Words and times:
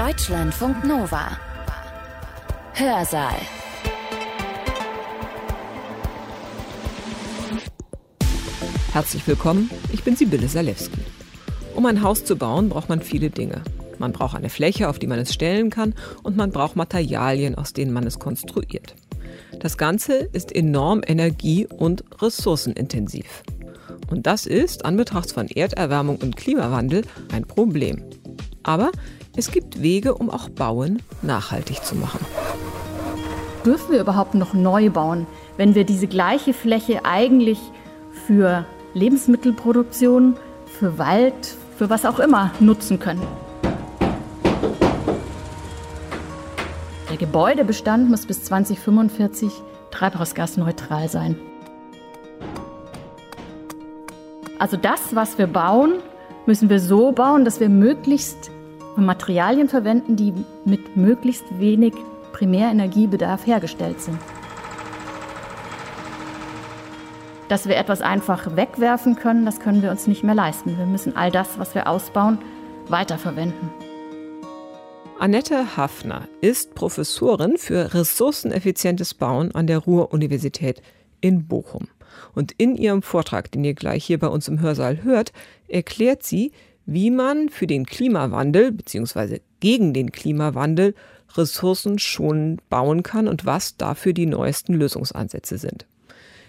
Deutschlandfunk 0.00 0.82
Nova. 0.86 1.36
Hörsaal. 2.72 3.34
Herzlich 8.94 9.26
willkommen, 9.26 9.68
ich 9.92 10.02
bin 10.02 10.16
Sibylle 10.16 10.48
Salewski. 10.48 11.02
Um 11.74 11.84
ein 11.84 12.02
Haus 12.02 12.24
zu 12.24 12.36
bauen, 12.36 12.70
braucht 12.70 12.88
man 12.88 13.02
viele 13.02 13.28
Dinge. 13.28 13.60
Man 13.98 14.12
braucht 14.12 14.34
eine 14.36 14.48
Fläche, 14.48 14.88
auf 14.88 14.98
die 14.98 15.06
man 15.06 15.18
es 15.18 15.34
stellen 15.34 15.68
kann, 15.68 15.94
und 16.22 16.34
man 16.34 16.50
braucht 16.50 16.76
Materialien, 16.76 17.54
aus 17.54 17.74
denen 17.74 17.92
man 17.92 18.06
es 18.06 18.18
konstruiert. 18.18 18.94
Das 19.58 19.76
Ganze 19.76 20.14
ist 20.14 20.50
enorm 20.50 21.02
energie- 21.06 21.66
und 21.66 22.04
ressourcenintensiv. 22.22 23.42
Und 24.10 24.26
das 24.26 24.46
ist, 24.46 24.86
an 24.86 24.96
Betracht 24.96 25.30
von 25.30 25.48
Erderwärmung 25.48 26.16
und 26.16 26.36
Klimawandel, 26.36 27.02
ein 27.30 27.44
Problem. 27.44 28.02
Aber 28.62 28.92
es 29.36 29.50
gibt 29.50 29.80
Wege, 29.80 30.14
um 30.14 30.28
auch 30.28 30.48
Bauen 30.48 31.02
nachhaltig 31.22 31.84
zu 31.84 31.94
machen. 31.94 32.20
Dürfen 33.64 33.92
wir 33.92 34.00
überhaupt 34.00 34.34
noch 34.34 34.54
neu 34.54 34.90
bauen, 34.90 35.26
wenn 35.56 35.74
wir 35.74 35.84
diese 35.84 36.06
gleiche 36.06 36.52
Fläche 36.52 37.04
eigentlich 37.04 37.58
für 38.26 38.64
Lebensmittelproduktion, 38.94 40.36
für 40.66 40.98
Wald, 40.98 41.54
für 41.76 41.90
was 41.90 42.04
auch 42.06 42.18
immer 42.18 42.50
nutzen 42.58 42.98
können? 42.98 43.22
Der 47.08 47.16
Gebäudebestand 47.16 48.08
muss 48.08 48.26
bis 48.26 48.44
2045 48.44 49.52
treibhausgasneutral 49.90 51.08
sein. 51.08 51.36
Also 54.58 54.76
das, 54.76 55.14
was 55.14 55.38
wir 55.38 55.46
bauen, 55.46 55.94
müssen 56.46 56.68
wir 56.68 56.80
so 56.80 57.12
bauen, 57.12 57.44
dass 57.44 57.60
wir 57.60 57.68
möglichst 57.68 58.50
Materialien 59.00 59.68
verwenden, 59.68 60.16
die 60.16 60.32
mit 60.64 60.96
möglichst 60.96 61.44
wenig 61.58 61.94
Primärenergiebedarf 62.32 63.46
hergestellt 63.46 64.00
sind. 64.00 64.18
Dass 67.48 67.66
wir 67.66 67.76
etwas 67.76 68.00
einfach 68.00 68.56
wegwerfen 68.56 69.16
können, 69.16 69.44
das 69.44 69.58
können 69.58 69.82
wir 69.82 69.90
uns 69.90 70.06
nicht 70.06 70.22
mehr 70.22 70.36
leisten. 70.36 70.78
Wir 70.78 70.86
müssen 70.86 71.16
all 71.16 71.30
das, 71.30 71.58
was 71.58 71.74
wir 71.74 71.88
ausbauen, 71.88 72.38
weiterverwenden. 72.88 73.70
Annette 75.18 75.76
Hafner 75.76 76.28
ist 76.40 76.74
Professorin 76.74 77.58
für 77.58 77.92
ressourceneffizientes 77.92 79.14
Bauen 79.14 79.54
an 79.54 79.66
der 79.66 79.78
Ruhr-Universität 79.78 80.80
in 81.20 81.46
Bochum. 81.46 81.88
Und 82.34 82.52
in 82.52 82.76
ihrem 82.76 83.02
Vortrag, 83.02 83.50
den 83.52 83.64
ihr 83.64 83.74
gleich 83.74 84.04
hier 84.04 84.18
bei 84.18 84.28
uns 84.28 84.48
im 84.48 84.60
Hörsaal 84.60 85.02
hört, 85.02 85.32
erklärt 85.68 86.22
sie, 86.22 86.52
wie 86.90 87.12
man 87.12 87.50
für 87.50 87.68
den 87.68 87.86
Klimawandel 87.86 88.72
bzw. 88.72 89.38
gegen 89.60 89.94
den 89.94 90.10
Klimawandel 90.10 90.96
ressourcenschonend 91.36 92.68
bauen 92.68 93.04
kann 93.04 93.28
und 93.28 93.46
was 93.46 93.76
dafür 93.76 94.12
die 94.12 94.26
neuesten 94.26 94.74
Lösungsansätze 94.74 95.56
sind. 95.56 95.86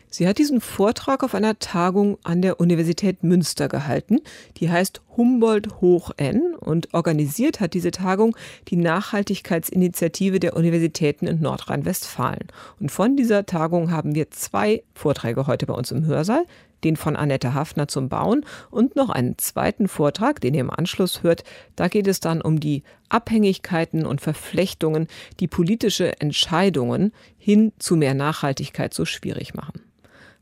Sie 0.10 0.28
hat 0.28 0.40
diesen 0.40 0.60
Vortrag 0.60 1.24
auf 1.24 1.36
einer 1.36 1.60
Tagung 1.60 2.18
an 2.24 2.42
der 2.42 2.60
Universität 2.60 3.24
Münster 3.24 3.70
gehalten, 3.70 4.20
die 4.58 4.72
heißt 4.72 5.02
Humboldt 5.16 5.80
hoch 5.80 6.12
N 6.18 6.56
und 6.60 6.94
organisiert 6.96 7.60
hat 7.60 7.76
diese 7.76 7.92
Tagung 7.92 8.36
die 8.68 8.78
Nachhaltigkeitsinitiative 8.78 10.40
der 10.40 10.58
Universitäten 10.58 11.28
in 11.28 11.40
Nordrhein-Westfalen. 11.40 12.48
Und 12.80 12.92
von 12.92 13.16
dieser 13.16 13.46
Tagung 13.46 13.92
haben 13.92 14.16
wir 14.16 14.32
zwei 14.32 14.84
Vorträge 14.96 15.46
heute 15.46 15.68
bei 15.68 15.76
uns 15.76 15.92
im 15.92 16.04
Hörsaal, 16.06 16.46
den 16.84 16.96
von 16.96 17.16
Annette 17.16 17.54
Hafner 17.54 17.88
zum 17.88 18.10
Bauen 18.10 18.46
und 18.70 18.96
noch 18.96 19.10
einen 19.10 19.38
zweiten 19.38 19.88
Vortrag, 19.88 20.42
den 20.42 20.54
ihr 20.54 20.62
im 20.62 20.70
Anschluss 20.70 21.24
hört. 21.24 21.44
Da 21.76 21.88
geht 21.88 22.08
es 22.08 22.20
dann 22.20 22.42
um 22.42 22.60
die 22.60 22.84
Abhängigkeiten 23.10 24.06
und 24.06 24.22
Verflechtungen, 24.22 25.08
die 25.40 25.48
politische 25.48 26.20
Entscheidungen 26.20 27.14
hin 27.38 27.74
zu 27.80 27.96
mehr 27.96 28.14
Nachhaltigkeit 28.14 28.94
so 28.94 29.06
schwierig 29.06 29.54
machen. 29.54 29.82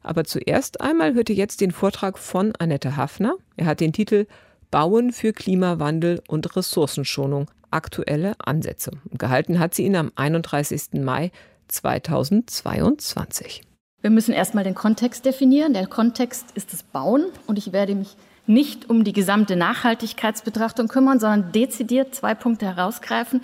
Aber 0.01 0.23
zuerst 0.23 0.81
einmal 0.81 1.13
hört 1.13 1.29
ihr 1.29 1.35
jetzt 1.35 1.61
den 1.61 1.71
Vortrag 1.71 2.17
von 2.17 2.53
Annette 2.57 2.95
Hafner. 2.95 3.35
Er 3.57 3.67
hat 3.67 3.79
den 3.79 3.93
Titel 3.93 4.25
Bauen 4.71 5.11
für 5.11 5.33
Klimawandel 5.33 6.21
und 6.27 6.55
Ressourcenschonung. 6.55 7.51
Aktuelle 7.71 8.33
Ansätze. 8.39 8.91
Gehalten 9.11 9.59
hat 9.59 9.75
sie 9.75 9.83
ihn 9.83 9.95
am 9.95 10.11
31. 10.15 10.93
Mai 10.93 11.31
2022. 11.67 13.61
Wir 14.01 14.09
müssen 14.09 14.33
erstmal 14.33 14.63
den 14.63 14.75
Kontext 14.75 15.25
definieren. 15.25 15.73
Der 15.73 15.85
Kontext 15.85 16.51
ist 16.55 16.71
das 16.71 16.83
Bauen 16.83 17.25
und 17.47 17.57
ich 17.57 17.73
werde 17.73 17.95
mich 17.95 18.15
nicht 18.47 18.89
um 18.89 19.03
die 19.03 19.13
gesamte 19.13 19.57
Nachhaltigkeitsbetrachtung 19.57 20.87
kümmern, 20.87 21.19
sondern 21.19 21.51
dezidiert 21.51 22.15
zwei 22.15 22.33
Punkte 22.33 22.65
herausgreifen, 22.65 23.41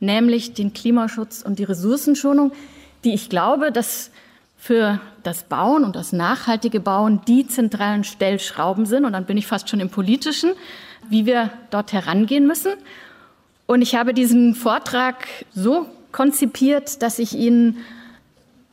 nämlich 0.00 0.54
den 0.54 0.72
Klimaschutz 0.72 1.42
und 1.42 1.58
die 1.58 1.64
Ressourcenschonung, 1.64 2.52
die 3.04 3.12
ich 3.12 3.28
glaube, 3.28 3.70
dass 3.70 4.10
für 4.56 5.00
das 5.22 5.44
Bauen 5.44 5.84
und 5.84 5.94
das 5.94 6.12
nachhaltige 6.12 6.80
Bauen 6.80 7.20
die 7.28 7.46
zentralen 7.46 8.02
Stellschrauben 8.02 8.86
sind. 8.86 9.04
Und 9.04 9.12
dann 9.12 9.26
bin 9.26 9.36
ich 9.36 9.46
fast 9.46 9.68
schon 9.68 9.78
im 9.78 9.90
politischen, 9.90 10.52
wie 11.08 11.26
wir 11.26 11.50
dort 11.70 11.92
herangehen 11.92 12.46
müssen. 12.46 12.72
Und 13.66 13.82
ich 13.82 13.94
habe 13.94 14.14
diesen 14.14 14.54
Vortrag 14.54 15.28
so 15.54 15.86
konzipiert, 16.10 17.02
dass 17.02 17.18
ich 17.18 17.34
Ihnen 17.34 17.76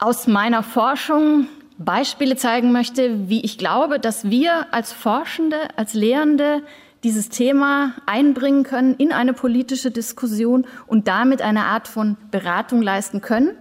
aus 0.05 0.27
meiner 0.27 0.61
Forschung 0.61 1.47
Beispiele 1.79 2.35
zeigen 2.35 2.71
möchte, 2.71 3.27
wie 3.27 3.41
ich 3.41 3.57
glaube, 3.57 3.99
dass 3.99 4.29
wir 4.29 4.71
als 4.71 4.93
Forschende, 4.93 5.57
als 5.77 5.95
Lehrende 5.95 6.61
dieses 7.03 7.29
Thema 7.29 7.93
einbringen 8.05 8.63
können 8.63 8.93
in 8.95 9.11
eine 9.11 9.33
politische 9.33 9.89
Diskussion 9.89 10.67
und 10.85 11.07
damit 11.07 11.41
eine 11.41 11.65
Art 11.65 11.87
von 11.87 12.17
Beratung 12.29 12.81
leisten 12.81 13.21
können 13.21 13.57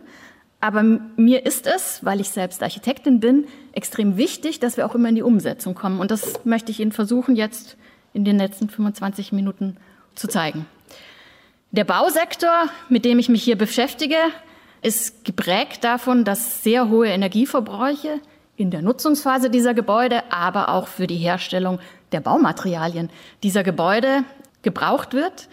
aber 0.64 0.82
mir 0.82 1.44
ist 1.44 1.66
es, 1.66 2.02
weil 2.06 2.22
ich 2.22 2.30
selbst 2.30 2.62
Architektin 2.62 3.20
bin, 3.20 3.46
extrem 3.72 4.16
wichtig, 4.16 4.60
dass 4.60 4.78
wir 4.78 4.86
auch 4.86 4.94
immer 4.94 5.10
in 5.10 5.14
die 5.14 5.22
Umsetzung 5.22 5.74
kommen. 5.74 6.00
Und 6.00 6.10
das 6.10 6.42
möchte 6.46 6.72
ich 6.72 6.80
Ihnen 6.80 6.90
versuchen, 6.90 7.36
jetzt 7.36 7.76
in 8.14 8.24
den 8.24 8.38
letzten 8.38 8.70
25 8.70 9.32
Minuten 9.32 9.76
zu 10.14 10.26
zeigen. 10.26 10.64
Der 11.70 11.84
Bausektor, 11.84 12.70
mit 12.88 13.04
dem 13.04 13.18
ich 13.18 13.28
mich 13.28 13.42
hier 13.42 13.58
beschäftige, 13.58 14.16
ist 14.84 15.24
geprägt 15.24 15.82
davon, 15.82 16.24
dass 16.24 16.62
sehr 16.62 16.90
hohe 16.90 17.08
Energieverbräuche 17.08 18.20
in 18.56 18.70
der 18.70 18.82
Nutzungsphase 18.82 19.48
dieser 19.48 19.72
Gebäude, 19.72 20.22
aber 20.30 20.68
auch 20.68 20.88
für 20.88 21.06
die 21.06 21.16
Herstellung 21.16 21.80
der 22.12 22.20
Baumaterialien 22.20 23.08
dieser 23.42 23.64
Gebäude 23.64 24.24
gebraucht 24.62 25.14
wird. 25.14 25.48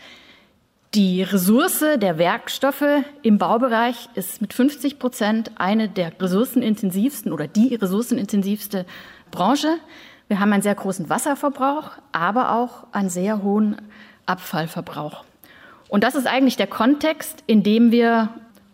Die 0.93 1.23
Ressource 1.23 1.85
der 1.95 2.17
Werkstoffe 2.17 2.83
im 3.21 3.37
Baubereich 3.37 4.09
ist 4.15 4.41
mit 4.41 4.53
50 4.53 4.99
Prozent 4.99 5.51
eine 5.55 5.87
der 5.87 6.11
ressourcenintensivsten 6.19 7.31
oder 7.31 7.47
die 7.47 7.75
ressourcenintensivste 7.75 8.85
Branche. 9.31 9.77
Wir 10.27 10.41
haben 10.41 10.51
einen 10.51 10.61
sehr 10.61 10.75
großen 10.75 11.09
Wasserverbrauch, 11.09 11.91
aber 12.11 12.51
auch 12.51 12.85
einen 12.91 13.09
sehr 13.09 13.41
hohen 13.41 13.77
Abfallverbrauch. 14.25 15.23
Und 15.87 16.03
das 16.03 16.15
ist 16.15 16.27
eigentlich 16.27 16.57
der 16.57 16.67
Kontext, 16.67 17.45
in 17.47 17.63
dem 17.63 17.91
wir 17.91 18.29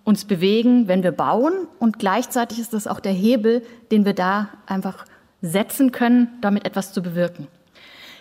uns 0.07 0.23
bewegen, 0.23 0.87
wenn 0.87 1.03
wir 1.03 1.11
bauen. 1.11 1.67
Und 1.79 1.99
gleichzeitig 1.99 2.59
ist 2.59 2.73
das 2.73 2.87
auch 2.87 3.01
der 3.01 3.11
Hebel, 3.11 3.61
den 3.91 4.05
wir 4.05 4.13
da 4.13 4.47
einfach 4.65 5.05
setzen 5.41 5.91
können, 5.91 6.29
damit 6.39 6.65
etwas 6.65 6.93
zu 6.93 7.03
bewirken. 7.03 7.47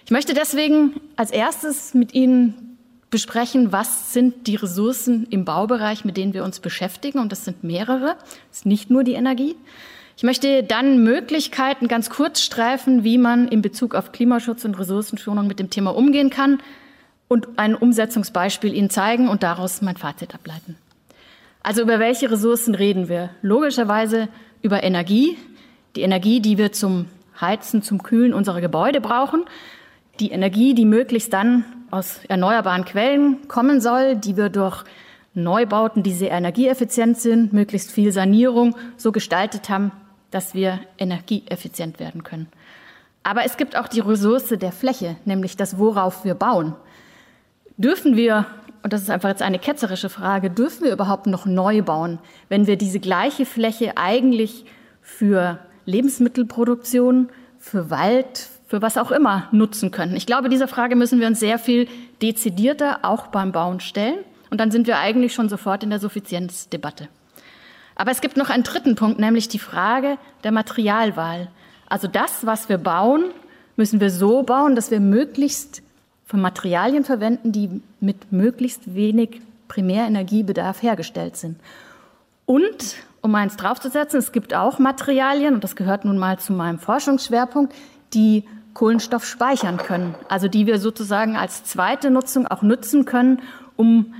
Ich 0.04 0.10
möchte 0.10 0.34
deswegen 0.34 1.00
als 1.14 1.30
erstes 1.30 1.94
mit 1.94 2.12
Ihnen 2.12 2.76
besprechen, 3.10 3.70
was 3.70 4.12
sind 4.12 4.48
die 4.48 4.56
Ressourcen 4.56 5.28
im 5.30 5.44
Baubereich, 5.44 6.04
mit 6.04 6.16
denen 6.16 6.34
wir 6.34 6.42
uns 6.42 6.58
beschäftigen. 6.58 7.20
Und 7.20 7.30
das 7.30 7.44
sind 7.44 7.62
mehrere. 7.62 8.16
Das 8.48 8.58
ist 8.58 8.66
nicht 8.66 8.90
nur 8.90 9.04
die 9.04 9.14
Energie. 9.14 9.54
Ich 10.16 10.24
möchte 10.24 10.64
dann 10.64 11.04
Möglichkeiten 11.04 11.86
ganz 11.86 12.10
kurz 12.10 12.40
streifen, 12.40 13.04
wie 13.04 13.16
man 13.16 13.46
in 13.46 13.62
Bezug 13.62 13.94
auf 13.94 14.10
Klimaschutz 14.10 14.64
und 14.64 14.76
Ressourcenschonung 14.76 15.46
mit 15.46 15.60
dem 15.60 15.70
Thema 15.70 15.94
umgehen 15.94 16.30
kann 16.30 16.58
und 17.28 17.60
ein 17.60 17.76
Umsetzungsbeispiel 17.76 18.74
Ihnen 18.74 18.90
zeigen 18.90 19.28
und 19.28 19.44
daraus 19.44 19.82
mein 19.82 19.96
Fazit 19.96 20.34
ableiten. 20.34 20.76
Also 21.66 21.82
über 21.82 21.98
welche 21.98 22.30
Ressourcen 22.30 22.76
reden 22.76 23.08
wir? 23.08 23.30
Logischerweise 23.42 24.28
über 24.62 24.84
Energie. 24.84 25.36
Die 25.96 26.02
Energie, 26.02 26.38
die 26.38 26.58
wir 26.58 26.70
zum 26.70 27.06
Heizen, 27.40 27.82
zum 27.82 28.04
Kühlen 28.04 28.32
unserer 28.32 28.60
Gebäude 28.60 29.00
brauchen. 29.00 29.46
Die 30.20 30.30
Energie, 30.30 30.74
die 30.74 30.84
möglichst 30.84 31.32
dann 31.32 31.64
aus 31.90 32.20
erneuerbaren 32.28 32.84
Quellen 32.84 33.48
kommen 33.48 33.80
soll, 33.80 34.14
die 34.14 34.36
wir 34.36 34.48
durch 34.48 34.84
Neubauten, 35.34 36.04
die 36.04 36.12
sehr 36.12 36.30
energieeffizient 36.30 37.18
sind, 37.18 37.52
möglichst 37.52 37.90
viel 37.90 38.12
Sanierung 38.12 38.76
so 38.96 39.10
gestaltet 39.10 39.68
haben, 39.68 39.90
dass 40.30 40.54
wir 40.54 40.78
energieeffizient 40.98 41.98
werden 41.98 42.22
können. 42.22 42.46
Aber 43.24 43.44
es 43.44 43.56
gibt 43.56 43.76
auch 43.76 43.88
die 43.88 43.98
Ressource 43.98 44.50
der 44.50 44.70
Fläche, 44.70 45.16
nämlich 45.24 45.56
das, 45.56 45.78
worauf 45.78 46.24
wir 46.24 46.36
bauen. 46.36 46.76
Dürfen 47.76 48.16
wir, 48.16 48.46
und 48.86 48.92
das 48.92 49.02
ist 49.02 49.10
einfach 49.10 49.30
jetzt 49.30 49.42
eine 49.42 49.58
ketzerische 49.58 50.08
Frage, 50.08 50.48
dürfen 50.48 50.84
wir 50.84 50.92
überhaupt 50.92 51.26
noch 51.26 51.44
neu 51.44 51.82
bauen, 51.82 52.20
wenn 52.48 52.68
wir 52.68 52.76
diese 52.76 53.00
gleiche 53.00 53.44
Fläche 53.44 53.96
eigentlich 53.96 54.64
für 55.02 55.58
Lebensmittelproduktion, 55.86 57.28
für 57.58 57.90
Wald, 57.90 58.48
für 58.68 58.82
was 58.82 58.96
auch 58.96 59.10
immer 59.10 59.48
nutzen 59.50 59.90
können. 59.90 60.14
Ich 60.14 60.24
glaube, 60.24 60.48
dieser 60.48 60.68
Frage 60.68 60.94
müssen 60.94 61.18
wir 61.18 61.26
uns 61.26 61.40
sehr 61.40 61.58
viel 61.58 61.88
dezidierter 62.22 63.00
auch 63.02 63.26
beim 63.26 63.50
Bauen 63.50 63.80
stellen. 63.80 64.18
Und 64.50 64.60
dann 64.60 64.70
sind 64.70 64.86
wir 64.86 64.98
eigentlich 64.98 65.34
schon 65.34 65.48
sofort 65.48 65.82
in 65.82 65.90
der 65.90 65.98
Suffizienzdebatte. 65.98 67.08
Aber 67.96 68.12
es 68.12 68.20
gibt 68.20 68.36
noch 68.36 68.50
einen 68.50 68.62
dritten 68.62 68.94
Punkt, 68.94 69.18
nämlich 69.18 69.48
die 69.48 69.58
Frage 69.58 70.16
der 70.44 70.52
Materialwahl. 70.52 71.48
Also 71.88 72.06
das, 72.06 72.46
was 72.46 72.68
wir 72.68 72.78
bauen, 72.78 73.24
müssen 73.74 73.98
wir 73.98 74.10
so 74.10 74.44
bauen, 74.44 74.76
dass 74.76 74.92
wir 74.92 75.00
möglichst 75.00 75.82
für 76.26 76.36
Materialien 76.36 77.04
verwenden, 77.04 77.52
die 77.52 77.80
mit 78.00 78.32
möglichst 78.32 78.94
wenig 78.94 79.40
Primärenergiebedarf 79.68 80.82
hergestellt 80.82 81.36
sind. 81.36 81.58
Und, 82.44 82.96
um 83.22 83.34
eins 83.34 83.56
draufzusetzen, 83.56 84.18
es 84.18 84.32
gibt 84.32 84.54
auch 84.54 84.78
Materialien, 84.78 85.54
und 85.54 85.64
das 85.64 85.76
gehört 85.76 86.04
nun 86.04 86.18
mal 86.18 86.38
zu 86.38 86.52
meinem 86.52 86.78
Forschungsschwerpunkt, 86.78 87.74
die 88.12 88.44
Kohlenstoff 88.74 89.24
speichern 89.24 89.78
können, 89.78 90.14
also 90.28 90.48
die 90.48 90.66
wir 90.66 90.78
sozusagen 90.78 91.36
als 91.36 91.64
zweite 91.64 92.10
Nutzung 92.10 92.46
auch 92.46 92.62
nutzen 92.62 93.04
können, 93.04 93.40
um 93.76 94.14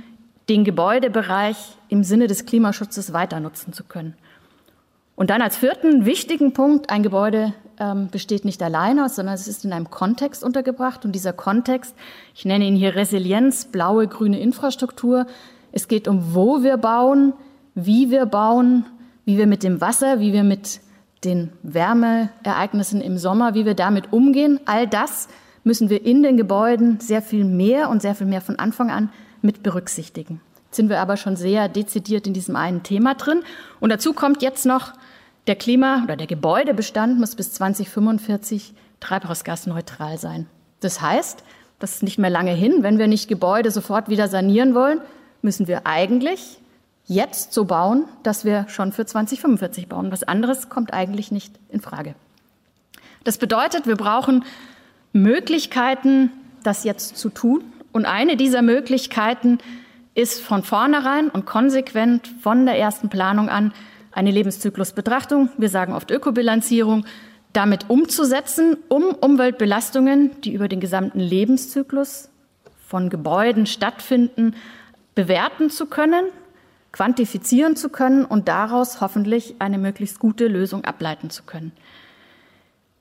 den 0.49 0.63
Gebäudebereich 0.63 1.77
im 1.89 2.03
Sinne 2.03 2.27
des 2.27 2.45
Klimaschutzes 2.45 3.13
weiter 3.13 3.39
nutzen 3.39 3.73
zu 3.73 3.83
können. 3.83 4.15
Und 5.15 5.29
dann 5.29 5.41
als 5.41 5.57
vierten 5.57 6.05
wichtigen 6.05 6.53
Punkt, 6.53 6.89
ein 6.89 7.03
Gebäude 7.03 7.53
ähm, 7.79 8.09
besteht 8.09 8.45
nicht 8.45 8.61
alleine 8.61 9.05
aus, 9.05 9.15
sondern 9.15 9.35
es 9.35 9.47
ist 9.47 9.65
in 9.65 9.73
einem 9.73 9.89
Kontext 9.89 10.43
untergebracht. 10.43 11.05
Und 11.05 11.13
dieser 11.13 11.33
Kontext, 11.33 11.95
ich 12.33 12.45
nenne 12.45 12.65
ihn 12.65 12.75
hier 12.75 12.95
Resilienz, 12.95 13.65
blaue, 13.65 14.07
grüne 14.07 14.39
Infrastruktur. 14.39 15.27
Es 15.71 15.87
geht 15.87 16.07
um, 16.07 16.33
wo 16.33 16.63
wir 16.63 16.77
bauen, 16.77 17.33
wie 17.75 18.09
wir 18.09 18.25
bauen, 18.25 18.85
wie 19.25 19.37
wir 19.37 19.47
mit 19.47 19.63
dem 19.63 19.81
Wasser, 19.81 20.19
wie 20.19 20.33
wir 20.33 20.43
mit 20.43 20.81
den 21.23 21.51
Wärmeereignissen 21.63 23.01
im 23.01 23.17
Sommer, 23.17 23.53
wie 23.53 23.65
wir 23.65 23.73
damit 23.73 24.13
umgehen. 24.13 24.59
All 24.65 24.87
das 24.87 25.27
müssen 25.63 25.89
wir 25.89 26.05
in 26.05 26.23
den 26.23 26.37
Gebäuden 26.37 26.99
sehr 26.99 27.21
viel 27.21 27.43
mehr 27.43 27.89
und 27.89 28.01
sehr 28.01 28.15
viel 28.15 28.27
mehr 28.27 28.41
von 28.41 28.57
Anfang 28.57 28.89
an 28.89 29.09
mit 29.41 29.63
berücksichtigen. 29.63 30.41
Jetzt 30.65 30.77
sind 30.77 30.89
wir 30.89 30.99
aber 30.99 31.17
schon 31.17 31.35
sehr 31.35 31.69
dezidiert 31.69 32.27
in 32.27 32.33
diesem 32.33 32.55
einen 32.55 32.83
Thema 32.83 33.15
drin. 33.15 33.41
Und 33.79 33.89
dazu 33.89 34.13
kommt 34.13 34.41
jetzt 34.41 34.65
noch, 34.65 34.93
der 35.47 35.55
Klima- 35.55 36.03
oder 36.03 36.15
der 36.15 36.27
Gebäudebestand 36.27 37.19
muss 37.19 37.35
bis 37.35 37.53
2045 37.53 38.73
treibhausgasneutral 38.99 40.17
sein. 40.17 40.47
Das 40.81 41.01
heißt, 41.01 41.43
das 41.79 41.95
ist 41.95 42.03
nicht 42.03 42.17
mehr 42.17 42.29
lange 42.29 42.53
hin. 42.53 42.83
Wenn 42.83 42.97
wir 42.97 43.07
nicht 43.07 43.27
Gebäude 43.27 43.71
sofort 43.71 44.09
wieder 44.09 44.27
sanieren 44.27 44.75
wollen, 44.75 44.99
müssen 45.41 45.67
wir 45.67 45.85
eigentlich 45.85 46.59
jetzt 47.05 47.53
so 47.53 47.65
bauen, 47.65 48.05
dass 48.23 48.43
wir 48.43 48.67
schon 48.67 48.91
für 48.91 49.05
2045 49.05 49.87
bauen. 49.87 50.11
Was 50.11 50.23
anderes 50.23 50.69
kommt 50.69 50.93
eigentlich 50.93 51.31
nicht 51.31 51.53
in 51.69 51.81
Frage. 51.81 52.15
Das 53.23 53.37
bedeutet, 53.37 53.87
wir 53.87 53.95
brauchen 53.95 54.43
Möglichkeiten, 55.13 56.31
das 56.63 56.83
jetzt 56.83 57.17
zu 57.17 57.29
tun. 57.29 57.63
Und 57.91 58.05
eine 58.05 58.35
dieser 58.35 58.61
Möglichkeiten 58.61 59.59
ist 60.15 60.41
von 60.41 60.63
vornherein 60.63 61.29
und 61.29 61.45
konsequent 61.45 62.27
von 62.41 62.65
der 62.65 62.77
ersten 62.77 63.09
Planung 63.09 63.49
an 63.49 63.71
eine 64.17 64.31
Lebenszyklusbetrachtung, 64.31 65.49
wir 65.57 65.69
sagen 65.69 65.93
oft 65.93 66.09
Ökobilanzierung, 66.09 67.05
damit 67.53 67.89
umzusetzen, 67.89 68.75
um 68.89 69.13
Umweltbelastungen, 69.13 70.41
die 70.41 70.53
über 70.53 70.67
den 70.67 70.79
gesamten 70.79 71.19
Lebenszyklus 71.19 72.29
von 72.87 73.09
Gebäuden 73.09 73.67
stattfinden, 73.67 74.55
bewerten 75.13 75.69
zu 75.69 75.85
können, 75.85 76.25
quantifizieren 76.91 77.75
zu 77.75 77.89
können 77.89 78.25
und 78.25 78.47
daraus 78.47 79.01
hoffentlich 79.01 79.55
eine 79.59 79.77
möglichst 79.77 80.19
gute 80.19 80.47
Lösung 80.47 80.83
ableiten 80.83 81.29
zu 81.29 81.43
können. 81.43 81.71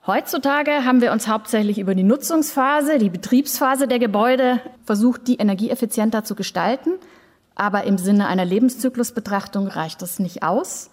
Heutzutage 0.06 0.84
haben 0.84 1.00
wir 1.00 1.12
uns 1.12 1.28
hauptsächlich 1.28 1.78
über 1.78 1.94
die 1.94 2.02
Nutzungsphase, 2.02 2.98
die 2.98 3.10
Betriebsphase 3.10 3.88
der 3.88 3.98
Gebäude 3.98 4.60
versucht, 4.84 5.26
die 5.28 5.36
energieeffizienter 5.36 6.24
zu 6.24 6.34
gestalten. 6.34 6.90
Aber 7.54 7.84
im 7.84 7.96
Sinne 7.96 8.28
einer 8.28 8.44
Lebenszyklusbetrachtung 8.44 9.66
reicht 9.66 10.02
das 10.02 10.18
nicht 10.18 10.42
aus. 10.42 10.90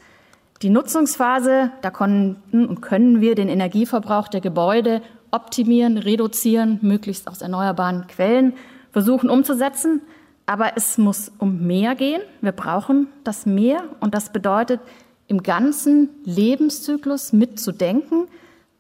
Die 0.63 0.69
Nutzungsphase, 0.69 1.71
da 1.81 1.89
konnten 1.89 2.65
und 2.65 2.81
können 2.81 3.19
wir 3.19 3.36
den 3.36 3.50
Energieverbrauch 3.50 4.30
der 4.30 4.39
Gebäude 4.39 5.01
optimieren, 5.30 5.98
reduzieren, 5.98 6.80
möglichst 6.81 7.27
aus 7.27 7.42
erneuerbaren 7.42 8.07
Quellen 8.07 8.54
versuchen 8.94 9.30
umzusetzen. 9.30 10.01
Aber 10.45 10.71
es 10.77 10.98
muss 10.98 11.33
um 11.38 11.68
mehr 11.68 11.95
gehen. 11.95 12.21
Wir 12.39 12.54
brauchen 12.54 13.07
das 13.25 13.45
Mehr 13.45 13.83
und 14.00 14.13
das 14.13 14.31
bedeutet, 14.31 14.80
im 15.27 15.44
ganzen 15.44 16.10
Lebenszyklus 16.24 17.33
mitzudenken, 17.33 18.27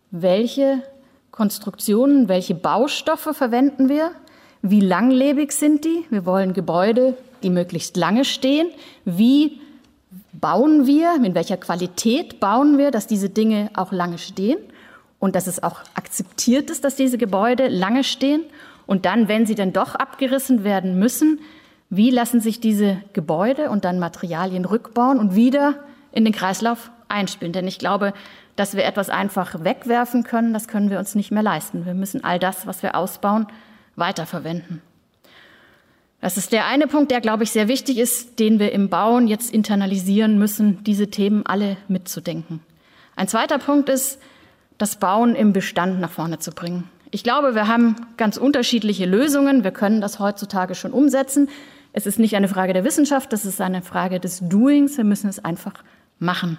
welche 0.09 0.83
Konstruktionen, 1.31 2.29
welche 2.29 2.55
Baustoffe 2.55 3.35
verwenden 3.35 3.89
wir, 3.89 4.11
wie 4.61 4.79
langlebig 4.79 5.51
sind 5.51 5.83
die. 5.83 6.05
Wir 6.09 6.25
wollen 6.25 6.53
Gebäude, 6.53 7.17
die 7.41 7.49
möglichst 7.49 7.97
lange 7.97 8.23
stehen. 8.23 8.67
Wie 9.03 9.59
bauen 10.43 10.85
wir, 10.85 11.15
in 11.23 11.35
welcher 11.35 11.55
Qualität 11.55 12.41
bauen 12.41 12.77
wir, 12.77 12.91
dass 12.91 13.07
diese 13.07 13.29
Dinge 13.29 13.69
auch 13.75 13.93
lange 13.93 14.17
stehen 14.17 14.57
und 15.19 15.35
dass 15.35 15.47
es 15.47 15.63
auch 15.63 15.79
akzeptiert 15.93 16.69
ist, 16.69 16.83
dass 16.83 16.97
diese 16.97 17.17
Gebäude 17.17 17.69
lange 17.69 18.03
stehen. 18.03 18.43
Und 18.85 19.05
dann, 19.05 19.29
wenn 19.29 19.45
sie 19.45 19.55
denn 19.55 19.71
doch 19.71 19.95
abgerissen 19.95 20.65
werden 20.65 20.99
müssen, 20.99 21.39
wie 21.89 22.09
lassen 22.09 22.41
sich 22.41 22.59
diese 22.59 22.97
Gebäude 23.13 23.69
und 23.69 23.85
dann 23.85 23.99
Materialien 23.99 24.65
rückbauen 24.65 25.17
und 25.17 25.33
wieder 25.33 25.75
in 26.11 26.25
den 26.25 26.33
Kreislauf 26.33 26.91
einspielen? 27.07 27.53
Denn 27.53 27.65
ich 27.65 27.79
glaube, 27.79 28.11
dass 28.57 28.75
wir 28.75 28.83
etwas 28.83 29.09
einfach 29.09 29.63
wegwerfen 29.63 30.25
können, 30.25 30.53
das 30.53 30.67
können 30.67 30.89
wir 30.89 30.99
uns 30.99 31.15
nicht 31.15 31.31
mehr 31.31 31.43
leisten. 31.43 31.85
Wir 31.85 31.93
müssen 31.93 32.21
all 32.21 32.37
das, 32.37 32.67
was 32.67 32.83
wir 32.83 32.95
ausbauen, 32.95 33.47
weiterverwenden. 33.95 34.81
Das 36.23 36.37
ist 36.37 36.53
der 36.53 36.67
eine 36.67 36.87
Punkt, 36.87 37.11
der, 37.11 37.19
glaube 37.19 37.43
ich, 37.43 37.51
sehr 37.51 37.67
wichtig 37.67 37.97
ist, 37.97 38.39
den 38.39 38.57
wir 38.57 38.71
im 38.71 38.87
Bauen 38.87 39.27
jetzt 39.27 39.53
internalisieren 39.53 40.39
müssen, 40.39 40.81
diese 40.85 41.09
Themen 41.09 41.45
alle 41.45 41.75
mitzudenken. 41.89 42.61
Ein 43.17 43.27
zweiter 43.27 43.59
Punkt 43.59 43.89
ist, 43.89 44.21
das 44.77 44.95
Bauen 44.95 45.35
im 45.35 45.51
Bestand 45.51 45.99
nach 45.99 46.11
vorne 46.11 46.39
zu 46.39 46.51
bringen. 46.51 46.89
Ich 47.11 47.25
glaube, 47.25 47.55
wir 47.55 47.67
haben 47.67 47.97
ganz 48.15 48.37
unterschiedliche 48.37 49.05
Lösungen. 49.05 49.65
Wir 49.65 49.71
können 49.71 49.99
das 49.99 50.19
heutzutage 50.19 50.75
schon 50.75 50.93
umsetzen. 50.93 51.49
Es 51.91 52.05
ist 52.05 52.19
nicht 52.19 52.37
eine 52.37 52.47
Frage 52.47 52.71
der 52.71 52.85
Wissenschaft, 52.85 53.33
das 53.33 53.43
ist 53.43 53.59
eine 53.59 53.81
Frage 53.81 54.21
des 54.21 54.39
Doings. 54.47 54.95
Wir 54.95 55.03
müssen 55.03 55.29
es 55.29 55.43
einfach 55.43 55.83
machen. 56.19 56.57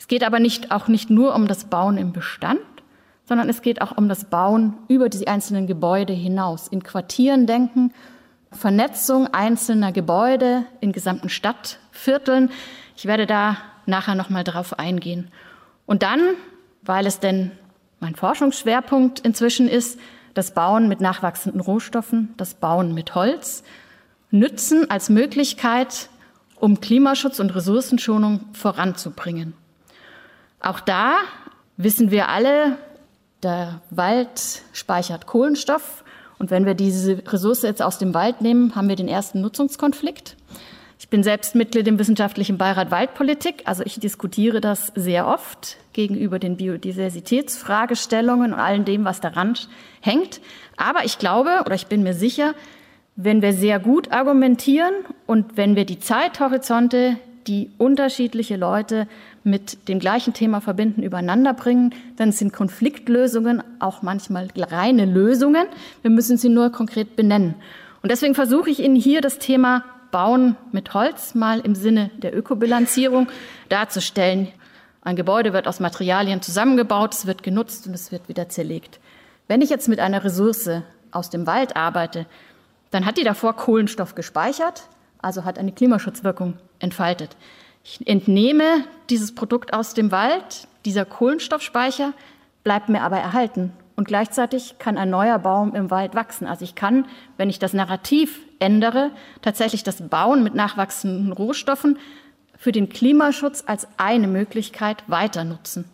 Es 0.00 0.08
geht 0.08 0.24
aber 0.24 0.40
nicht, 0.40 0.72
auch 0.72 0.88
nicht 0.88 1.10
nur 1.10 1.36
um 1.36 1.46
das 1.46 1.66
Bauen 1.66 1.96
im 1.96 2.10
Bestand, 2.10 2.58
sondern 3.24 3.48
es 3.48 3.62
geht 3.62 3.82
auch 3.82 3.96
um 3.96 4.08
das 4.08 4.24
Bauen 4.24 4.74
über 4.88 5.08
die 5.08 5.28
einzelnen 5.28 5.68
Gebäude 5.68 6.12
hinaus. 6.12 6.66
In 6.66 6.82
Quartieren 6.82 7.46
denken, 7.46 7.92
Vernetzung 8.52 9.28
einzelner 9.32 9.92
Gebäude 9.92 10.64
in 10.80 10.92
gesamten 10.92 11.28
Stadtvierteln. 11.28 12.50
Ich 12.96 13.06
werde 13.06 13.26
da 13.26 13.56
nachher 13.86 14.14
noch 14.14 14.30
mal 14.30 14.44
drauf 14.44 14.78
eingehen. 14.78 15.30
Und 15.86 16.02
dann, 16.02 16.20
weil 16.82 17.06
es 17.06 17.20
denn 17.20 17.52
mein 18.00 18.14
Forschungsschwerpunkt 18.14 19.20
inzwischen 19.20 19.68
ist, 19.68 19.98
das 20.34 20.52
Bauen 20.52 20.88
mit 20.88 21.00
nachwachsenden 21.00 21.60
Rohstoffen, 21.60 22.34
das 22.36 22.54
Bauen 22.54 22.94
mit 22.94 23.14
Holz, 23.14 23.62
nützen 24.30 24.90
als 24.90 25.08
Möglichkeit, 25.08 26.08
um 26.56 26.80
Klimaschutz 26.80 27.40
und 27.40 27.54
Ressourcenschonung 27.54 28.40
voranzubringen. 28.52 29.54
Auch 30.60 30.80
da 30.80 31.16
wissen 31.76 32.10
wir 32.10 32.28
alle, 32.28 32.76
der 33.42 33.80
Wald 33.90 34.62
speichert 34.72 35.26
Kohlenstoff. 35.26 36.04
Und 36.40 36.50
wenn 36.50 36.64
wir 36.64 36.72
diese 36.72 37.22
Ressource 37.30 37.62
jetzt 37.62 37.82
aus 37.82 37.98
dem 37.98 38.14
Wald 38.14 38.40
nehmen, 38.40 38.74
haben 38.74 38.88
wir 38.88 38.96
den 38.96 39.08
ersten 39.08 39.42
Nutzungskonflikt. 39.42 40.36
Ich 40.98 41.10
bin 41.10 41.22
selbst 41.22 41.54
Mitglied 41.54 41.86
im 41.86 41.98
wissenschaftlichen 41.98 42.56
Beirat 42.56 42.90
Waldpolitik. 42.90 43.62
Also 43.66 43.82
ich 43.84 44.00
diskutiere 44.00 44.62
das 44.62 44.90
sehr 44.94 45.26
oft 45.26 45.76
gegenüber 45.92 46.38
den 46.38 46.56
Biodiversitätsfragestellungen 46.56 48.54
und 48.54 48.58
allem 48.58 48.86
dem, 48.86 49.04
was 49.04 49.20
daran 49.20 49.52
hängt. 50.00 50.40
Aber 50.78 51.04
ich 51.04 51.18
glaube 51.18 51.62
oder 51.66 51.74
ich 51.74 51.88
bin 51.88 52.02
mir 52.02 52.14
sicher, 52.14 52.54
wenn 53.16 53.42
wir 53.42 53.52
sehr 53.52 53.78
gut 53.78 54.10
argumentieren 54.10 54.94
und 55.26 55.58
wenn 55.58 55.76
wir 55.76 55.84
die 55.84 56.00
Zeithorizonte, 56.00 57.18
die 57.46 57.70
unterschiedliche 57.78 58.56
Leute 58.56 59.06
mit 59.44 59.88
dem 59.88 59.98
gleichen 59.98 60.34
Thema 60.34 60.60
verbinden, 60.60 61.02
übereinander 61.02 61.54
bringen, 61.54 61.94
dann 62.16 62.32
sind 62.32 62.52
Konfliktlösungen 62.52 63.62
auch 63.78 64.02
manchmal 64.02 64.48
reine 64.56 65.06
Lösungen. 65.06 65.66
Wir 66.02 66.10
müssen 66.10 66.36
sie 66.36 66.48
nur 66.48 66.70
konkret 66.70 67.16
benennen. 67.16 67.54
Und 68.02 68.10
deswegen 68.10 68.34
versuche 68.34 68.70
ich 68.70 68.80
Ihnen 68.80 68.96
hier 68.96 69.20
das 69.20 69.38
Thema 69.38 69.84
Bauen 70.10 70.56
mit 70.72 70.94
Holz 70.94 71.34
mal 71.34 71.60
im 71.60 71.74
Sinne 71.74 72.10
der 72.18 72.36
Ökobilanzierung 72.36 73.28
darzustellen. 73.68 74.48
Ein 75.02 75.16
Gebäude 75.16 75.52
wird 75.52 75.68
aus 75.68 75.80
Materialien 75.80 76.42
zusammengebaut, 76.42 77.14
es 77.14 77.26
wird 77.26 77.42
genutzt 77.42 77.86
und 77.86 77.94
es 77.94 78.12
wird 78.12 78.28
wieder 78.28 78.48
zerlegt. 78.48 79.00
Wenn 79.48 79.62
ich 79.62 79.70
jetzt 79.70 79.88
mit 79.88 80.00
einer 80.00 80.24
Ressource 80.24 80.82
aus 81.10 81.30
dem 81.30 81.46
Wald 81.46 81.76
arbeite, 81.76 82.26
dann 82.90 83.06
hat 83.06 83.16
die 83.18 83.24
davor 83.24 83.54
Kohlenstoff 83.54 84.14
gespeichert, 84.14 84.84
also 85.22 85.44
hat 85.44 85.58
eine 85.58 85.72
Klimaschutzwirkung 85.72 86.54
entfaltet. 86.80 87.36
Ich 87.84 88.06
entnehme 88.06 88.84
dieses 89.08 89.34
Produkt 89.34 89.72
aus 89.72 89.94
dem 89.94 90.10
Wald, 90.10 90.68
dieser 90.84 91.04
Kohlenstoffspeicher 91.04 92.12
bleibt 92.64 92.88
mir 92.88 93.02
aber 93.02 93.18
erhalten 93.18 93.72
und 93.96 94.06
gleichzeitig 94.06 94.76
kann 94.78 94.98
ein 94.98 95.10
neuer 95.10 95.38
Baum 95.38 95.74
im 95.74 95.90
Wald 95.90 96.14
wachsen. 96.14 96.46
Also 96.46 96.64
ich 96.64 96.74
kann, 96.74 97.06
wenn 97.36 97.50
ich 97.50 97.58
das 97.58 97.72
Narrativ 97.72 98.40
ändere, 98.58 99.10
tatsächlich 99.42 99.82
das 99.82 100.08
Bauen 100.08 100.42
mit 100.42 100.54
nachwachsenden 100.54 101.32
Rohstoffen 101.32 101.98
für 102.56 102.72
den 102.72 102.88
Klimaschutz 102.88 103.64
als 103.66 103.88
eine 103.96 104.26
Möglichkeit 104.26 105.04
weiter 105.06 105.44
nutzen. 105.44 105.84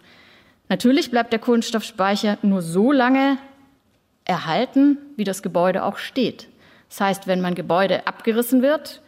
Natürlich 0.69 1.11
bleibt 1.11 1.33
der 1.33 1.39
Kohlenstoffspeicher 1.39 2.39
nur 2.43 2.63
so 2.63 2.91
lange 2.91 3.39
erhalten, 4.25 4.99
wie 5.17 5.25
das 5.25 5.43
Gebäude 5.43 5.85
auch 5.85 5.99
steht. 5.99 6.49
Das 6.89 7.01
heißt, 7.01 7.27
wenn 7.27 7.41
mein 7.41 7.55
Gebäude 7.55 8.07
abgerissen 8.07 8.63
wird, 8.63 9.01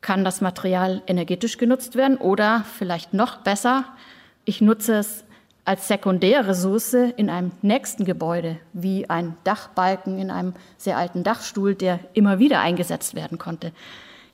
kann 0.00 0.24
das 0.24 0.40
Material 0.40 1.02
energetisch 1.06 1.58
genutzt 1.58 1.94
werden 1.96 2.16
oder 2.16 2.64
vielleicht 2.78 3.14
noch 3.14 3.38
besser, 3.38 3.84
ich 4.44 4.60
nutze 4.60 4.94
es 4.94 5.24
als 5.64 5.88
Sekundärressource 5.88 6.94
in 7.16 7.30
einem 7.30 7.52
nächsten 7.62 8.04
Gebäude, 8.04 8.56
wie 8.72 9.08
ein 9.08 9.36
Dachbalken 9.44 10.18
in 10.18 10.30
einem 10.30 10.54
sehr 10.78 10.96
alten 10.96 11.22
Dachstuhl, 11.22 11.74
der 11.74 12.00
immer 12.14 12.38
wieder 12.38 12.60
eingesetzt 12.60 13.14
werden 13.14 13.38
konnte. 13.38 13.72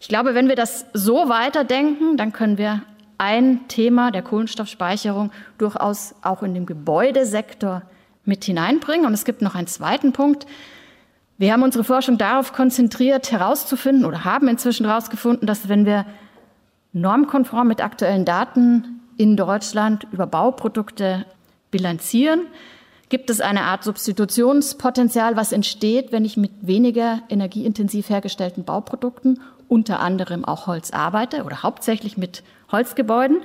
Ich 0.00 0.08
glaube, 0.08 0.34
wenn 0.34 0.48
wir 0.48 0.56
das 0.56 0.86
so 0.92 1.28
weiterdenken, 1.28 2.16
dann 2.16 2.32
können 2.32 2.58
wir 2.58 2.82
ein 3.18 3.66
Thema 3.68 4.10
der 4.10 4.22
Kohlenstoffspeicherung 4.22 5.32
durchaus 5.58 6.14
auch 6.22 6.42
in 6.42 6.54
dem 6.54 6.66
Gebäudesektor 6.66 7.82
mit 8.24 8.44
hineinbringen. 8.44 9.06
Und 9.06 9.14
es 9.14 9.24
gibt 9.24 9.42
noch 9.42 9.54
einen 9.54 9.66
zweiten 9.66 10.12
Punkt. 10.12 10.46
Wir 11.38 11.52
haben 11.52 11.62
unsere 11.62 11.84
Forschung 11.84 12.16
darauf 12.16 12.54
konzentriert, 12.54 13.30
herauszufinden 13.30 14.06
oder 14.06 14.24
haben 14.24 14.48
inzwischen 14.48 14.86
herausgefunden, 14.86 15.46
dass 15.46 15.68
wenn 15.68 15.84
wir 15.84 16.06
normkonform 16.94 17.68
mit 17.68 17.82
aktuellen 17.82 18.24
Daten 18.24 19.00
in 19.18 19.36
Deutschland 19.36 20.06
über 20.12 20.26
Bauprodukte 20.26 21.26
bilanzieren, 21.70 22.46
gibt 23.10 23.28
es 23.28 23.42
eine 23.42 23.62
Art 23.62 23.84
Substitutionspotenzial, 23.84 25.36
was 25.36 25.52
entsteht, 25.52 26.10
wenn 26.10 26.24
ich 26.24 26.38
mit 26.38 26.52
weniger 26.62 27.20
energieintensiv 27.28 28.08
hergestellten 28.08 28.64
Bauprodukten, 28.64 29.40
unter 29.68 30.00
anderem 30.00 30.44
auch 30.44 30.66
Holz, 30.66 30.90
arbeite 30.90 31.44
oder 31.44 31.62
hauptsächlich 31.62 32.16
mit 32.16 32.42
Holzgebäuden. 32.72 33.42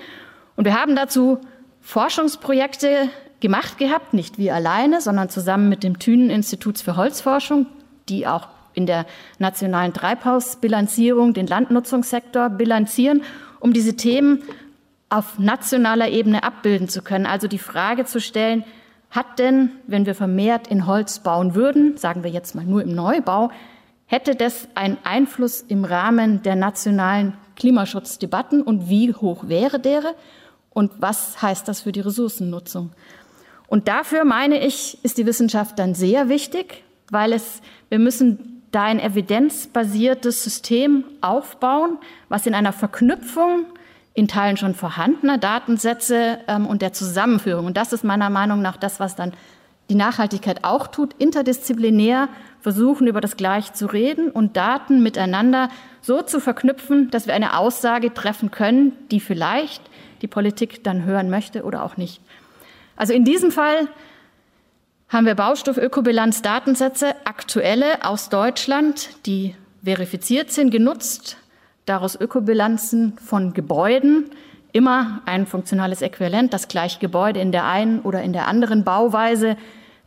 Und 0.55 0.65
wir 0.65 0.79
haben 0.79 0.95
dazu 0.95 1.39
Forschungsprojekte 1.81 3.09
gemacht 3.41 3.77
gehabt, 3.77 4.13
nicht 4.13 4.37
wir 4.37 4.55
alleine, 4.55 5.01
sondern 5.01 5.29
zusammen 5.29 5.67
mit 5.67 5.83
dem 5.83 5.99
Thünen-Instituts 5.99 6.81
für 6.81 6.95
Holzforschung, 6.95 7.65
die 8.11 8.27
auch 8.27 8.47
in 8.73 8.85
der 8.85 9.05
nationalen 9.39 9.93
Treibhausbilanzierung 9.93 11.33
den 11.33 11.47
Landnutzungssektor 11.47 12.49
bilanzieren, 12.49 13.23
um 13.59 13.73
diese 13.73 13.95
Themen 13.95 14.43
auf 15.09 15.39
nationaler 15.39 16.09
Ebene 16.09 16.43
abbilden 16.43 16.87
zu 16.87 17.01
können. 17.01 17.25
Also 17.25 17.47
die 17.47 17.57
Frage 17.57 18.05
zu 18.05 18.21
stellen, 18.21 18.63
hat 19.09 19.39
denn, 19.39 19.71
wenn 19.87 20.05
wir 20.05 20.15
vermehrt 20.15 20.67
in 20.67 20.87
Holz 20.87 21.19
bauen 21.19 21.53
würden, 21.53 21.97
sagen 21.97 22.23
wir 22.23 22.31
jetzt 22.31 22.55
mal 22.55 22.63
nur 22.63 22.81
im 22.81 22.95
Neubau, 22.95 23.51
hätte 24.05 24.35
das 24.35 24.69
einen 24.73 24.97
Einfluss 25.03 25.61
im 25.61 25.83
Rahmen 25.83 26.43
der 26.43 26.55
nationalen 26.55 27.33
Klimaschutzdebatten 27.57 28.61
und 28.61 28.89
wie 28.89 29.13
hoch 29.13 29.47
wäre 29.49 29.79
der 29.79 30.15
und 30.69 30.93
was 30.99 31.41
heißt 31.41 31.67
das 31.67 31.81
für 31.81 31.91
die 31.91 31.99
Ressourcennutzung? 31.99 32.91
Und 33.67 33.87
dafür 33.87 34.23
meine 34.25 34.65
ich, 34.65 34.97
ist 35.03 35.17
die 35.17 35.25
Wissenschaft 35.25 35.77
dann 35.77 35.93
sehr 35.93 36.29
wichtig, 36.29 36.83
weil 37.09 37.33
es, 37.33 37.61
wir 37.91 37.99
müssen 37.99 38.63
da 38.71 38.83
ein 38.83 39.01
evidenzbasiertes 39.01 40.45
System 40.45 41.03
aufbauen, 41.19 41.97
was 42.29 42.47
in 42.47 42.55
einer 42.55 42.71
Verknüpfung 42.71 43.65
in 44.13 44.29
Teilen 44.29 44.55
schon 44.55 44.75
vorhandener 44.75 45.37
Datensätze 45.37 46.39
ähm, 46.47 46.65
und 46.65 46.81
der 46.81 46.93
Zusammenführung. 46.93 47.65
Und 47.65 47.75
das 47.75 47.91
ist 47.91 48.05
meiner 48.05 48.29
Meinung 48.29 48.61
nach 48.61 48.77
das, 48.77 49.01
was 49.01 49.17
dann 49.17 49.33
die 49.89 49.95
Nachhaltigkeit 49.95 50.63
auch 50.63 50.87
tut, 50.87 51.13
interdisziplinär 51.17 52.29
versuchen, 52.61 53.07
über 53.07 53.19
das 53.19 53.35
Gleiche 53.35 53.73
zu 53.73 53.87
reden 53.87 54.29
und 54.29 54.55
Daten 54.55 55.03
miteinander 55.03 55.67
so 55.99 56.21
zu 56.21 56.39
verknüpfen, 56.39 57.11
dass 57.11 57.27
wir 57.27 57.33
eine 57.33 57.57
Aussage 57.57 58.13
treffen 58.13 58.51
können, 58.51 58.93
die 59.11 59.19
vielleicht 59.19 59.81
die 60.21 60.27
Politik 60.27 60.81
dann 60.85 61.03
hören 61.03 61.29
möchte 61.29 61.63
oder 61.63 61.83
auch 61.83 61.97
nicht. 61.97 62.21
Also 62.95 63.11
in 63.11 63.25
diesem 63.25 63.51
Fall 63.51 63.89
haben 65.11 65.25
wir 65.25 65.35
Baustoff-Ökobilanz-Datensätze, 65.35 67.15
aktuelle 67.25 68.05
aus 68.05 68.29
Deutschland, 68.29 69.09
die 69.25 69.55
verifiziert 69.83 70.51
sind, 70.51 70.71
genutzt, 70.71 71.35
daraus 71.85 72.15
Ökobilanzen 72.15 73.17
von 73.17 73.53
Gebäuden, 73.53 74.29
immer 74.71 75.21
ein 75.25 75.47
funktionales 75.47 76.01
Äquivalent, 76.01 76.53
das 76.53 76.69
gleiche 76.69 76.99
Gebäude 76.99 77.41
in 77.41 77.51
der 77.51 77.65
einen 77.65 77.99
oder 77.99 78.21
in 78.21 78.31
der 78.31 78.47
anderen 78.47 78.85
Bauweise 78.85 79.57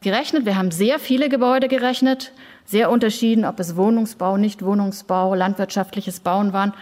gerechnet. 0.01 0.47
Wir 0.47 0.57
haben 0.57 0.71
sehr 0.71 0.99
viele 0.99 1.29
Gebäude 1.29 1.69
gerechnet, 1.69 2.33
sehr 2.65 2.91
unterschieden, 2.91 3.45
ob 3.45 3.61
es 3.61 3.77
Wohnungsbau, 3.77 4.39
Nichtwohnungsbau, 4.39 5.35
landwirtschaftliches 5.35 6.21
Bauen 6.21 6.55
waren, 6.55 6.73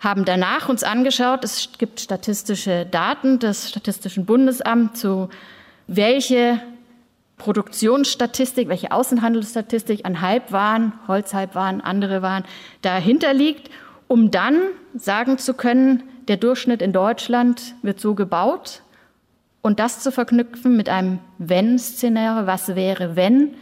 haben 0.00 0.24
danach 0.24 0.68
uns 0.68 0.82
angeschaut, 0.82 1.44
es 1.44 1.68
gibt 1.78 2.00
statistische 2.00 2.86
Daten 2.86 3.38
des 3.38 3.68
Statistischen 3.68 4.26
Bundesamts 4.26 4.98
zu 4.98 5.28
welche 5.86 6.60
Produktionsstatistik, 7.36 8.68
welche 8.68 8.92
Außenhandelsstatistik 8.92 10.04
an 10.04 10.20
Halbwaren, 10.20 10.92
Holzhalbwaren, 11.08 11.80
andere 11.80 12.22
Waren 12.22 12.44
dahinter 12.82 13.34
liegt 13.34 13.70
um 14.12 14.30
dann 14.30 14.60
sagen 14.94 15.38
zu 15.38 15.54
können, 15.54 16.02
der 16.28 16.36
Durchschnitt 16.36 16.82
in 16.82 16.92
Deutschland 16.92 17.74
wird 17.80 17.98
so 17.98 18.14
gebaut 18.14 18.82
und 19.62 19.80
das 19.80 20.00
zu 20.00 20.12
verknüpfen 20.12 20.76
mit 20.76 20.90
einem 20.90 21.18
Wenn-Szenario, 21.38 22.46
was 22.46 22.76
wäre, 22.76 23.16
wenn 23.16 23.54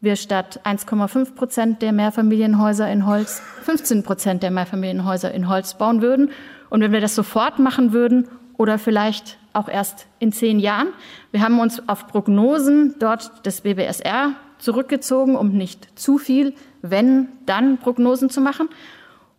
wir 0.00 0.14
statt 0.14 0.60
1,5 0.62 1.34
Prozent 1.34 1.82
der 1.82 1.90
Mehrfamilienhäuser 1.90 2.88
in 2.88 3.04
Holz 3.04 3.42
15 3.64 4.04
Prozent 4.04 4.44
der 4.44 4.52
Mehrfamilienhäuser 4.52 5.34
in 5.34 5.48
Holz 5.48 5.74
bauen 5.74 6.02
würden. 6.02 6.30
Und 6.70 6.82
wenn 6.82 6.92
wir 6.92 7.00
das 7.00 7.16
sofort 7.16 7.58
machen 7.58 7.92
würden 7.92 8.28
oder 8.56 8.78
vielleicht 8.78 9.38
auch 9.56 9.68
erst 9.68 10.06
in 10.18 10.32
zehn 10.32 10.58
Jahren. 10.58 10.88
Wir 11.32 11.40
haben 11.40 11.58
uns 11.58 11.88
auf 11.88 12.06
Prognosen 12.06 12.94
dort 12.98 13.44
des 13.46 13.62
BBSR 13.62 14.32
zurückgezogen, 14.58 15.36
um 15.36 15.52
nicht 15.52 15.98
zu 15.98 16.18
viel, 16.18 16.54
wenn, 16.82 17.28
dann 17.46 17.78
Prognosen 17.78 18.30
zu 18.30 18.40
machen. 18.40 18.68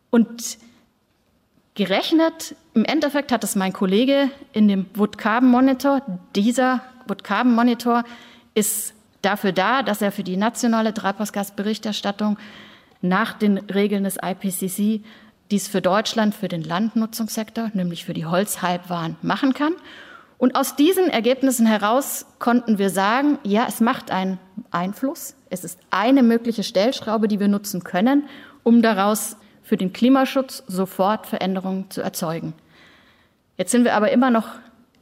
Und 0.09 0.57
gerechnet, 1.75 2.55
im 2.73 2.85
Endeffekt 2.85 3.31
hat 3.31 3.43
es 3.43 3.55
mein 3.55 3.73
Kollege 3.73 4.29
in 4.53 4.67
dem 4.67 4.87
Wood 4.93 5.17
Carbon 5.17 5.49
Monitor. 5.49 6.01
Dieser 6.35 6.81
Wood 7.07 7.23
Carbon 7.23 7.53
Monitor 7.53 8.03
ist 8.53 8.93
dafür 9.21 9.51
da, 9.51 9.83
dass 9.83 10.01
er 10.01 10.11
für 10.11 10.23
die 10.23 10.37
nationale 10.37 10.93
Treibhausgasberichterstattung 10.93 12.37
nach 13.01 13.33
den 13.33 13.57
Regeln 13.57 14.03
des 14.03 14.17
IPCC 14.23 15.03
dies 15.51 15.67
für 15.67 15.81
Deutschland, 15.81 16.35
für 16.35 16.47
den 16.47 16.63
Landnutzungssektor, 16.63 17.71
nämlich 17.73 18.05
für 18.05 18.13
die 18.13 18.25
Holzhalbwaren, 18.25 19.15
machen 19.21 19.53
kann. 19.53 19.73
Und 20.37 20.55
aus 20.55 20.75
diesen 20.75 21.09
Ergebnissen 21.09 21.65
heraus 21.65 22.27
konnten 22.39 22.77
wir 22.77 22.89
sagen, 22.89 23.39
ja, 23.43 23.65
es 23.67 23.79
macht 23.79 24.11
einen 24.11 24.39
Einfluss. 24.69 25.35
Es 25.49 25.63
ist 25.63 25.79
eine 25.89 26.21
mögliche 26.21 26.63
Stellschraube, 26.63 27.27
die 27.27 27.39
wir 27.39 27.47
nutzen 27.47 27.83
können, 27.83 28.27
um 28.63 28.81
daraus 28.81 29.37
für 29.63 29.77
den 29.77 29.93
Klimaschutz 29.93 30.63
sofort 30.67 31.25
Veränderungen 31.25 31.89
zu 31.89 32.01
erzeugen. 32.01 32.53
Jetzt 33.57 33.71
sind 33.71 33.83
wir 33.83 33.95
aber 33.95 34.11
immer 34.11 34.29
noch 34.29 34.47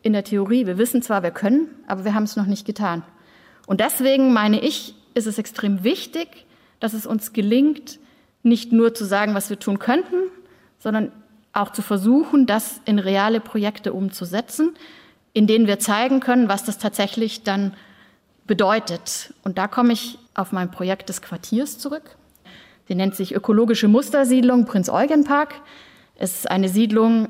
in 0.02 0.14
der 0.14 0.24
Theorie. 0.24 0.66
Wir 0.66 0.78
wissen 0.78 1.02
zwar, 1.02 1.24
wir 1.24 1.32
können, 1.32 1.68
aber 1.88 2.06
wir 2.06 2.14
haben 2.14 2.24
es 2.24 2.38
noch 2.38 2.46
nicht 2.46 2.66
getan. 2.66 3.04
Und 3.68 3.82
deswegen 3.82 4.32
meine 4.32 4.62
ich, 4.62 4.96
ist 5.16 5.28
es 5.28 5.38
extrem 5.38 5.84
wichtig, 5.84 6.46
dass 6.80 6.94
es 6.94 7.06
uns 7.06 7.34
gelingt, 7.34 8.00
nicht 8.44 8.72
nur 8.72 8.94
zu 8.94 9.04
sagen, 9.06 9.34
was 9.34 9.50
wir 9.50 9.60
tun 9.60 9.80
könnten, 9.80 10.16
sondern 10.78 11.12
auch 11.52 11.72
zu 11.72 11.82
versuchen, 11.82 12.46
das 12.46 12.82
in 12.86 13.00
reale 13.00 13.40
Projekte 13.40 13.94
umzusetzen, 13.94 14.76
in 15.36 15.48
denen 15.48 15.68
wir 15.68 15.80
zeigen 15.80 16.22
können, 16.22 16.48
was 16.48 16.64
das 16.64 16.78
tatsächlich 16.78 17.44
dann 17.44 17.74
bedeutet. 18.48 19.34
Und 19.44 19.58
da 19.58 19.68
komme 19.68 19.92
ich 19.92 20.18
auf 20.34 20.54
mein 20.54 20.72
Projekt 20.72 21.10
des 21.10 21.22
Quartiers 21.22 21.78
zurück. 21.78 22.16
Sie 22.88 22.96
nennt 22.96 23.16
sich 23.16 23.36
Ökologische 23.36 23.90
Mustersiedlung 23.90 24.64
Prinz-Eugen-Park. 24.64 25.56
Es 26.18 26.38
ist 26.38 26.50
eine 26.50 26.70
Siedlung 26.70 27.28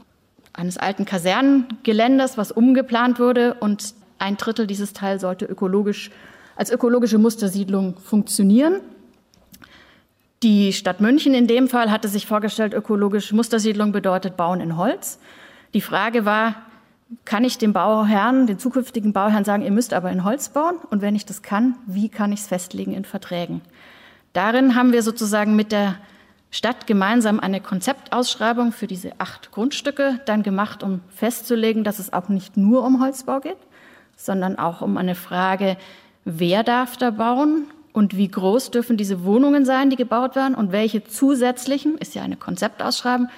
eines 0.54 0.78
alten 0.78 1.06
Kasernengeländes, 1.06 2.38
was 2.38 2.52
umgeplant 2.52 3.20
wurde 3.20 3.56
und 3.56 3.96
ein 4.20 4.38
Drittel 4.38 4.68
dieses 4.68 4.94
Teils 4.94 5.22
sollte 5.22 5.46
ökologisch, 5.46 6.12
als 6.56 6.70
ökologische 6.70 7.18
Mustersiedlung 7.18 7.98
funktionieren. 7.98 8.82
Die 10.44 10.74
Stadt 10.74 11.02
München 11.02 11.34
in 11.34 11.48
dem 11.48 11.68
Fall 11.68 11.90
hatte 11.90 12.08
sich 12.08 12.28
vorgestellt, 12.28 12.76
ökologische 12.76 13.36
Mustersiedlung 13.36 13.92
bedeutet 13.92 14.38
Bauen 14.38 14.62
in 14.62 14.78
Holz. 14.78 15.18
Die 15.74 15.82
Frage 15.82 16.24
war, 16.26 16.56
kann 17.24 17.44
ich 17.44 17.58
dem 17.58 17.74
Bauherrn, 17.74 18.48
den 18.48 18.60
zukünftigen 18.60 19.14
Bauherrn 19.14 19.46
sagen, 19.46 19.64
ihr 19.64 19.72
müsst 19.72 19.94
aber 19.94 20.12
in 20.12 20.24
Holz 20.24 20.50
bauen? 20.50 20.76
Und 20.90 21.02
wenn 21.02 21.16
ich 21.16 21.26
das 21.26 21.42
kann, 21.42 21.76
wie 21.86 22.10
kann 22.10 22.32
ich 22.32 22.42
es 22.42 22.48
festlegen 22.48 22.94
in 22.94 23.06
Verträgen? 23.06 23.62
Darin 24.34 24.76
haben 24.76 24.92
wir 24.92 25.04
sozusagen 25.04 25.56
mit 25.56 25.72
der 25.72 25.96
Stadt 26.52 26.88
gemeinsam 26.88 27.40
eine 27.40 27.62
Konzeptausschreibung 27.62 28.72
für 28.72 28.88
diese 28.88 29.12
acht 29.20 29.52
Grundstücke 29.52 30.20
dann 30.26 30.42
gemacht, 30.42 30.84
um 30.84 31.02
festzulegen, 31.10 31.84
dass 31.84 32.00
es 32.00 32.14
auch 32.14 32.30
nicht 32.30 32.58
nur 32.58 32.84
um 32.84 33.02
Holzbau 33.02 33.40
geht, 33.40 33.58
sondern 34.16 34.58
auch 34.58 34.82
um 34.82 34.98
eine 34.98 35.16
Frage, 35.16 35.78
wer 36.24 36.64
darf 36.64 36.98
da 36.98 37.12
bauen 37.12 37.66
und 37.94 38.18
wie 38.18 38.28
groß 38.28 38.72
dürfen 38.72 38.98
diese 38.98 39.24
Wohnungen 39.24 39.66
sein, 39.66 39.90
die 39.90 39.96
gebaut 39.96 40.36
werden 40.36 40.56
und 40.56 40.72
welche 40.72 41.04
zusätzlichen, 41.04 41.98
ist 41.98 42.16
ja 42.16 42.24
eine 42.24 42.38
Konzeptausschreibung, 42.38 43.30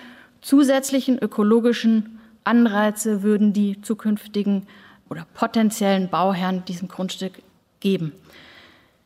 zusätzlichen 0.42 1.18
ökologischen 1.20 2.17
Anreize 2.48 3.22
würden 3.22 3.54
die 3.54 3.82
zukünftigen 3.82 4.66
oder 5.10 5.26
potenziellen 5.34 6.10
Bauherren 6.10 6.66
diesem 6.66 6.88
Grundstück 6.88 7.34
geben. 7.80 8.14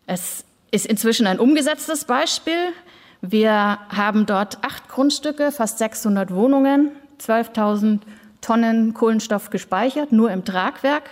Es 0.07 0.45
ist 0.71 0.85
inzwischen 0.85 1.27
ein 1.27 1.39
umgesetztes 1.39 2.05
Beispiel. 2.05 2.69
Wir 3.21 3.79
haben 3.89 4.25
dort 4.25 4.63
acht 4.63 4.87
Grundstücke, 4.87 5.51
fast 5.51 5.77
600 5.77 6.33
Wohnungen, 6.33 6.91
12.000 7.19 7.99
Tonnen 8.41 8.93
Kohlenstoff 8.93 9.51
gespeichert, 9.51 10.11
nur 10.11 10.31
im 10.31 10.43
Tragwerk. 10.43 11.09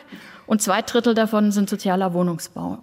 Und 0.47 0.61
zwei 0.61 0.81
Drittel 0.81 1.13
davon 1.13 1.51
sind 1.51 1.69
sozialer 1.69 2.13
Wohnungsbau. 2.13 2.79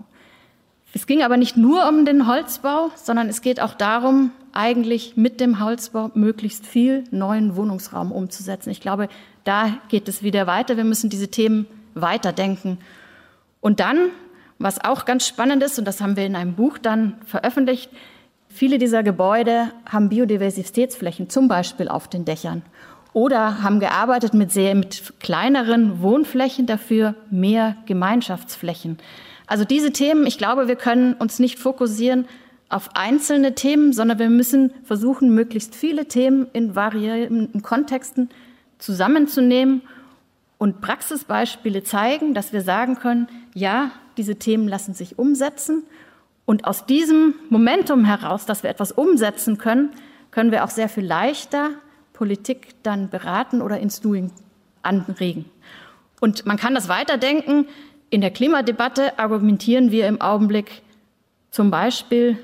Es 0.95 1.07
ging 1.07 1.23
aber 1.23 1.37
nicht 1.37 1.57
nur 1.57 1.89
um 1.89 2.05
den 2.05 2.27
Holzbau, 2.27 2.91
sondern 2.95 3.29
es 3.29 3.43
geht 3.43 3.61
auch 3.61 3.75
darum, 3.75 4.31
eigentlich 4.53 5.17
mit 5.17 5.41
dem 5.41 5.63
Holzbau 5.63 6.11
möglichst 6.15 6.65
viel 6.65 7.05
neuen 7.11 7.57
Wohnungsraum 7.57 8.13
umzusetzen. 8.13 8.71
Ich 8.71 8.81
glaube, 8.81 9.09
da 9.47 9.79
geht 9.89 10.09
es 10.09 10.23
wieder 10.23 10.47
weiter. 10.47 10.77
Wir 10.77 10.85
müssen 10.85 11.11
diese 11.11 11.29
Themen 11.29 11.67
weiterdenken. 11.95 12.79
Und 13.61 13.81
dann, 13.81 14.11
was 14.59 14.85
auch 14.85 15.05
ganz 15.05 15.27
spannend 15.27 15.63
ist, 15.63 15.79
und 15.79 15.85
das 15.87 16.01
haben 16.01 16.17
wir 16.17 16.27
in 16.27 16.37
einem 16.37 16.55
Buch 16.55 16.79
dann 16.79 17.17
veröffentlicht, 17.25 17.91
viele 18.49 18.79
dieser 18.79 19.03
Gebäude 19.03 19.71
haben 19.87 20.09
Biodiversitätsflächen, 20.09 21.31
zum 21.31 21.49
Beispiel 21.49 21.89
auf 21.89 22.09
den 22.09 22.25
Dächern. 22.25 22.63
Oder 23.13 23.63
haben 23.63 23.81
gearbeitet 23.81 24.35
mit 24.35 24.53
sehr, 24.53 24.75
mit 24.75 25.15
kleineren 25.21 26.03
Wohnflächen, 26.03 26.67
dafür 26.67 27.15
mehr 27.31 27.77
Gemeinschaftsflächen. 27.87 28.99
Also 29.47 29.65
diese 29.65 29.93
Themen, 29.93 30.27
ich 30.27 30.39
glaube, 30.39 30.69
wir 30.69 30.77
können 30.77 31.15
uns 31.15 31.39
nicht 31.39 31.59
fokussieren 31.59 32.27
auf 32.69 32.91
einzelne 32.95 33.55
Themen, 33.55 33.93
sondern 33.93 34.19
wir 34.19 34.29
müssen 34.29 34.73
versuchen, 34.85 35.35
möglichst 35.35 35.75
viele 35.75 36.07
Themen 36.07 36.49
in 36.53 36.75
variierenden 36.75 37.63
Kontexten 37.63 38.29
zusammenzunehmen 38.79 39.83
und 40.59 40.81
Praxisbeispiele 40.81 41.83
zeigen, 41.83 42.35
dass 42.35 42.53
wir 42.53 42.63
sagen 42.63 42.97
können, 42.97 43.29
ja, 43.55 43.91
diese 44.17 44.37
Themen 44.37 44.69
lassen 44.69 44.95
sich 44.95 45.19
umsetzen. 45.19 45.85
Und 46.45 46.65
aus 46.65 46.87
diesem 46.87 47.35
Momentum 47.51 48.05
heraus, 48.05 48.47
dass 48.47 48.63
wir 48.63 48.71
etwas 48.71 48.93
umsetzen 48.93 49.59
können, 49.59 49.91
können 50.31 50.53
wir 50.53 50.65
auch 50.65 50.71
sehr 50.71 50.89
viel 50.89 51.05
leichter 51.05 51.71
Politik 52.13 52.69
dann 52.83 53.11
beraten 53.11 53.61
oder 53.61 53.79
ins 53.79 54.01
Doing 54.01 54.31
anregen. 54.83 55.45
Und 56.21 56.47
man 56.47 56.57
kann 56.57 56.75
das 56.75 56.89
weiterdenken. 56.89 57.67
In 58.09 58.21
der 58.21 58.31
Klimadebatte 58.31 59.19
argumentieren 59.19 59.91
wir 59.91 60.07
im 60.07 60.21
Augenblick 60.21 60.83
zum 61.51 61.71
Beispiel 61.71 62.39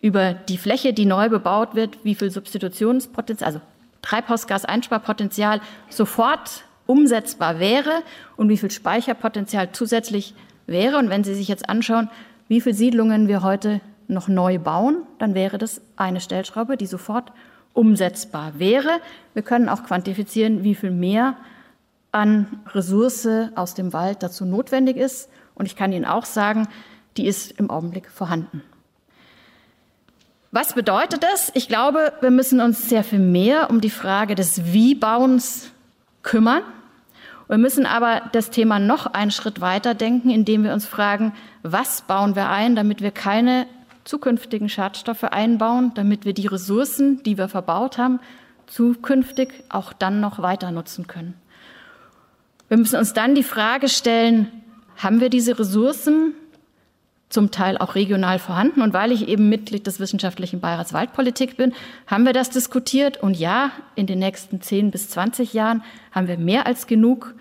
über 0.00 0.32
die 0.32 0.58
Fläche, 0.58 0.92
die 0.92 1.04
neu 1.04 1.28
bebaut 1.28 1.74
wird, 1.74 1.98
wie 2.04 2.14
viel 2.14 2.30
Substitutionspotenzial, 2.30 3.46
also 3.46 3.60
Treibhausgaseinsparpotenzial 4.08 5.60
sofort 5.90 6.64
umsetzbar 6.86 7.58
wäre 7.58 8.02
und 8.36 8.48
wie 8.48 8.56
viel 8.56 8.70
Speicherpotenzial 8.70 9.72
zusätzlich 9.72 10.34
wäre. 10.66 10.96
Und 10.96 11.10
wenn 11.10 11.24
Sie 11.24 11.34
sich 11.34 11.48
jetzt 11.48 11.68
anschauen, 11.68 12.08
wie 12.48 12.62
viele 12.62 12.74
Siedlungen 12.74 13.28
wir 13.28 13.42
heute 13.42 13.82
noch 14.06 14.28
neu 14.28 14.58
bauen, 14.58 15.02
dann 15.18 15.34
wäre 15.34 15.58
das 15.58 15.82
eine 15.96 16.20
Stellschraube, 16.20 16.78
die 16.78 16.86
sofort 16.86 17.32
umsetzbar 17.74 18.58
wäre. 18.58 19.00
Wir 19.34 19.42
können 19.42 19.68
auch 19.68 19.84
quantifizieren, 19.84 20.64
wie 20.64 20.74
viel 20.74 20.90
mehr 20.90 21.36
an 22.10 22.46
Ressource 22.68 23.28
aus 23.54 23.74
dem 23.74 23.92
Wald 23.92 24.22
dazu 24.22 24.46
notwendig 24.46 24.96
ist. 24.96 25.28
Und 25.54 25.66
ich 25.66 25.76
kann 25.76 25.92
Ihnen 25.92 26.06
auch 26.06 26.24
sagen, 26.24 26.68
die 27.18 27.26
ist 27.26 27.52
im 27.52 27.68
Augenblick 27.68 28.08
vorhanden. 28.08 28.62
Was 30.50 30.72
bedeutet 30.72 31.22
das? 31.22 31.50
Ich 31.54 31.68
glaube, 31.68 32.14
wir 32.22 32.30
müssen 32.30 32.60
uns 32.60 32.88
sehr 32.88 33.04
viel 33.04 33.18
mehr 33.18 33.68
um 33.68 33.82
die 33.82 33.90
Frage 33.90 34.34
des 34.34 34.72
Wie-Bauens 34.72 35.70
kümmern. 36.22 36.62
Wir 37.48 37.58
müssen 37.58 37.84
aber 37.84 38.22
das 38.32 38.50
Thema 38.50 38.78
noch 38.78 39.06
einen 39.06 39.30
Schritt 39.30 39.60
weiter 39.60 39.94
denken, 39.94 40.30
indem 40.30 40.64
wir 40.64 40.72
uns 40.72 40.86
fragen, 40.86 41.34
was 41.62 42.02
bauen 42.02 42.34
wir 42.34 42.48
ein, 42.48 42.76
damit 42.76 43.02
wir 43.02 43.10
keine 43.10 43.66
zukünftigen 44.04 44.70
Schadstoffe 44.70 45.24
einbauen, 45.24 45.92
damit 45.94 46.24
wir 46.24 46.32
die 46.32 46.46
Ressourcen, 46.46 47.22
die 47.24 47.36
wir 47.36 47.48
verbaut 47.48 47.98
haben, 47.98 48.18
zukünftig 48.66 49.64
auch 49.68 49.92
dann 49.92 50.20
noch 50.20 50.40
weiter 50.40 50.70
nutzen 50.70 51.06
können. 51.06 51.34
Wir 52.68 52.78
müssen 52.78 52.98
uns 52.98 53.12
dann 53.12 53.34
die 53.34 53.42
Frage 53.42 53.88
stellen, 53.88 54.50
haben 54.96 55.20
wir 55.20 55.28
diese 55.28 55.58
Ressourcen 55.58 56.34
zum 57.28 57.50
Teil 57.50 57.78
auch 57.78 57.94
regional 57.94 58.38
vorhanden. 58.38 58.80
Und 58.80 58.92
weil 58.92 59.12
ich 59.12 59.28
eben 59.28 59.48
Mitglied 59.48 59.86
des 59.86 60.00
Wissenschaftlichen 60.00 60.60
Beirats 60.60 60.92
Waldpolitik 60.92 61.56
bin, 61.56 61.74
haben 62.06 62.24
wir 62.24 62.32
das 62.32 62.50
diskutiert. 62.50 63.22
Und 63.22 63.38
ja, 63.38 63.70
in 63.94 64.06
den 64.06 64.18
nächsten 64.18 64.60
10 64.60 64.90
bis 64.90 65.10
20 65.10 65.52
Jahren 65.52 65.82
haben 66.12 66.28
wir 66.28 66.38
mehr 66.38 66.66
als 66.66 66.86
genug 66.86 67.34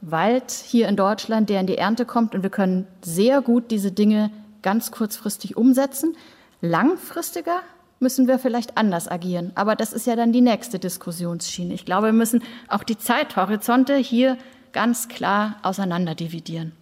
Wald 0.00 0.50
hier 0.50 0.88
in 0.88 0.96
Deutschland, 0.96 1.48
der 1.48 1.60
in 1.60 1.66
die 1.66 1.78
Ernte 1.78 2.04
kommt. 2.04 2.34
Und 2.34 2.42
wir 2.42 2.50
können 2.50 2.86
sehr 3.02 3.40
gut 3.40 3.70
diese 3.70 3.92
Dinge 3.92 4.30
ganz 4.62 4.90
kurzfristig 4.90 5.56
umsetzen. 5.56 6.16
Langfristiger 6.60 7.60
müssen 7.98 8.28
wir 8.28 8.38
vielleicht 8.38 8.76
anders 8.76 9.08
agieren. 9.08 9.52
Aber 9.54 9.76
das 9.76 9.92
ist 9.92 10.06
ja 10.06 10.16
dann 10.16 10.32
die 10.32 10.40
nächste 10.40 10.78
Diskussionsschiene. 10.78 11.74
Ich 11.74 11.84
glaube, 11.84 12.08
wir 12.08 12.12
müssen 12.12 12.42
auch 12.68 12.82
die 12.82 12.98
Zeithorizonte 12.98 13.96
hier 13.96 14.36
ganz 14.72 15.08
klar 15.08 15.56
auseinanderdividieren. 15.62 16.72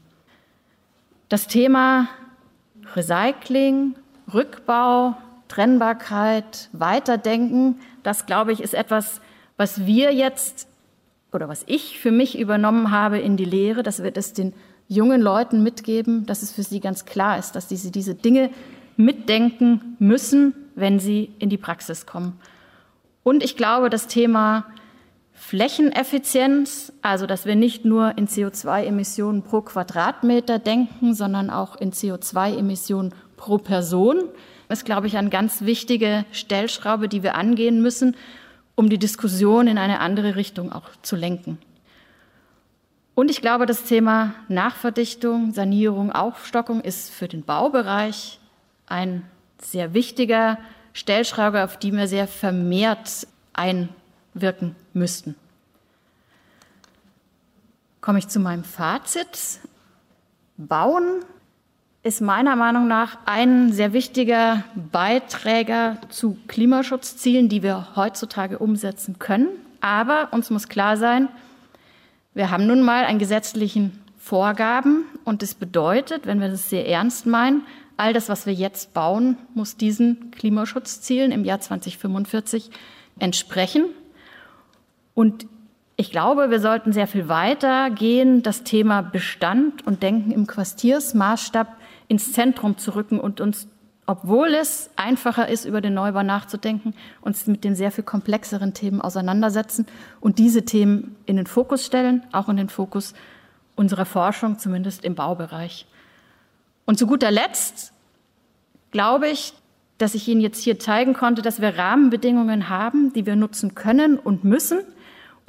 Das 1.29 1.47
Thema 1.47 2.09
Recycling, 2.95 3.95
Rückbau, 4.33 5.17
Trennbarkeit, 5.49 6.69
Weiterdenken, 6.73 7.81
das 8.03 8.27
glaube 8.27 8.53
ich 8.53 8.61
ist 8.61 8.75
etwas, 8.75 9.21
was 9.57 9.85
wir 9.85 10.13
jetzt 10.13 10.69
oder 11.33 11.49
was 11.49 11.65
ich 11.67 11.99
für 11.99 12.11
mich 12.11 12.39
übernommen 12.39 12.91
habe 12.91 13.19
in 13.19 13.37
die 13.37 13.45
Lehre, 13.45 13.83
dass 13.83 14.03
wir 14.03 14.11
das 14.11 14.33
den 14.33 14.53
jungen 14.89 15.21
Leuten 15.21 15.63
mitgeben, 15.63 16.27
dass 16.27 16.43
es 16.43 16.53
für 16.53 16.63
sie 16.63 16.81
ganz 16.81 17.05
klar 17.05 17.39
ist, 17.39 17.53
dass 17.53 17.69
sie 17.69 17.91
diese 17.91 18.15
Dinge 18.15 18.51
mitdenken 18.97 19.97
müssen, 19.99 20.55
wenn 20.75 20.99
sie 20.99 21.31
in 21.39 21.49
die 21.49 21.59
Praxis 21.59 22.07
kommen. 22.07 22.39
Und 23.23 23.45
ich 23.45 23.57
glaube, 23.57 23.91
das 23.91 24.07
Thema 24.07 24.67
Flächeneffizienz, 25.41 26.93
also 27.01 27.27
dass 27.27 27.47
wir 27.47 27.57
nicht 27.57 27.87
nur 27.87 28.17
in 28.19 28.29
CO2-Emissionen 28.29 29.43
pro 29.43 29.63
Quadratmeter 29.63 30.59
denken, 30.59 31.15
sondern 31.15 31.49
auch 31.49 31.77
in 31.77 31.93
CO2-Emissionen 31.93 33.15
pro 33.39 33.57
Person, 33.57 34.29
ist, 34.69 34.85
glaube 34.85 35.07
ich, 35.07 35.17
eine 35.17 35.31
ganz 35.31 35.63
wichtige 35.63 36.27
Stellschraube, 36.31 37.09
die 37.09 37.23
wir 37.23 37.37
angehen 37.37 37.81
müssen, 37.81 38.17
um 38.77 38.91
die 38.91 38.99
Diskussion 38.99 39.67
in 39.67 39.79
eine 39.79 40.01
andere 40.01 40.37
Richtung 40.37 40.73
auch 40.73 40.91
zu 41.03 41.17
lenken. 41.17 41.59
Und 43.15 43.31
ich 43.31 43.41
glaube, 43.41 43.65
das 43.65 43.85
Thema 43.85 44.35
Nachverdichtung, 44.49 45.53
Sanierung, 45.53 46.13
Aufstockung 46.13 46.83
ist 46.83 47.11
für 47.11 47.29
den 47.29 47.45
Baubereich 47.45 48.39
ein 48.87 49.23
sehr 49.59 49.95
wichtiger 49.95 50.59
Stellschraube, 50.93 51.65
auf 51.65 51.79
die 51.79 51.93
wir 51.93 52.07
sehr 52.07 52.29
vermehrt 52.29 53.27
ein 53.55 53.89
wirken 54.35 54.77
müssten. 54.95 55.35
Komme 58.01 58.19
ich 58.19 58.29
zu 58.29 58.41
meinem 58.41 58.65
Fazit. 58.65 59.61
Bauen 60.57 61.25
ist 62.03 62.21
meiner 62.21 62.57
Meinung 62.57 62.89
nach 62.89 63.19
ein 63.27 63.73
sehr 63.73 63.93
wichtiger 63.93 64.65
Beiträger 64.75 65.99
zu 66.09 66.37
Klimaschutzzielen, 66.49 67.49
die 67.49 67.63
wir 67.63 67.95
heutzutage 67.95 68.59
umsetzen 68.59 69.19
können. 69.19 69.49
Aber 69.81 70.33
uns 70.33 70.51
muss 70.51 70.69
klar 70.69 70.97
sein, 70.97 71.29
wir 72.33 72.51
haben 72.51 72.67
nun 72.67 72.83
mal 72.83 73.05
einen 73.05 73.19
gesetzlichen 73.19 74.01
Vorgaben 74.19 75.05
und 75.25 75.43
das 75.43 75.55
bedeutet, 75.55 76.27
wenn 76.27 76.41
wir 76.41 76.49
das 76.49 76.71
sehr 76.71 76.89
ernst 76.89 77.27
meinen, 77.27 77.63
all 77.97 78.13
das, 78.13 78.29
was 78.29 78.47
wir 78.47 78.55
jetzt 78.55 78.95
bauen, 78.95 79.37
muss 79.55 79.77
diesen 79.77 80.31
Klimaschutzzielen 80.31 81.33
im 81.33 81.45
Jahr 81.45 81.61
2045 81.61 82.71
entsprechen. 83.19 83.85
Und 85.21 85.47
ich 85.97 86.11
glaube, 86.11 86.49
wir 86.49 86.61
sollten 86.61 86.95
sehr 86.95 87.07
viel 87.07 87.29
weiter 87.29 87.91
gehen, 87.91 88.43
das 88.43 88.63
Thema 88.63 89.03
Bestand 89.03 89.87
und 89.87 90.03
Denken 90.03 90.31
im 90.31 90.47
Quartiersmaßstab 90.47 91.77
ins 92.09 92.33
Zentrum 92.33 92.79
zu 92.79 92.95
rücken 92.95 93.21
und 93.21 93.43
uns, 93.43 93.69
obwohl 94.07 94.55
es 94.55 94.89
einfacher 94.97 95.47
ist, 95.47 95.67
über 95.67 95.83
den 95.83 95.93
Neubau 95.93 96.23
nachzudenken, 96.23 96.95
uns 97.21 97.47
mit 97.47 97.65
den 97.65 97.77
sehr 97.77 97.91
viel 97.91 98.03
komplexeren 98.03 98.73
Themen 98.73 99.03
auseinandersetzen 99.03 99.85
und 100.23 100.39
diese 100.39 100.65
Themen 100.65 101.17
in 101.27 101.37
den 101.37 101.47
Fokus 101.47 101.85
stellen, 101.85 102.25
auch 102.33 102.49
in 102.49 102.57
den 102.57 102.71
Fokus 102.71 103.13
unserer 103.77 104.07
Forschung, 104.07 104.59
zumindest 104.59 105.05
im 105.05 105.17
Baubereich. 105.17 105.87
Und 106.87 106.99
zu 106.99 107.07
guter 107.07 107.31
Letzt 107.31 107.93
glaube 108.91 109.29
ich, 109.29 109.53
dass 109.99 110.15
ich 110.15 110.27
Ihnen 110.29 110.41
jetzt 110.41 110.63
hier 110.63 110.79
zeigen 110.79 111.13
konnte, 111.13 111.43
dass 111.43 111.61
wir 111.61 111.77
Rahmenbedingungen 111.77 112.71
haben, 112.71 113.13
die 113.13 113.27
wir 113.27 113.37
nutzen 113.37 113.75
können 113.75 114.19
und 114.19 114.45
müssen– 114.45 114.79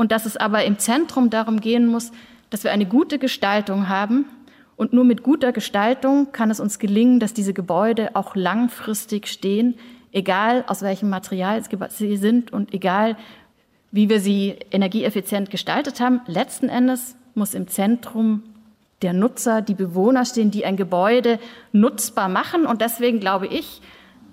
und 0.02 0.12
dass 0.12 0.26
es 0.26 0.36
aber 0.36 0.66
im 0.66 0.78
Zentrum 0.78 1.30
darum 1.30 1.62
gehen 1.62 1.88
muss, 1.88 2.12
dass 2.50 2.66
wir 2.66 2.72
eine 2.72 2.86
gute 2.86 3.20
Gestaltung 3.20 3.88
haben 3.88 4.26
Und 4.82 4.94
nur 4.94 5.04
mit 5.04 5.22
guter 5.22 5.52
Gestaltung 5.52 6.32
kann 6.32 6.50
es 6.50 6.60
uns 6.60 6.80
gelingen, 6.80 7.20
dass 7.20 7.36
diese 7.36 7.54
Gebäude 7.54 8.16
auch 8.16 8.36
langfristig 8.36 9.28
stehen, 9.28 9.76
egal 10.12 10.64
aus 10.66 10.82
welchem 10.82 11.08
Material 11.08 11.62
sie 11.90 12.18
sind 12.18 12.52
und 12.52 12.74
egal 12.74 13.16
wie 13.92 14.10
wir 14.10 14.20
sie 14.20 14.56
energieeffizient 14.72 15.52
gestaltet 15.52 16.00
haben. 16.00 16.22
Letzten 16.26 16.68
Endes 16.68 17.16
muss 17.36 17.54
im 17.54 17.68
Zentrum 17.68 18.42
der 19.04 19.14
Nutzer, 19.14 19.62
die 19.62 19.76
Bewohner 19.76 20.26
stehen, 20.26 20.50
die 20.50 20.66
ein 20.66 20.78
Gebäude 20.78 21.38
nutzbar 21.72 22.28
machen. 22.28 22.66
Und 22.66 22.82
deswegen 22.82 23.20
glaube 23.20 23.46
ich, 23.46 23.84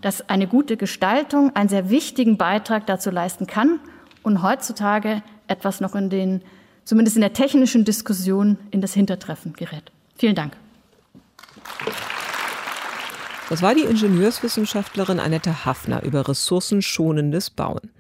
dass 0.01 0.31
eine 0.31 0.47
gute 0.47 0.79
Gestaltung 0.79 1.55
einen 1.57 1.69
sehr 1.69 1.91
wichtigen 1.91 2.39
Beitrag 2.39 2.87
dazu 2.87 3.11
leisten 3.11 3.47
kann 3.47 3.81
und 4.23 4.43
heutzutage 4.43 5.23
etwas 5.49 5.81
noch 5.81 5.95
in 5.95 6.11
den, 6.11 6.43
zumindest 6.85 7.17
in 7.17 7.23
der 7.23 7.33
technischen 7.33 7.85
Diskussion, 7.85 8.59
in 8.71 8.81
das 8.81 8.95
Hintertreffen 8.95 9.55
gerät. 9.55 9.91
Vielen 10.17 10.35
Dank. 10.35 10.57
Das 13.49 13.63
war 13.63 13.75
die 13.75 13.83
Ingenieurswissenschaftlerin 13.83 15.19
Annette 15.19 15.65
Hafner 15.65 16.03
über 16.03 16.29
ressourcenschonendes 16.29 17.51
Bauen. 17.51 17.91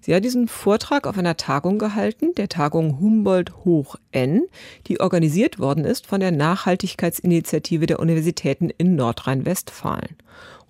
Sie 0.00 0.14
hat 0.14 0.22
diesen 0.22 0.48
Vortrag 0.48 1.06
auf 1.06 1.16
einer 1.16 1.36
Tagung 1.36 1.78
gehalten, 1.78 2.34
der 2.36 2.50
Tagung 2.50 3.00
Humboldt 3.00 3.64
Hoch 3.64 3.96
N, 4.12 4.42
die 4.86 5.00
organisiert 5.00 5.58
worden 5.58 5.86
ist 5.86 6.06
von 6.06 6.20
der 6.20 6.30
Nachhaltigkeitsinitiative 6.30 7.86
der 7.86 8.00
Universitäten 8.00 8.68
in 8.68 8.96
Nordrhein-Westfalen. 8.96 10.16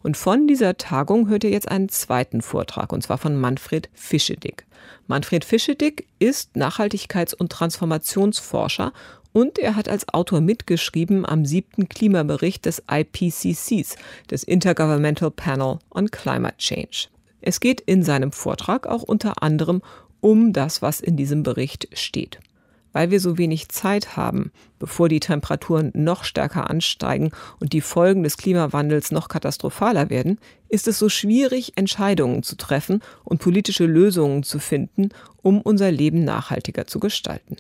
Und 0.04 0.18
von 0.18 0.46
dieser 0.46 0.76
Tagung 0.76 1.30
hört 1.30 1.44
ihr 1.44 1.50
jetzt 1.50 1.70
einen 1.70 1.88
zweiten 1.88 2.42
Vortrag, 2.42 2.92
und 2.92 3.02
zwar 3.02 3.16
von 3.16 3.40
Manfred 3.40 3.88
Fischedick. 3.94 4.66
Manfred 5.06 5.46
Fischedick 5.46 6.06
ist 6.18 6.56
Nachhaltigkeits- 6.56 7.34
und 7.34 7.50
Transformationsforscher 7.50 8.92
und 9.32 9.58
er 9.58 9.76
hat 9.76 9.88
als 9.88 10.06
Autor 10.10 10.42
mitgeschrieben 10.42 11.24
am 11.24 11.46
siebten 11.46 11.88
Klimabericht 11.88 12.66
des 12.66 12.82
IPCCs, 12.86 13.96
des 14.30 14.44
Intergovernmental 14.44 15.30
Panel 15.30 15.78
on 15.90 16.10
Climate 16.10 16.58
Change. 16.58 17.08
Es 17.40 17.58
geht 17.58 17.80
in 17.80 18.02
seinem 18.02 18.30
Vortrag 18.30 18.86
auch 18.86 19.04
unter 19.04 19.42
anderem 19.42 19.80
um 20.20 20.52
das, 20.52 20.82
was 20.82 21.00
in 21.00 21.16
diesem 21.16 21.42
Bericht 21.42 21.88
steht. 21.98 22.40
Weil 22.94 23.11
wir 23.11 23.18
so 23.18 23.37
wenig 23.37 23.68
Zeit 23.70 24.16
haben, 24.16 24.52
bevor 24.78 25.09
die 25.09 25.18
Temperaturen 25.18 25.90
noch 25.94 26.22
stärker 26.22 26.70
ansteigen 26.70 27.33
und 27.59 27.72
die 27.72 27.80
Folgen 27.80 28.22
des 28.22 28.37
Klimawandels 28.37 29.11
noch 29.11 29.26
katastrophaler 29.28 30.11
werden, 30.11 30.38
ist 30.68 30.87
es 30.87 31.00
so 31.00 31.09
schwierig, 31.09 31.72
Entscheidungen 31.76 32.44
zu 32.44 32.57
treffen 32.57 33.02
und 33.24 33.40
politische 33.40 33.85
Lösungen 33.85 34.44
zu 34.44 34.61
finden, 34.61 35.09
um 35.42 35.61
unser 35.61 35.90
Leben 35.90 36.24
nachhaltiger 36.24 36.87
zu 36.87 37.00
gestalten. 37.00 37.57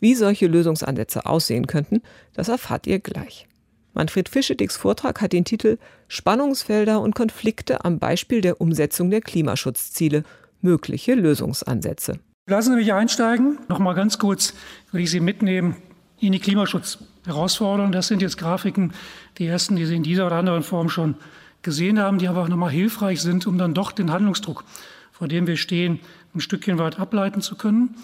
Wie 0.00 0.16
solche 0.16 0.48
Lösungsansätze 0.48 1.26
aussehen 1.26 1.68
könnten, 1.68 2.02
das 2.34 2.48
erfahrt 2.48 2.88
ihr 2.88 2.98
gleich. 2.98 3.46
Manfred 3.94 4.28
Fischedicks 4.28 4.76
Vortrag 4.76 5.22
hat 5.22 5.32
den 5.32 5.44
Titel 5.44 5.78
Spannungsfelder 6.08 7.00
und 7.00 7.14
Konflikte 7.14 7.84
am 7.84 8.00
Beispiel 8.00 8.40
der 8.40 8.60
Umsetzung 8.60 9.10
der 9.10 9.20
Klimaschutzziele. 9.20 10.24
Mögliche 10.60 11.14
Lösungsansätze. 11.14 12.18
Lassen 12.48 12.70
Sie 12.70 12.76
mich 12.76 12.92
einsteigen. 12.92 13.58
Noch 13.66 13.80
mal 13.80 13.94
ganz 13.94 14.18
kurz 14.18 14.54
würde 14.92 15.02
ich 15.02 15.10
Sie 15.10 15.18
mitnehmen 15.18 15.74
in 16.20 16.30
die 16.30 16.38
Klimaschutzherausforderungen. 16.38 17.90
Das 17.90 18.06
sind 18.06 18.22
jetzt 18.22 18.38
Grafiken, 18.38 18.92
die 19.38 19.46
ersten, 19.46 19.74
die 19.74 19.84
Sie 19.84 19.96
in 19.96 20.04
dieser 20.04 20.28
oder 20.28 20.36
anderen 20.36 20.62
Form 20.62 20.88
schon 20.88 21.16
gesehen 21.62 21.98
haben, 21.98 22.18
die 22.18 22.28
aber 22.28 22.42
auch 22.42 22.48
nochmal 22.48 22.70
hilfreich 22.70 23.20
sind, 23.20 23.48
um 23.48 23.58
dann 23.58 23.74
doch 23.74 23.90
den 23.90 24.12
Handlungsdruck, 24.12 24.62
vor 25.10 25.26
dem 25.26 25.48
wir 25.48 25.56
stehen, 25.56 25.98
ein 26.36 26.40
Stückchen 26.40 26.78
weit 26.78 27.00
ableiten 27.00 27.40
zu 27.40 27.56
können. 27.56 27.96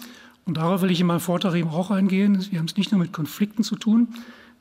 Und 0.43 0.57
darauf 0.57 0.81
will 0.81 0.91
ich 0.91 0.99
in 0.99 1.07
meinem 1.07 1.21
Vortrag 1.21 1.55
eben 1.55 1.69
auch 1.69 1.89
eingehen. 1.89 2.45
Wir 2.51 2.59
haben 2.59 2.65
es 2.65 2.75
nicht 2.75 2.91
nur 2.91 2.99
mit 2.99 3.13
Konflikten 3.13 3.63
zu 3.63 3.77
tun, 3.77 4.09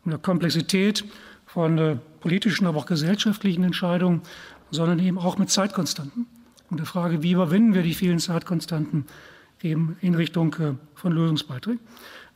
mit 0.05 0.13
der 0.13 0.21
Komplexität 0.21 1.05
von 1.45 1.79
äh, 1.79 1.97
politischen, 2.21 2.69
aber 2.69 2.79
auch 2.79 2.87
gesellschaftlichen 2.87 3.65
Entscheidungen, 3.65 4.21
sondern 4.71 5.01
eben 5.01 5.19
auch 5.19 5.39
mit 5.39 5.51
Zeitkonstanten. 5.51 6.29
Und 6.71 6.79
der 6.79 6.87
Frage, 6.87 7.25
wie 7.25 7.33
überwinden 7.33 7.75
wir 7.75 7.83
die 7.83 7.95
vielen 7.95 8.21
Zeitkonstanten 8.21 9.07
eben 9.63 9.97
in 10.01 10.15
Richtung 10.15 10.55
äh, 10.55 10.75
von 10.95 11.13
Lösungsbeiträgen. 11.13 11.81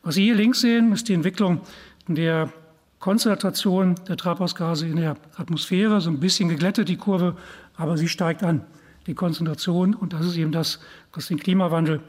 Was 0.03 0.15
Sie 0.15 0.23
hier 0.23 0.35
links 0.35 0.61
sehen, 0.61 0.91
ist 0.93 1.09
die 1.09 1.13
Entwicklung 1.13 1.61
der 2.07 2.51
Konzentration 2.99 3.95
der 4.07 4.17
Treibhausgase 4.17 4.87
in 4.87 4.95
der 4.95 5.17
Atmosphäre, 5.35 6.01
so 6.01 6.09
ein 6.09 6.19
bisschen 6.19 6.49
geglättet 6.49 6.89
die 6.89 6.97
Kurve, 6.97 7.35
aber 7.75 7.97
sie 7.97 8.07
steigt 8.07 8.43
an, 8.43 8.61
die 9.05 9.13
Konzentration. 9.13 9.93
Und 9.93 10.13
das 10.13 10.25
ist 10.25 10.37
eben 10.37 10.51
das, 10.51 10.79
was 11.13 11.27
den 11.27 11.39
Klimawandel 11.39 12.01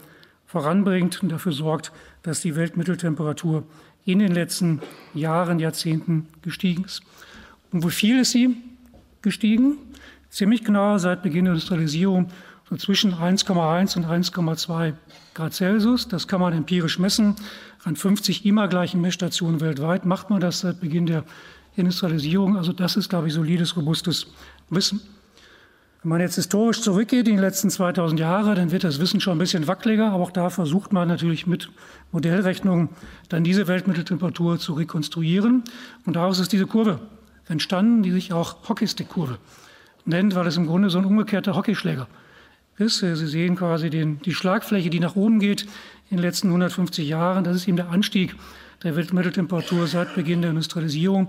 voranbringt 0.45 1.21
und 1.21 1.29
dafür 1.29 1.51
sorgt, 1.51 1.91
dass 2.23 2.41
die 2.41 2.55
Weltmitteltemperatur 2.55 3.63
in 4.05 4.19
den 4.19 4.31
letzten 4.31 4.81
Jahren, 5.13 5.59
Jahrzehnten 5.59 6.27
gestiegen 6.41 6.85
ist. 6.85 7.03
Und 7.71 7.85
wie 7.85 7.91
viel 7.91 8.19
ist 8.19 8.31
sie 8.31 8.57
gestiegen? 9.21 9.77
Ziemlich 10.29 10.63
genau 10.63 10.97
seit 10.97 11.21
Beginn 11.21 11.45
der 11.45 11.53
Industrialisierung 11.53 12.29
so 12.69 12.77
zwischen 12.77 13.15
1,1 13.15 13.97
und 13.97 14.05
1,2 14.05 14.93
Grad 15.33 15.53
Celsius. 15.53 16.07
Das 16.07 16.27
kann 16.27 16.39
man 16.39 16.53
empirisch 16.53 16.99
messen. 16.99 17.35
An 17.83 17.95
50 17.95 18.45
immer 18.45 18.67
gleichen 18.67 19.01
Messstationen 19.01 19.59
weltweit 19.59 20.05
macht 20.05 20.29
man 20.29 20.39
das 20.39 20.59
seit 20.59 20.79
Beginn 20.79 21.07
der 21.07 21.23
Industrialisierung. 21.75 22.57
Also 22.57 22.73
das 22.73 22.95
ist, 22.95 23.09
glaube 23.09 23.27
ich, 23.27 23.33
solides, 23.33 23.75
robustes 23.75 24.27
Wissen. 24.69 25.01
Wenn 26.03 26.09
man 26.09 26.21
jetzt 26.21 26.35
historisch 26.35 26.81
zurückgeht 26.81 27.27
in 27.27 27.35
die 27.35 27.41
letzten 27.41 27.69
2000 27.69 28.19
Jahre, 28.19 28.55
dann 28.55 28.71
wird 28.71 28.83
das 28.83 28.99
Wissen 28.99 29.19
schon 29.19 29.35
ein 29.35 29.39
bisschen 29.39 29.67
wackeliger, 29.67 30.11
aber 30.11 30.23
auch 30.23 30.31
da 30.31 30.49
versucht 30.49 30.93
man 30.93 31.09
natürlich 31.09 31.45
mit 31.45 31.69
Modellrechnungen 32.11 32.89
dann 33.27 33.43
diese 33.43 33.67
Weltmitteltemperatur 33.67 34.59
zu 34.59 34.73
rekonstruieren. 34.73 35.63
Und 36.05 36.15
daraus 36.15 36.39
ist 36.39 36.53
diese 36.53 36.67
Kurve 36.67 36.99
entstanden, 37.47 38.03
die 38.03 38.11
sich 38.11 38.31
auch 38.31 38.69
Hockeystick-Kurve 38.69 39.39
nennt, 40.05 40.35
weil 40.35 40.47
es 40.47 40.55
im 40.55 40.67
Grunde 40.67 40.89
so 40.89 40.99
ein 40.99 41.05
umgekehrter 41.05 41.55
Hockeyschläger 41.55 42.03
ist. 42.03 42.28
Sie 42.87 43.27
sehen 43.27 43.55
quasi 43.57 43.89
den, 43.89 44.21
die 44.21 44.33
Schlagfläche, 44.33 44.89
die 44.89 45.01
nach 45.01 45.15
oben 45.15 45.39
geht 45.39 45.63
in 46.09 46.17
den 46.17 46.19
letzten 46.19 46.47
150 46.47 47.07
Jahren. 47.07 47.43
Das 47.43 47.55
ist 47.55 47.67
eben 47.67 47.77
der 47.77 47.89
Anstieg 47.89 48.35
der 48.83 48.95
Weltmitteltemperatur 48.95 49.87
seit 49.87 50.15
Beginn 50.15 50.41
der 50.41 50.51
Industrialisierung. 50.51 51.27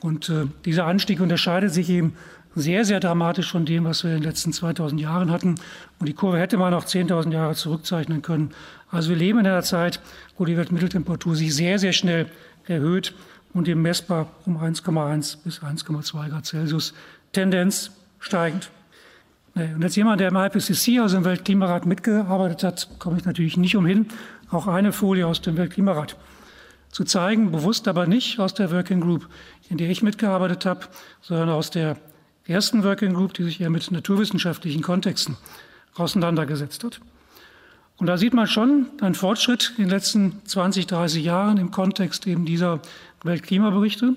Und 0.00 0.28
äh, 0.28 0.46
dieser 0.64 0.86
Anstieg 0.86 1.20
unterscheidet 1.20 1.72
sich 1.72 1.88
eben 1.88 2.14
sehr, 2.54 2.84
sehr 2.84 3.00
dramatisch 3.00 3.50
von 3.50 3.64
dem, 3.64 3.84
was 3.84 4.04
wir 4.04 4.10
in 4.10 4.18
den 4.18 4.24
letzten 4.24 4.52
2000 4.52 5.00
Jahren 5.00 5.30
hatten. 5.30 5.54
Und 5.98 6.08
die 6.08 6.14
Kurve 6.14 6.38
hätte 6.38 6.58
man 6.58 6.74
auch 6.74 6.84
10.000 6.84 7.32
Jahre 7.32 7.54
zurückzeichnen 7.54 8.22
können. 8.22 8.50
Also 8.90 9.10
wir 9.10 9.16
leben 9.16 9.38
in 9.38 9.46
einer 9.46 9.62
Zeit, 9.62 10.00
wo 10.36 10.44
die 10.44 10.56
Weltmitteltemperatur 10.56 11.36
sich 11.36 11.54
sehr, 11.54 11.78
sehr 11.78 11.92
schnell 11.92 12.26
erhöht 12.66 13.14
und 13.52 13.68
eben 13.68 13.82
messbar 13.82 14.28
um 14.46 14.58
1,1 14.58 15.38
bis 15.44 15.60
1,2 15.60 16.28
Grad 16.28 16.46
Celsius 16.46 16.92
Tendenz 17.32 17.92
steigend. 18.18 18.70
Und 19.54 19.82
als 19.82 19.96
jemand, 19.96 20.20
der 20.20 20.28
im 20.28 20.36
IPCC, 20.36 21.00
also 21.00 21.16
im 21.16 21.24
Weltklimarat, 21.24 21.86
mitgearbeitet 21.86 22.62
hat, 22.62 22.88
komme 22.98 23.18
ich 23.18 23.24
natürlich 23.24 23.56
nicht 23.56 23.76
umhin, 23.76 24.06
auch 24.50 24.66
eine 24.66 24.92
Folie 24.92 25.26
aus 25.26 25.40
dem 25.40 25.56
Weltklimarat 25.56 26.16
zu 26.90 27.04
zeigen, 27.04 27.52
bewusst 27.52 27.88
aber 27.88 28.06
nicht 28.06 28.38
aus 28.38 28.54
der 28.54 28.70
Working 28.70 29.00
Group, 29.00 29.28
in 29.68 29.78
der 29.78 29.90
ich 29.90 30.02
mitgearbeitet 30.02 30.66
habe, 30.66 30.86
sondern 31.20 31.48
aus 31.50 31.70
der 31.70 31.96
ersten 32.46 32.82
Working 32.84 33.14
Group, 33.14 33.34
die 33.34 33.44
sich 33.44 33.60
eher 33.60 33.70
mit 33.70 33.90
naturwissenschaftlichen 33.90 34.82
Kontexten 34.82 35.36
auseinandergesetzt 35.94 36.82
hat. 36.84 37.00
Und 37.96 38.06
da 38.06 38.16
sieht 38.16 38.32
man 38.32 38.46
schon 38.46 38.86
einen 39.00 39.14
Fortschritt 39.14 39.74
in 39.76 39.84
den 39.84 39.90
letzten 39.90 40.40
20, 40.46 40.86
30 40.86 41.22
Jahren 41.22 41.58
im 41.58 41.70
Kontext 41.70 42.26
eben 42.26 42.46
dieser 42.46 42.80
Weltklimaberichte. 43.22 44.14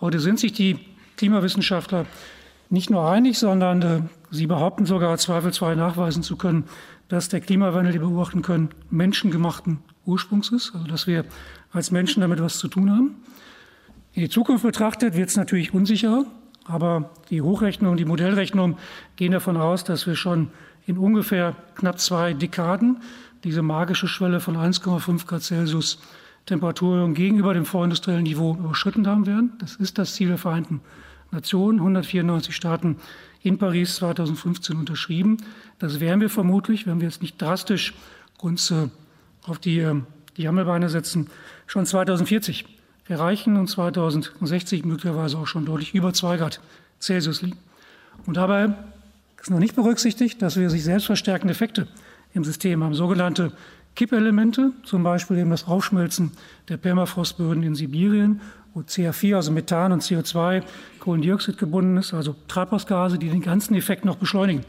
Heute 0.00 0.20
sind 0.20 0.38
sich 0.38 0.52
die 0.52 0.78
Klimawissenschaftler 1.16 2.06
nicht 2.74 2.90
nur 2.90 3.08
einig, 3.08 3.38
sondern 3.38 3.82
äh, 3.82 4.00
sie 4.30 4.46
behaupten 4.46 4.84
sogar 4.84 5.16
zweifelsfrei 5.16 5.74
nachweisen 5.74 6.22
zu 6.22 6.36
können, 6.36 6.64
dass 7.08 7.30
der 7.30 7.40
Klimawandel, 7.40 7.92
den 7.92 8.02
wir 8.02 8.08
beobachten 8.08 8.42
können, 8.42 8.68
menschengemachten 8.90 9.78
Ursprungs 10.04 10.50
ist, 10.50 10.74
also 10.74 10.86
dass 10.86 11.06
wir 11.06 11.24
als 11.72 11.90
Menschen 11.90 12.20
damit 12.20 12.42
was 12.42 12.58
zu 12.58 12.68
tun 12.68 12.90
haben. 12.90 13.14
In 14.12 14.22
die 14.22 14.28
Zukunft 14.28 14.64
betrachtet 14.64 15.16
wird 15.16 15.30
es 15.30 15.36
natürlich 15.36 15.72
unsicherer. 15.72 16.26
Aber 16.66 17.10
die 17.30 17.42
Hochrechnungen, 17.42 17.98
die 17.98 18.04
Modellrechnungen 18.04 18.76
gehen 19.16 19.32
davon 19.32 19.56
aus, 19.56 19.84
dass 19.84 20.06
wir 20.06 20.16
schon 20.16 20.48
in 20.86 20.96
ungefähr 20.96 21.56
knapp 21.74 21.98
zwei 22.00 22.32
Dekaden 22.32 22.98
diese 23.42 23.60
magische 23.60 24.08
Schwelle 24.08 24.40
von 24.40 24.56
1,5 24.56 25.26
Grad 25.26 25.42
Celsius 25.42 25.98
Temperaturerhöhung 26.46 27.14
gegenüber 27.14 27.54
dem 27.54 27.66
vorindustriellen 27.66 28.22
Niveau 28.22 28.54
überschritten 28.54 29.06
haben 29.06 29.26
werden. 29.26 29.52
Das 29.58 29.76
ist 29.76 29.98
das 29.98 30.14
Ziel 30.14 30.28
der 30.28 30.38
Vereinten 30.38 30.80
194 31.42 32.54
Staaten 32.54 32.96
in 33.42 33.58
Paris 33.58 33.96
2015 33.96 34.76
unterschrieben. 34.76 35.38
Das 35.78 36.00
wären 36.00 36.20
wir 36.20 36.30
vermutlich, 36.30 36.86
wenn 36.86 37.00
wir 37.00 37.08
jetzt 37.08 37.22
nicht 37.22 37.40
drastisch 37.40 37.94
uns 38.38 38.70
äh, 38.70 38.88
auf 39.42 39.58
die, 39.58 39.78
äh, 39.78 40.00
die 40.36 40.48
Hammelbeine 40.48 40.88
setzen, 40.88 41.28
schon 41.66 41.86
2040 41.86 42.64
erreichen 43.08 43.56
und 43.56 43.68
2060 43.68 44.84
möglicherweise 44.84 45.38
auch 45.38 45.46
schon 45.46 45.66
deutlich 45.66 45.94
über 45.94 46.12
2 46.12 46.38
Grad 46.38 46.60
Celsius 47.00 47.42
liegen. 47.42 47.58
Und 48.26 48.36
dabei 48.36 48.72
ist 49.40 49.50
noch 49.50 49.58
nicht 49.58 49.76
berücksichtigt, 49.76 50.40
dass 50.40 50.56
wir 50.56 50.70
sich 50.70 50.84
selbst 50.84 51.04
verstärkende 51.04 51.52
Effekte 51.52 51.86
im 52.32 52.44
System 52.44 52.82
haben, 52.82 52.94
sogenannte 52.94 53.52
Kippelemente, 53.94 54.72
zum 54.84 55.02
Beispiel 55.02 55.38
eben 55.38 55.50
das 55.50 55.66
Aufschmelzen 55.66 56.32
der 56.68 56.78
Permafrostböden 56.78 57.62
in 57.62 57.74
Sibirien 57.74 58.40
wo 58.74 58.80
CH4, 58.80 59.36
also 59.36 59.52
Methan 59.52 59.92
und 59.92 60.02
CO2, 60.02 60.62
Kohlendioxid 60.98 61.58
gebunden 61.58 61.96
ist, 61.96 62.12
also 62.12 62.34
Treibhausgase, 62.48 63.18
die 63.18 63.28
den 63.28 63.40
ganzen 63.40 63.74
Effekt 63.74 64.04
noch 64.04 64.16
beschleunigen 64.16 64.64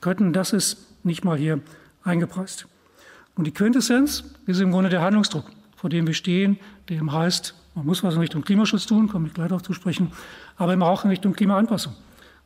könnten. 0.00 0.32
Das 0.32 0.52
ist 0.52 0.76
nicht 1.04 1.24
mal 1.24 1.38
hier 1.38 1.60
eingepreist. 2.02 2.66
Und 3.36 3.46
die 3.46 3.52
Quintessenz 3.52 4.24
ist 4.46 4.60
im 4.60 4.70
Grunde 4.70 4.90
der 4.90 5.02
Handlungsdruck, 5.02 5.50
vor 5.76 5.90
dem 5.90 6.06
wir 6.06 6.14
stehen, 6.14 6.58
der 6.88 6.98
eben 6.98 7.12
heißt, 7.12 7.54
man 7.74 7.86
muss 7.86 8.02
was 8.04 8.14
in 8.14 8.20
Richtung 8.20 8.42
Klimaschutz 8.42 8.86
tun, 8.86 9.08
komme 9.08 9.28
ich 9.28 9.34
gleich 9.34 9.48
darauf 9.48 9.62
zu 9.62 9.72
sprechen, 9.72 10.12
aber 10.56 10.72
eben 10.72 10.82
auch 10.82 11.04
in 11.04 11.10
Richtung 11.10 11.32
Klimaanpassung 11.32 11.94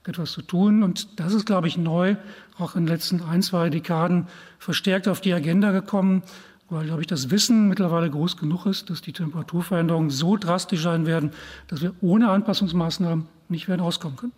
etwas 0.06 0.32
zu 0.32 0.42
tun. 0.42 0.82
Und 0.82 1.20
das 1.20 1.34
ist, 1.34 1.46
glaube 1.46 1.68
ich, 1.68 1.76
neu, 1.76 2.16
auch 2.58 2.76
in 2.76 2.84
den 2.84 2.94
letzten 2.94 3.22
ein, 3.22 3.42
zwei 3.42 3.68
Dekaden 3.68 4.26
verstärkt 4.58 5.06
auf 5.06 5.20
die 5.20 5.34
Agenda 5.34 5.72
gekommen, 5.72 6.22
weil, 6.70 6.86
glaube 6.86 7.00
ich, 7.00 7.06
das 7.06 7.30
Wissen 7.30 7.68
mittlerweile 7.68 8.10
groß 8.10 8.36
genug 8.36 8.66
ist, 8.66 8.90
dass 8.90 9.00
die 9.00 9.12
Temperaturveränderungen 9.12 10.10
so 10.10 10.36
drastisch 10.36 10.82
sein 10.82 11.06
werden, 11.06 11.30
dass 11.68 11.80
wir 11.80 11.94
ohne 12.00 12.30
Anpassungsmaßnahmen 12.30 13.26
nicht 13.48 13.68
werden 13.68 13.80
auskommen 13.80 14.16
können. 14.16 14.32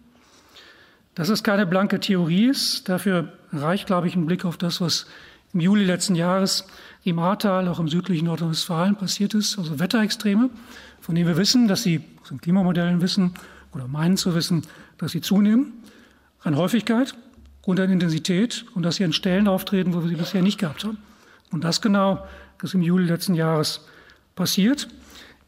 Dass 1.14 1.28
es 1.28 1.42
keine 1.42 1.66
blanke 1.66 1.98
Theorie 1.98 2.46
ist, 2.46 2.88
dafür 2.88 3.32
reicht, 3.52 3.86
glaube 3.86 4.06
ich, 4.06 4.14
ein 4.14 4.26
Blick 4.26 4.44
auf 4.44 4.56
das, 4.56 4.80
was 4.80 5.06
im 5.52 5.60
Juli 5.60 5.84
letzten 5.84 6.14
Jahres 6.14 6.66
im 7.02 7.18
Ahrtal, 7.18 7.66
auch 7.66 7.80
im 7.80 7.88
südlichen 7.88 8.26
Nordrhein-Westfalen 8.26 8.94
passiert 8.94 9.34
ist, 9.34 9.58
also 9.58 9.80
Wetterextreme, 9.80 10.50
von 11.00 11.14
denen 11.16 11.26
wir 11.26 11.36
wissen, 11.36 11.66
dass 11.66 11.82
sie 11.82 12.04
aus 12.22 12.28
den 12.28 12.40
Klimamodellen 12.40 13.00
wissen 13.00 13.34
oder 13.74 13.88
meinen 13.88 14.16
zu 14.16 14.36
wissen, 14.36 14.62
dass 14.98 15.10
sie 15.10 15.20
zunehmen 15.20 15.72
an 16.42 16.56
Häufigkeit 16.56 17.16
und 17.62 17.80
an 17.80 17.90
Intensität 17.90 18.64
und 18.74 18.84
dass 18.84 18.96
sie 18.96 19.04
an 19.04 19.12
Stellen 19.12 19.48
auftreten, 19.48 19.92
wo 19.94 20.02
wir 20.02 20.08
sie 20.08 20.14
bisher 20.14 20.42
nicht 20.42 20.58
gehabt 20.58 20.84
haben. 20.84 20.98
Und 21.50 21.64
das 21.64 21.80
genau 21.80 22.26
ist 22.62 22.74
im 22.74 22.82
Juli 22.82 23.06
letzten 23.06 23.34
Jahres 23.34 23.86
passiert. 24.36 24.88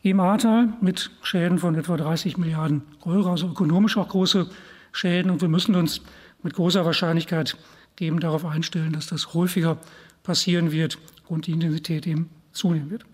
Im 0.03 0.19
Ahrtal 0.19 0.73
mit 0.81 1.11
Schäden 1.23 1.59
von 1.59 1.77
etwa 1.77 1.97
30 1.97 2.37
Milliarden 2.37 2.83
Euro, 3.03 3.31
also 3.31 3.49
ökonomisch 3.49 3.97
auch 3.97 4.09
große 4.09 4.49
Schäden. 4.91 5.31
Und 5.31 5.41
wir 5.41 5.49
müssen 5.49 5.75
uns 5.75 6.01
mit 6.43 6.55
großer 6.55 6.85
Wahrscheinlichkeit 6.85 7.57
eben 8.01 8.19
darauf 8.19 8.45
einstellen, 8.45 8.93
dass 8.93 9.07
das 9.07 9.33
häufiger 9.35 9.79
passieren 10.23 10.73
wird 10.73 10.99
und 11.29 11.47
die 11.47 11.53
Intensität 11.53 12.07
eben 12.07 12.31
zunehmen 12.53 12.91
wird. 12.91 13.05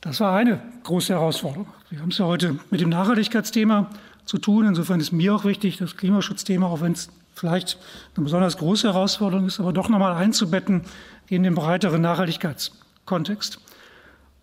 Das 0.00 0.20
war 0.20 0.36
eine 0.36 0.62
große 0.84 1.12
Herausforderung. 1.12 1.66
Wir 1.90 2.00
haben 2.00 2.10
es 2.10 2.18
ja 2.18 2.26
heute 2.26 2.58
mit 2.70 2.80
dem 2.80 2.88
Nachhaltigkeitsthema 2.88 3.90
zu 4.24 4.38
tun. 4.38 4.66
Insofern 4.66 5.00
ist 5.00 5.12
mir 5.12 5.34
auch 5.34 5.44
wichtig, 5.44 5.78
das 5.78 5.96
Klimaschutzthema, 5.96 6.66
auch 6.66 6.80
wenn 6.80 6.92
es 6.92 7.10
vielleicht 7.34 7.78
eine 8.14 8.24
besonders 8.24 8.56
große 8.56 8.88
Herausforderung 8.88 9.46
ist, 9.46 9.60
aber 9.60 9.72
doch 9.72 9.88
nochmal 9.88 10.14
einzubetten 10.14 10.82
in 11.28 11.42
den 11.42 11.54
breiteren 11.54 12.00
Nachhaltigkeitskontext. 12.02 13.58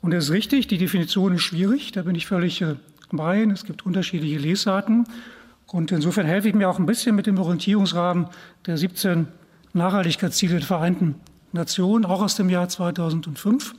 Und 0.02 0.14
es 0.14 0.26
ist 0.26 0.32
richtig, 0.32 0.68
die 0.68 0.78
Definition 0.78 1.36
ist 1.36 1.42
schwierig, 1.44 1.92
da 1.94 2.02
bin 2.02 2.16
ich 2.16 2.28
völlig 2.28 2.62
äh, 2.62 2.76
bei. 3.12 3.42
Es 3.44 3.64
gibt 3.64 3.86
unterschiedliche 3.86 4.38
Lesarten. 4.38 5.06
Und 5.68 5.92
insofern 5.92 6.26
helfe 6.26 6.50
ich 6.50 6.56
mir 6.56 6.70
auch 6.70 6.78
ein 6.78 6.86
bisschen 6.86 7.16
mit 7.16 7.26
dem 7.26 7.40
Orientierungsrahmen 7.40 8.28
der 8.66 8.78
17 8.78 9.28
Nachhaltigkeitsziele 9.74 10.56
der 10.56 10.68
Vereinten 10.68 11.16
Nationen, 11.52 12.06
auch 12.06 12.22
aus 12.22 12.36
dem 12.36 12.50
Jahr 12.50 12.68
2005. 12.68 13.74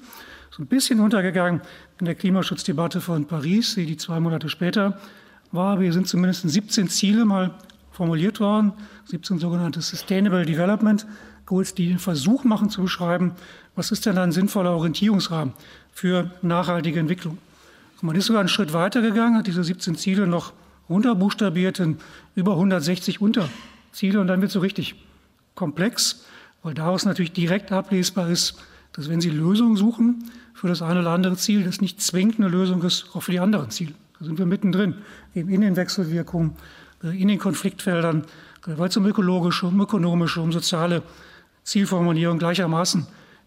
So 0.50 0.62
ein 0.62 0.66
bisschen 0.66 1.00
untergegangen 1.00 1.60
in 1.98 2.06
der 2.06 2.14
Klimaschutzdebatte 2.14 3.00
von 3.00 3.26
Paris, 3.26 3.74
die 3.74 3.96
zwei 3.96 4.20
Monate 4.20 4.48
später 4.48 4.98
war. 5.52 5.80
Wir 5.80 5.92
sind 5.92 6.08
zumindest 6.08 6.48
17 6.48 6.88
Ziele 6.88 7.24
mal 7.24 7.54
formuliert 7.90 8.40
worden, 8.40 8.72
17 9.06 9.38
sogenannte 9.38 9.80
Sustainable 9.80 10.44
Development 10.44 11.06
Goals, 11.46 11.74
die 11.74 11.88
den 11.88 11.98
Versuch 11.98 12.44
machen 12.44 12.70
zu 12.70 12.82
beschreiben, 12.82 13.32
was 13.74 13.90
ist 13.90 14.06
denn 14.06 14.18
ein 14.18 14.32
sinnvoller 14.32 14.72
Orientierungsrahmen 14.72 15.54
für 15.92 16.30
nachhaltige 16.42 17.00
Entwicklung. 17.00 17.38
Man 18.04 18.16
ist 18.16 18.26
sogar 18.26 18.40
einen 18.40 18.50
Schritt 18.50 18.74
weiter 18.74 19.00
gegangen, 19.00 19.38
hat 19.38 19.46
diese 19.46 19.64
17 19.64 19.96
Ziele 19.96 20.26
noch 20.26 20.52
runterbuchstabiert 20.90 21.80
in 21.80 21.96
über 22.34 22.52
160 22.52 23.22
Unterziele 23.22 24.20
und 24.20 24.26
dann 24.26 24.42
wird 24.42 24.50
es 24.50 24.52
so 24.52 24.60
richtig 24.60 24.94
komplex, 25.54 26.26
weil 26.62 26.74
daraus 26.74 27.06
natürlich 27.06 27.32
direkt 27.32 27.72
ablesbar 27.72 28.28
ist, 28.28 28.62
dass 28.92 29.08
wenn 29.08 29.22
Sie 29.22 29.30
Lösungen 29.30 29.76
suchen 29.76 30.30
für 30.52 30.68
das 30.68 30.82
eine 30.82 31.00
oder 31.00 31.12
andere 31.12 31.36
Ziel, 31.36 31.64
das 31.64 31.80
nicht 31.80 32.02
zwingend 32.02 32.36
eine 32.40 32.48
Lösung 32.48 32.82
ist, 32.82 33.06
auch 33.14 33.22
für 33.22 33.32
die 33.32 33.40
anderen 33.40 33.70
Ziele. 33.70 33.94
Da 34.18 34.26
sind 34.26 34.38
wir 34.38 34.44
mittendrin, 34.44 34.96
eben 35.34 35.48
in 35.48 35.62
den 35.62 35.76
Wechselwirkungen, 35.76 36.56
äh, 37.02 37.20
in 37.20 37.28
den 37.28 37.38
Konfliktfeldern, 37.38 38.24
weil 38.66 38.88
es 38.88 38.96
um 38.98 39.06
ökologische, 39.06 39.66
um 39.66 39.80
ökonomische, 39.80 40.42
um 40.42 40.52
soziale 40.52 41.02
Zielformulierung 41.64 42.38
gleichermaßen 42.38 43.06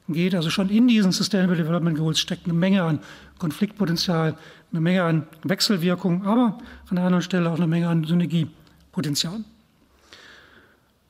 geht. 0.09 0.35
Also 0.35 0.49
schon 0.49 0.69
in 0.69 0.87
diesen 0.87 1.11
Sustainable 1.11 1.55
Development 1.55 1.97
Goals 1.97 2.19
steckt 2.19 2.45
eine 2.45 2.53
Menge 2.53 2.83
an 2.83 2.99
Konfliktpotenzial, 3.39 4.35
eine 4.71 4.81
Menge 4.81 5.03
an 5.03 5.27
Wechselwirkung, 5.43 6.25
aber 6.25 6.57
an 6.89 6.95
der 6.95 7.05
anderen 7.05 7.21
Stelle 7.21 7.49
auch 7.49 7.57
eine 7.57 7.67
Menge 7.67 7.87
an 7.87 8.03
Synergiepotenzial. 8.03 9.43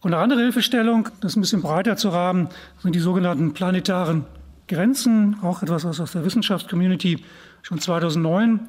Und 0.02 0.14
eine 0.14 0.22
andere 0.22 0.42
Hilfestellung, 0.42 1.10
das 1.22 1.36
ein 1.36 1.42
bisschen 1.42 1.62
breiter 1.62 1.98
zu 1.98 2.10
rahmen, 2.10 2.50
sind 2.84 2.94
die 2.94 3.00
sogenannten 3.00 3.54
planetaren 3.54 4.26
Grenzen, 4.68 5.38
auch 5.42 5.64
etwas, 5.64 5.86
was 5.86 6.00
aus 6.00 6.12
der 6.12 6.26
Wissenschaftscommunity 6.26 7.24
schon 7.62 7.80
2009 7.80 8.60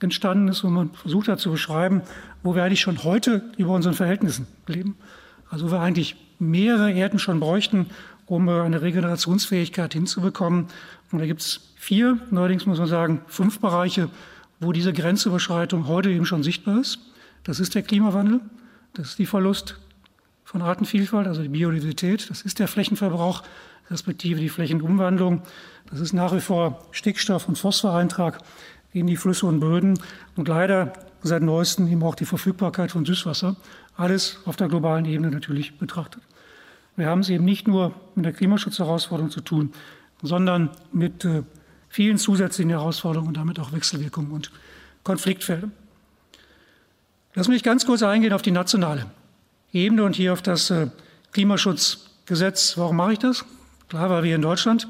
entstanden 0.00 0.48
ist, 0.48 0.62
wo 0.64 0.68
man 0.68 0.90
versucht 0.90 1.28
hat 1.28 1.40
zu 1.40 1.50
beschreiben, 1.50 2.02
wo 2.42 2.54
wir 2.54 2.62
eigentlich 2.62 2.80
schon 2.80 3.02
heute 3.02 3.42
über 3.56 3.72
unseren 3.72 3.94
Verhältnissen 3.94 4.46
leben. 4.66 4.96
Also 5.50 5.70
wir 5.70 5.80
eigentlich 5.80 6.16
mehrere 6.38 6.92
Erden 6.92 7.18
schon 7.18 7.40
bräuchten, 7.40 7.86
um 8.26 8.48
eine 8.48 8.82
Regenerationsfähigkeit 8.82 9.92
hinzubekommen. 9.94 10.66
Und 11.10 11.18
da 11.18 11.26
gibt 11.26 11.40
es 11.40 11.72
vier, 11.76 12.18
neuerdings 12.30 12.66
muss 12.66 12.78
man 12.78 12.88
sagen, 12.88 13.22
fünf 13.26 13.60
Bereiche, 13.60 14.10
wo 14.60 14.72
diese 14.72 14.92
Grenzüberschreitung 14.92 15.86
heute 15.86 16.10
eben 16.10 16.26
schon 16.26 16.42
sichtbar 16.42 16.80
ist. 16.80 16.98
Das 17.44 17.60
ist 17.60 17.74
der 17.74 17.82
Klimawandel, 17.82 18.40
das 18.94 19.10
ist 19.10 19.18
die 19.18 19.26
Verlust 19.26 19.78
von 20.44 20.62
Artenvielfalt, 20.62 21.26
also 21.26 21.42
die 21.42 21.48
Biodiversität, 21.48 22.28
das 22.30 22.42
ist 22.42 22.58
der 22.58 22.68
Flächenverbrauch, 22.68 23.42
respektive 23.90 24.40
die 24.40 24.48
Flächenumwandlung, 24.48 25.42
das 25.90 26.00
ist 26.00 26.12
nach 26.12 26.34
wie 26.34 26.40
vor 26.40 26.84
Stickstoff- 26.90 27.48
und 27.48 27.56
Phosphoreintrag 27.56 28.38
in 28.92 29.06
die 29.06 29.16
Flüsse 29.16 29.46
und 29.46 29.60
Böden 29.60 29.98
und 30.36 30.48
leider 30.48 30.92
seit 31.22 31.42
neuestem 31.42 31.88
eben 31.88 32.02
auch 32.02 32.14
die 32.14 32.24
Verfügbarkeit 32.24 32.90
von 32.90 33.04
Süßwasser. 33.04 33.56
Alles 33.96 34.38
auf 34.44 34.56
der 34.56 34.68
globalen 34.68 35.04
Ebene 35.04 35.30
natürlich 35.30 35.78
betrachtet. 35.78 36.22
Wir 36.98 37.06
haben 37.06 37.20
es 37.20 37.28
eben 37.28 37.44
nicht 37.44 37.68
nur 37.68 37.94
mit 38.16 38.24
der 38.24 38.32
Klimaschutzherausforderung 38.32 39.30
zu 39.30 39.40
tun, 39.40 39.72
sondern 40.20 40.70
mit 40.90 41.24
äh, 41.24 41.44
vielen 41.88 42.18
zusätzlichen 42.18 42.70
Herausforderungen 42.70 43.28
und 43.28 43.36
damit 43.36 43.60
auch 43.60 43.70
Wechselwirkungen 43.70 44.32
und 44.32 44.50
Konfliktfeldern. 45.04 45.70
Lass 47.34 47.46
mich 47.46 47.62
ganz 47.62 47.86
kurz 47.86 48.02
eingehen 48.02 48.32
auf 48.32 48.42
die 48.42 48.50
nationale 48.50 49.06
Ebene 49.72 50.02
und 50.02 50.16
hier 50.16 50.32
auf 50.32 50.42
das 50.42 50.70
äh, 50.70 50.88
Klimaschutzgesetz. 51.30 52.76
Warum 52.76 52.96
mache 52.96 53.12
ich 53.12 53.20
das? 53.20 53.44
Klar, 53.88 54.10
weil 54.10 54.24
wir 54.24 54.34
in 54.34 54.42
Deutschland 54.42 54.88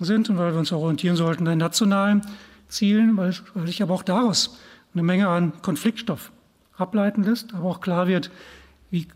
sind 0.00 0.30
und 0.30 0.38
weil 0.38 0.52
wir 0.52 0.58
uns 0.58 0.72
orientieren 0.72 1.16
sollten 1.16 1.46
an 1.46 1.58
nationalen 1.58 2.22
Zielen, 2.68 3.18
weil, 3.18 3.34
weil 3.52 3.66
sich 3.66 3.82
aber 3.82 3.92
auch 3.92 4.02
daraus 4.02 4.58
eine 4.94 5.02
Menge 5.02 5.28
an 5.28 5.52
Konfliktstoff 5.60 6.32
ableiten 6.78 7.24
lässt, 7.24 7.52
aber 7.52 7.68
auch 7.68 7.82
klar 7.82 8.06
wird, 8.06 8.30
wie 8.90 9.06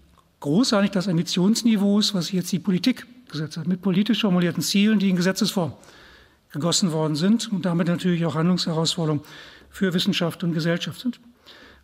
groß 0.47 0.75
eigentlich 0.75 0.93
das 0.93 1.09
Emissionsniveau 1.09 1.99
ist, 1.99 2.15
was 2.15 2.31
jetzt 2.31 2.53
die 2.53 2.61
Politik 2.61 3.05
gesetzt 3.29 3.57
hat, 3.57 3.67
mit 3.67 3.83
politisch 3.83 4.21
formulierten 4.21 4.63
Zielen, 4.63 5.01
die 5.01 5.11
in 5.11 5.17
Gesetzesform 5.17 5.73
gegossen 6.53 6.93
worden 6.93 7.17
sind 7.17 7.53
und 7.53 7.65
damit 7.65 7.89
natürlich 7.89 8.25
auch 8.25 8.37
Handlungsherausforderungen 8.37 9.25
für 9.71 9.93
Wissenschaft 9.93 10.45
und 10.45 10.55
Gesellschaft 10.55 11.01
sind. 11.01 11.19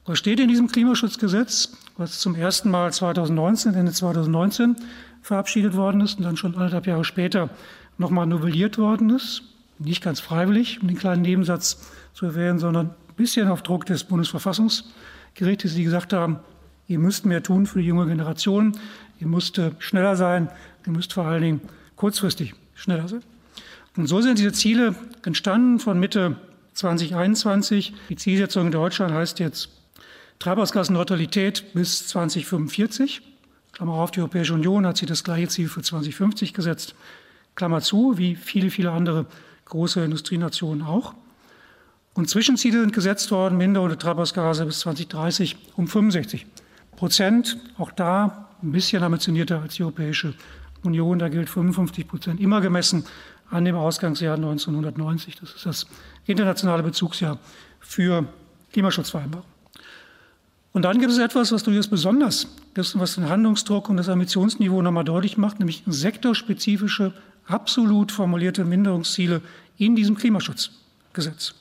Was 0.07 0.21
steht 0.21 0.39
in 0.39 0.47
diesem 0.47 0.69
Klimaschutzgesetz, 0.69 1.77
was 1.97 2.21
zum 2.21 2.37
ersten 2.37 2.71
Mal 2.71 2.93
2019, 2.93 3.75
Ende 3.75 3.91
2019 3.91 4.77
verabschiedet 5.23 5.75
worden 5.75 6.01
ist 6.01 6.19
und 6.19 6.25
dann 6.25 6.37
schon 6.37 6.55
anderthalb 6.55 6.87
Jahre 6.87 7.05
später 7.05 7.51
nochmal 7.99 8.27
novelliert 8.27 8.79
worden 8.79 9.11
ist? 9.11 9.43
nicht 9.79 10.05
ganz 10.05 10.21
freiwillig, 10.21 10.81
um 10.81 10.87
den 10.87 10.97
kleinen 10.97 11.23
Nebensatz 11.23 11.91
zu 12.15 12.27
erwähnen, 12.27 12.61
sondern 12.61 12.91
ein 12.91 13.15
bisschen 13.17 13.49
auf 13.49 13.63
Druck 13.63 13.87
des 13.87 14.05
Bundesverfassungsgerichtes, 14.05 15.75
die 15.75 15.83
gesagt 15.83 16.13
haben, 16.13 16.39
ihr 16.89 16.99
müsst 16.99 17.27
mehr 17.27 17.43
tun 17.43 17.67
für 17.67 17.81
die 17.81 17.87
junge 17.87 18.07
Generation, 18.07 18.77
ihr 19.21 19.27
müsst 19.27 19.59
äh, 19.59 19.73
schneller 19.79 20.17
sein, 20.17 20.49
ihr 20.87 20.93
müsst 20.93 21.13
vor 21.13 21.25
allen 21.25 21.43
Dingen 21.43 21.61
kurzfristig 21.97 22.55
schneller 22.75 23.09
sein. 23.09 23.23
Und 23.97 24.07
so 24.07 24.21
sind 24.21 24.39
diese 24.39 24.53
Ziele 24.53 24.95
entstanden 25.25 25.79
von 25.79 26.01
Mitte 26.01 26.37
2021. 26.75 27.93
Die 28.09 28.17
Zielsetzung 28.17 28.67
in 28.67 28.73
Deutschland 28.73 29.13
heißt 29.13 29.39
jetzt 29.39 29.69
Treibhausgasneutralität 30.39 31.75
bis 31.75 32.09
2045. 32.09 33.23
Klammer 33.73 33.95
auf, 33.95 34.11
die 34.11 34.21
Europäische 34.21 34.55
Union 34.55 34.87
hat 34.87 34.97
sich 34.97 35.09
das 35.09 35.25
gleiche 35.25 35.49
Ziel 35.49 35.69
für 35.69 35.83
2050 35.83 36.55
gesetzt. 36.55 36.95
Klammer 37.55 37.81
zu, 37.81 38.19
wie 38.19 38.35
viele, 38.35 38.71
viele 38.71 38.91
andere 38.91 39.27
große 39.67 40.03
Industrienationen 40.03 40.83
auch. 40.83 41.15
Und 42.15 42.29
Zwischenziele 42.29 42.81
sind 42.81 42.93
gesetzt 42.93 43.31
worden, 43.31 43.57
mindere 43.57 43.97
Treibhausgase 43.97 44.67
bis 44.67 44.81
2030 44.81 45.57
um 45.77 45.87
65 45.87 46.47
Prozent. 47.03 47.57
Auch 47.79 47.91
da 47.91 48.47
ein 48.63 48.71
bisschen 48.71 49.03
ambitionierter 49.03 49.61
als 49.61 49.75
die 49.75 49.83
Europäische 49.83 50.35
Union. 50.85 51.19
Da 51.19 51.29
gilt 51.29 51.51
55 51.51 52.07
Prozent 52.07 52.41
immer 52.41 52.61
gemessen 52.61 53.05
an 53.51 53.65
dem 53.65 53.75
Ausgangsjahr 53.75 54.37
1990. 54.37 55.35
Das 55.41 55.53
ist 55.53 55.67
das 55.67 55.87
internationale 56.27 56.85
Bezugsjahr 56.85 57.41
für 57.81 58.27
Klimaschutzvereinbarungen. 58.73 59.51
Und 60.73 60.83
dann 60.83 61.01
gibt 61.01 61.11
es 61.11 61.19
etwas, 61.19 61.51
was 61.51 61.65
durchaus 61.65 61.89
besonders 61.89 62.47
ist 62.75 62.95
und 62.95 63.01
was 63.01 63.17
den 63.17 63.29
Handlungsdruck 63.29 63.89
und 63.89 63.97
das 63.97 64.09
Ambitionsniveau 64.09 64.81
nochmal 64.81 65.03
deutlich 65.03 65.37
macht, 65.37 65.59
nämlich 65.59 65.83
sektorspezifische, 65.85 67.15
absolut 67.49 68.13
formulierte 68.13 68.65
Minderungsziele 68.65 69.43
in 69.77 69.97
diesem 69.97 70.17
Klimaschutzgesetz. 70.17 71.55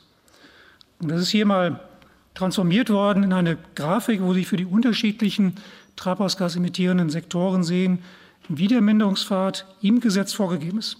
Und 1.00 1.10
das 1.10 1.20
ist 1.20 1.30
hier 1.30 1.48
mal 1.48 1.80
transformiert 2.34 2.89
worden 2.89 3.24
in 3.24 3.34
eine 3.34 3.58
Grafik, 3.76 4.22
wo 4.22 4.34
Sie 4.34 4.46
für 4.46 4.58
die 4.58 4.65
unterschiedlichen 4.65 5.56
treibhausgasemittierenden 5.96 7.10
Sektoren 7.10 7.63
sehen, 7.63 8.00
wie 8.48 8.67
der 8.67 8.82
Minderungspfad 8.82 9.65
im 9.82 10.00
Gesetz 10.00 10.34
vorgegeben 10.34 10.80
ist. 10.80 10.98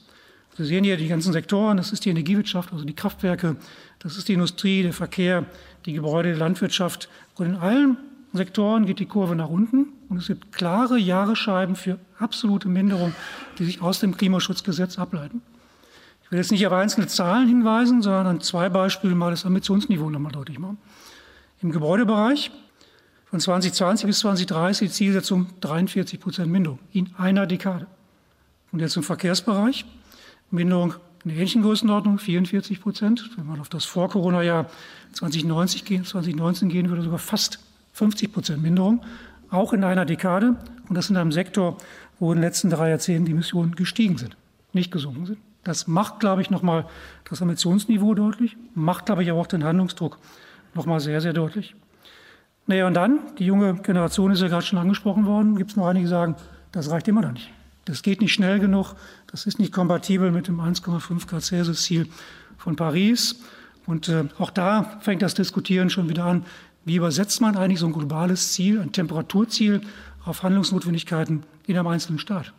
Sie 0.58 0.66
sehen 0.66 0.84
hier 0.84 0.98
die 0.98 1.08
ganzen 1.08 1.34
Sektoren, 1.34 1.78
das 1.78 1.92
ist 1.92 2.06
die 2.06 2.10
Energiewirtschaft, 2.10 2.74
also 2.74 2.84
die 2.84 2.96
Kraftwerke, 2.96 3.56
das 4.00 4.18
ist 4.18 4.28
die 4.28 4.34
Industrie, 4.34 4.84
der 4.84 4.94
Verkehr, 4.94 5.46
die 5.86 5.94
Gebäude, 5.94 6.34
die 6.34 6.40
Landwirtschaft. 6.40 7.10
Und 7.36 7.46
in 7.48 7.56
allen 7.56 7.98
Sektoren 8.34 8.86
geht 8.86 9.00
die 9.00 9.06
Kurve 9.06 9.36
nach 9.36 9.50
unten 9.50 9.88
und 10.10 10.18
es 10.18 10.28
gibt 10.28 10.52
klare 10.52 10.98
Jahresscheiben 10.98 11.76
für 11.76 12.00
absolute 12.20 12.68
Minderung, 12.68 13.14
die 13.60 13.66
sich 13.66 13.82
aus 13.82 14.00
dem 14.00 14.18
Klimaschutzgesetz 14.18 15.00
ableiten. 15.00 15.42
Ich 16.24 16.32
will 16.32 16.40
jetzt 16.40 16.52
nicht 16.52 16.66
auf 16.68 16.74
einzelne 16.74 17.08
Zahlen 17.08 17.48
hinweisen, 17.48 18.02
sondern 18.02 18.28
an 18.28 18.42
zwei 18.42 18.70
Beispielen 18.70 19.18
mal 19.18 19.32
das 19.32 19.46
Ambitionsniveau 19.46 20.10
nochmal 20.10 20.32
deutlich 20.32 20.60
machen. 20.60 20.78
Im 21.62 21.72
Gebäudebereich 21.72 22.50
von 23.26 23.40
2020 23.40 24.08
bis 24.08 24.20
2030 24.20 24.90
die 24.90 24.94
Zielsetzung 24.94 25.48
43 25.62 26.20
Prozent 26.20 26.52
Minderung 26.52 26.80
in 26.92 27.14
einer 27.20 27.46
Dekade. 27.46 27.86
Und 28.72 28.80
jetzt 28.80 28.98
im 28.98 29.04
Verkehrsbereich 29.04 29.86
Minderung 30.50 30.96
in 31.24 31.30
ähnlichen 31.30 31.62
Größenordnung, 31.62 32.18
44 32.18 32.82
Prozent. 32.82 33.30
Wenn 33.38 33.46
man 33.46 33.60
auf 33.60 33.70
das 33.70 33.86
Vor-Corona-Jahr 33.86 34.72
2090 35.14 36.04
2019 36.04 36.70
gehen 36.70 36.90
würde, 36.90 37.04
sogar 37.04 37.20
fast 37.20 37.60
50 37.94 38.34
Prozent 38.34 38.64
Minderung, 38.64 39.04
auch 39.52 39.72
in 39.72 39.84
einer 39.84 40.06
Dekade. 40.06 40.56
Und 40.90 40.96
das 40.96 41.12
in 41.12 41.18
einem 41.18 41.32
Sektor, 41.32 41.78
wo 42.20 42.32
in 42.32 42.40
den 42.40 42.44
letzten 42.44 42.72
drei 42.72 42.90
Jahrzehnten 42.90 43.26
die 43.26 43.34
Emissionen 43.34 43.76
gestiegen 43.76 44.18
sind, 44.18 44.36
nicht 44.74 44.92
gesunken 44.92 45.28
sind. 45.28 45.38
Das 45.64 45.86
macht, 45.86 46.20
glaube 46.22 46.42
ich, 46.42 46.50
nochmal 46.50 46.88
das 47.30 47.40
Emissionsniveau 47.40 48.16
deutlich, 48.16 48.58
macht, 48.74 49.06
glaube 49.06 49.22
ich, 49.22 49.30
aber 49.30 49.40
auch 49.40 49.46
den 49.48 49.64
Handlungsdruck 49.64 50.18
nochmal 50.74 51.00
sehr, 51.00 51.22
sehr 51.22 51.34
deutlich. 51.34 51.76
Naja, 52.68 52.88
und 52.88 52.94
dann, 52.94 53.20
die 53.38 53.46
junge 53.46 53.76
Generation 53.76 54.32
ist 54.32 54.42
ja 54.42 54.48
gerade 54.48 54.66
schon 54.66 54.80
angesprochen 54.80 55.26
worden, 55.26 55.58
gibt 55.58 55.72
es 55.72 55.78
noch 55.78 55.88
einige, 55.88 56.06
die 56.06 56.10
sagen, 56.10 56.36
das 56.72 56.90
reicht 56.90 57.08
immer 57.08 57.22
noch 57.22 57.34
nicht. 57.34 57.52
Das 57.86 58.04
geht 58.04 58.22
nicht 58.22 58.34
schnell 58.34 58.60
genug, 58.60 58.96
das 59.28 59.46
ist 59.46 59.60
nicht 59.60 59.74
kompatibel 59.74 60.32
mit 60.32 60.48
dem 60.48 60.60
1,5 60.60 61.28
Grad 61.28 61.44
Celsius 61.44 61.84
Ziel 61.84 62.08
von 62.58 62.76
Paris. 62.76 63.42
Und 63.88 64.08
äh, 64.08 64.26
auch 64.38 64.52
da 64.52 65.00
fängt 65.02 65.22
das 65.22 65.34
Diskutieren 65.34 65.90
schon 65.90 66.08
wieder 66.08 66.26
an. 66.26 66.46
Wie 66.86 66.96
übersetzt 66.96 67.42
man 67.42 67.58
eigentlich 67.58 67.80
so 67.80 67.88
ein 67.88 67.94
globales 67.94 68.54
Ziel, 68.54 68.80
ein 68.80 68.92
Temperaturziel 68.92 69.82
auf 70.24 70.44
Handlungsnotwendigkeiten 70.44 71.44
in 71.66 71.78
einem 71.78 71.88
einzelnen 71.88 72.20
Staat? 72.20 72.54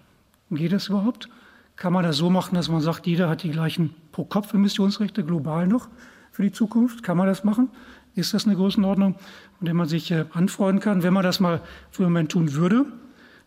Geht 0.51 0.73
das 0.73 0.89
überhaupt? 0.89 1.29
Kann 1.77 1.93
man 1.93 2.05
das 2.05 2.17
so 2.17 2.29
machen, 2.29 2.55
dass 2.55 2.69
man 2.69 2.81
sagt, 2.81 3.07
jeder 3.07 3.29
hat 3.29 3.43
die 3.43 3.51
gleichen 3.51 3.95
Pro-Kopf-Emissionsrechte 4.13 5.25
global 5.25 5.67
noch 5.67 5.89
für 6.31 6.43
die 6.43 6.53
Zukunft? 6.53 7.03
Kann 7.03 7.17
man 7.17 7.27
das 7.27 7.45
machen? 7.45 7.71
Ist 8.15 8.35
das 8.35 8.47
eine 8.47 8.57
Größenordnung, 8.57 9.15
an 9.61 9.65
der 9.65 9.75
man 9.75 9.89
sich 9.89 10.11
äh, 10.11 10.25
anfreunden 10.33 10.81
kann? 10.81 11.03
Wenn 11.03 11.15
man 11.15 11.23
das 11.23 11.41
mal 11.41 11.61
für 11.91 12.03
einen 12.03 12.13
Moment 12.13 12.33
tun 12.33 12.53
würde, 12.53 12.85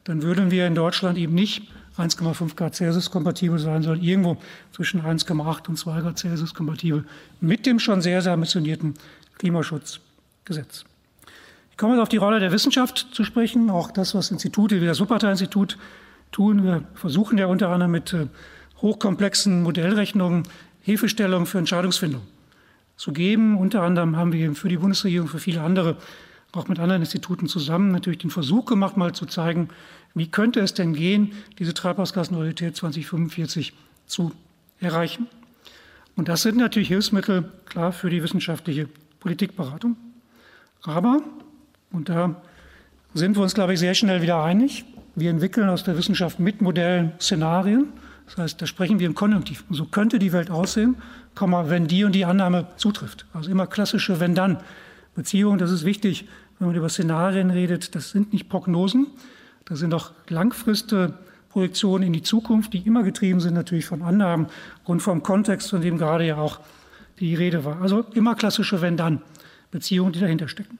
dann 0.05 0.23
würden 0.23 0.51
wir 0.51 0.65
in 0.65 0.75
Deutschland 0.75 1.17
eben 1.17 1.33
nicht 1.33 1.71
1,5 1.97 2.55
Grad 2.55 2.75
Celsius 2.75 3.11
kompatibel 3.11 3.59
sein, 3.59 3.83
sondern 3.83 4.03
irgendwo 4.03 4.37
zwischen 4.71 5.01
1,8 5.01 5.69
und 5.69 5.77
2 5.77 6.01
Grad 6.01 6.17
Celsius 6.17 6.53
kompatibel 6.53 7.05
mit 7.41 7.65
dem 7.65 7.79
schon 7.79 8.01
sehr, 8.01 8.21
sehr 8.21 8.33
ambitionierten 8.33 8.95
Klimaschutzgesetz. 9.37 10.85
Ich 11.71 11.77
komme 11.77 12.01
auf 12.01 12.09
die 12.09 12.17
Rolle 12.17 12.39
der 12.39 12.51
Wissenschaft 12.51 13.07
zu 13.11 13.23
sprechen, 13.23 13.69
auch 13.69 13.91
das, 13.91 14.15
was 14.15 14.31
Institute 14.31 14.81
wie 14.81 14.85
das 14.85 14.99
Wuppertal-Institut 14.99 15.77
tun. 16.31 16.63
Wir 16.63 16.83
versuchen 16.95 17.37
ja 17.37 17.47
unter 17.47 17.69
anderem 17.69 17.91
mit 17.91 18.13
äh, 18.13 18.27
hochkomplexen 18.81 19.63
Modellrechnungen 19.63 20.43
Hilfestellung 20.81 21.45
für 21.45 21.57
Entscheidungsfindung 21.57 22.21
zu 22.95 23.13
geben. 23.13 23.57
Unter 23.57 23.81
anderem 23.81 24.15
haben 24.15 24.33
wir 24.33 24.53
für 24.55 24.69
die 24.69 24.77
Bundesregierung, 24.77 25.27
für 25.27 25.39
viele 25.39 25.61
andere, 25.61 25.97
auch 26.51 26.67
mit 26.67 26.79
anderen 26.79 27.01
Instituten 27.01 27.47
zusammen 27.47 27.91
natürlich 27.91 28.19
den 28.19 28.29
Versuch 28.29 28.65
gemacht, 28.65 28.97
mal 28.97 29.13
zu 29.13 29.25
zeigen, 29.25 29.69
wie 30.13 30.27
könnte 30.27 30.61
es 30.61 30.73
denn 30.73 30.93
gehen, 30.93 31.33
diese 31.59 31.73
Treibhausgasneutralität 31.73 32.75
2045 32.75 33.73
zu 34.05 34.31
erreichen. 34.79 35.27
Und 36.15 36.29
das 36.29 36.41
sind 36.41 36.57
natürlich 36.57 36.87
Hilfsmittel, 36.87 37.51
klar, 37.65 37.91
für 37.91 38.09
die 38.09 38.23
wissenschaftliche 38.23 38.87
Politikberatung. 39.19 39.97
Aber, 40.83 41.21
und 41.91 42.07
da 42.07 42.41
sind 43.13 43.35
wir 43.35 43.43
uns, 43.43 43.53
glaube 43.53 43.73
ich, 43.73 43.79
sehr 43.79 43.95
schnell 43.95 44.21
wieder 44.21 44.41
einig, 44.41 44.85
wir 45.15 45.29
entwickeln 45.29 45.69
aus 45.69 45.83
der 45.83 45.97
Wissenschaft 45.97 46.39
mit 46.39 46.61
Modellen 46.61 47.13
Szenarien. 47.21 47.87
Das 48.25 48.37
heißt, 48.37 48.61
da 48.61 48.65
sprechen 48.65 48.99
wir 48.99 49.07
im 49.07 49.15
Konjunktiv. 49.15 49.63
So 49.69 49.85
könnte 49.85 50.19
die 50.19 50.33
Welt 50.33 50.49
aussehen, 50.49 50.95
wenn 51.39 51.87
die 51.87 52.03
und 52.03 52.13
die 52.13 52.25
Annahme 52.25 52.67
zutrifft. 52.77 53.25
Also 53.33 53.51
immer 53.51 53.67
klassische 53.67 54.19
Wenn-Dann-Beziehungen. 54.19 55.59
Das 55.59 55.71
ist 55.71 55.85
wichtig, 55.85 56.27
wenn 56.59 56.67
man 56.67 56.75
über 56.75 56.89
Szenarien 56.89 57.51
redet. 57.51 57.95
Das 57.95 58.11
sind 58.11 58.33
nicht 58.33 58.49
Prognosen. 58.49 59.07
Das 59.65 59.79
sind 59.79 59.93
auch 59.93 60.11
langfristige 60.29 61.13
Projektionen 61.49 62.07
in 62.07 62.13
die 62.13 62.23
Zukunft, 62.23 62.73
die 62.73 62.79
immer 62.79 63.03
getrieben 63.03 63.39
sind 63.39 63.53
natürlich 63.53 63.85
von 63.85 64.01
Annahmen 64.01 64.47
und 64.83 64.99
vom 64.99 65.23
Kontext, 65.23 65.69
von 65.69 65.81
dem 65.81 65.97
gerade 65.97 66.25
ja 66.25 66.37
auch 66.37 66.59
die 67.19 67.33
Rede 67.33 67.63
war. 67.63 67.81
Also 67.81 68.05
immer 68.13 68.35
klassische 68.35 68.81
Wenn-Dann-Beziehungen, 68.81 70.11
die 70.11 70.19
dahinter 70.19 70.47
stecken. 70.47 70.77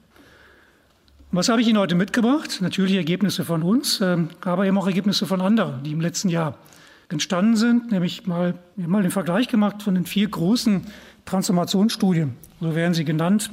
Was 1.32 1.48
habe 1.48 1.60
ich 1.60 1.68
Ihnen 1.68 1.78
heute 1.78 1.94
mitgebracht? 1.94 2.58
Natürlich 2.60 2.94
Ergebnisse 2.94 3.44
von 3.44 3.62
uns, 3.62 4.00
ähm, 4.00 4.28
aber 4.42 4.66
eben 4.66 4.78
auch 4.78 4.86
Ergebnisse 4.86 5.26
von 5.26 5.40
anderen, 5.40 5.82
die 5.82 5.92
im 5.92 6.00
letzten 6.00 6.28
Jahr 6.28 6.56
entstanden 7.08 7.56
sind. 7.56 7.92
Nämlich 7.92 8.26
mal, 8.26 8.54
mal 8.76 9.02
den 9.02 9.10
Vergleich 9.10 9.48
gemacht 9.48 9.82
von 9.82 9.94
den 9.94 10.06
vier 10.06 10.28
großen 10.28 10.86
Transformationsstudien, 11.24 12.34
so 12.60 12.74
werden 12.74 12.94
sie 12.94 13.04
genannt, 13.04 13.50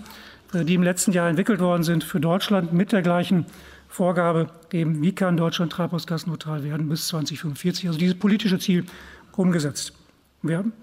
äh, 0.54 0.64
die 0.64 0.76
im 0.76 0.84
letzten 0.84 1.12
Jahr 1.12 1.30
entwickelt 1.30 1.60
worden 1.60 1.84
sind 1.84 2.04
für 2.04 2.20
Deutschland 2.20 2.74
mit 2.74 2.92
der 2.92 3.02
gleichen 3.02 3.46
Vorgabe, 3.90 4.50
eben 4.72 5.02
wie 5.02 5.14
kann 5.14 5.38
Deutschland 5.38 5.72
treibhausgasneutral 5.72 6.64
werden 6.64 6.90
bis 6.90 7.08
2045. 7.10 7.88
Also 7.88 8.00
dieses 8.00 8.18
politische 8.18 8.58
Ziel 8.58 8.86
umgesetzt 9.34 9.94
werden. 10.42 10.74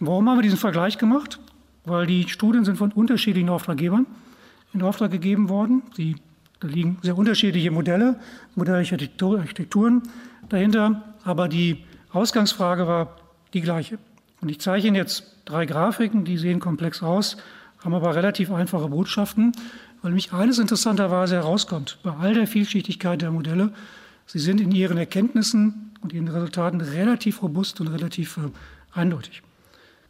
Warum 0.00 0.28
haben 0.28 0.38
wir 0.38 0.42
diesen 0.42 0.58
Vergleich 0.58 0.98
gemacht? 0.98 1.38
Weil 1.84 2.06
die 2.06 2.28
Studien 2.28 2.64
sind 2.64 2.76
von 2.76 2.92
unterschiedlichen 2.92 3.48
Auftraggebern 3.48 4.06
in 4.74 4.82
Auftrag 4.82 5.10
gegeben 5.10 5.48
worden. 5.48 5.82
Sie 5.96 6.16
da 6.60 6.68
liegen 6.68 6.98
sehr 7.02 7.16
unterschiedliche 7.16 7.70
Modelle, 7.70 8.16
modellische 8.56 8.96
Architekturen 8.96 10.02
dahinter, 10.48 11.14
aber 11.24 11.48
die 11.48 11.84
Ausgangsfrage 12.12 12.86
war 12.86 13.16
die 13.54 13.60
gleiche. 13.60 13.98
Und 14.40 14.48
ich 14.48 14.60
zeige 14.60 14.86
Ihnen 14.86 14.96
jetzt 14.96 15.24
drei 15.44 15.66
Grafiken, 15.66 16.24
die 16.24 16.38
sehen 16.38 16.60
komplex 16.60 17.02
aus, 17.02 17.36
haben 17.82 17.94
aber 17.94 18.14
relativ 18.14 18.50
einfache 18.50 18.88
Botschaften, 18.88 19.52
weil 20.02 20.12
mich 20.12 20.32
eines 20.32 20.58
interessanterweise 20.58 21.36
herauskommt, 21.36 21.98
bei 22.02 22.12
all 22.12 22.34
der 22.34 22.46
Vielschichtigkeit 22.46 23.22
der 23.22 23.30
Modelle, 23.30 23.72
sie 24.26 24.38
sind 24.38 24.60
in 24.60 24.70
ihren 24.70 24.98
Erkenntnissen 24.98 25.92
und 26.00 26.12
ihren 26.12 26.28
Resultaten 26.28 26.80
relativ 26.80 27.42
robust 27.42 27.80
und 27.80 27.88
relativ 27.88 28.36
äh, 28.36 28.50
eindeutig. 28.92 29.42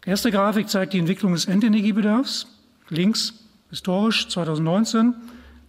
Die 0.04 0.10
erste 0.10 0.30
Grafik 0.30 0.68
zeigt 0.68 0.92
die 0.92 0.98
Entwicklung 0.98 1.32
des 1.32 1.46
Endenergiebedarfs, 1.46 2.46
links 2.88 3.34
historisch 3.70 4.28
2019, 4.28 5.14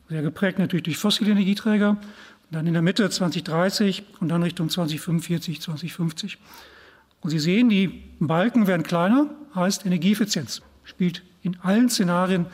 sehr 0.10 0.22
geprägt 0.22 0.60
natürlich 0.60 0.84
durch 0.84 0.98
fossile 0.98 1.32
Energieträger, 1.32 1.98
dann 2.52 2.68
in 2.68 2.74
der 2.74 2.82
Mitte 2.82 3.10
2030 3.10 4.04
und 4.20 4.30
dann 4.30 4.44
Richtung 4.44 4.70
2045, 4.70 5.62
2050. 5.62 6.38
Und 7.22 7.30
Sie 7.30 7.40
sehen, 7.40 7.70
die 7.70 8.04
Balken 8.20 8.68
werden 8.68 8.84
kleiner, 8.84 9.30
heißt 9.54 9.86
Energieeffizienz, 9.86 10.62
spielt 10.84 11.24
in 11.42 11.58
allen 11.62 11.90
Szenarien, 11.90 12.46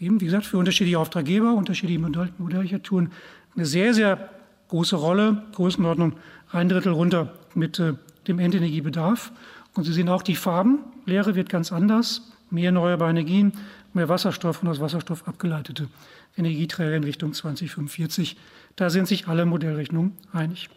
eben 0.00 0.20
wie 0.20 0.26
gesagt, 0.26 0.46
für 0.46 0.58
unterschiedliche 0.58 0.98
Auftraggeber, 0.98 1.54
unterschiedliche 1.54 2.00
Modellarchitekturen 2.00 3.12
eine 3.54 3.66
sehr, 3.66 3.94
sehr 3.94 4.30
große 4.68 4.96
Rolle, 4.96 5.42
Größenordnung 5.52 6.14
ein 6.50 6.68
Drittel 6.68 6.92
runter 6.92 7.34
mit 7.54 7.78
äh, 7.78 7.94
dem 8.26 8.38
Endenergiebedarf. 8.38 9.32
Und 9.74 9.84
Sie 9.84 9.92
sehen 9.92 10.08
auch 10.08 10.22
die 10.22 10.36
Farben, 10.36 10.80
Leere 11.06 11.34
wird 11.34 11.48
ganz 11.48 11.72
anders, 11.72 12.32
mehr 12.50 12.66
erneuerbare 12.66 13.10
Energien, 13.10 13.52
mehr 13.94 14.08
Wasserstoff 14.08 14.62
und 14.62 14.68
aus 14.68 14.80
Wasserstoff 14.80 15.26
abgeleitete 15.26 15.88
Energieträger 16.36 16.96
in 16.96 17.04
Richtung 17.04 17.32
2045. 17.32 18.36
Da 18.76 18.90
sind 18.90 19.08
sich 19.08 19.28
alle 19.28 19.44
Modellrechnungen 19.44 20.12
einig. 20.32 20.70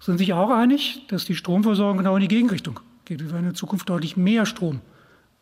Sind 0.00 0.18
sich 0.18 0.32
auch 0.32 0.50
einig, 0.50 1.06
dass 1.08 1.24
die 1.24 1.34
Stromversorgung 1.34 1.98
genau 1.98 2.16
in 2.16 2.22
die 2.22 2.28
Gegenrichtung 2.28 2.80
geht. 3.04 3.20
Wir 3.20 3.32
werden 3.32 3.48
in 3.48 3.54
Zukunft 3.54 3.88
deutlich 3.88 4.16
mehr 4.16 4.46
Strom 4.46 4.80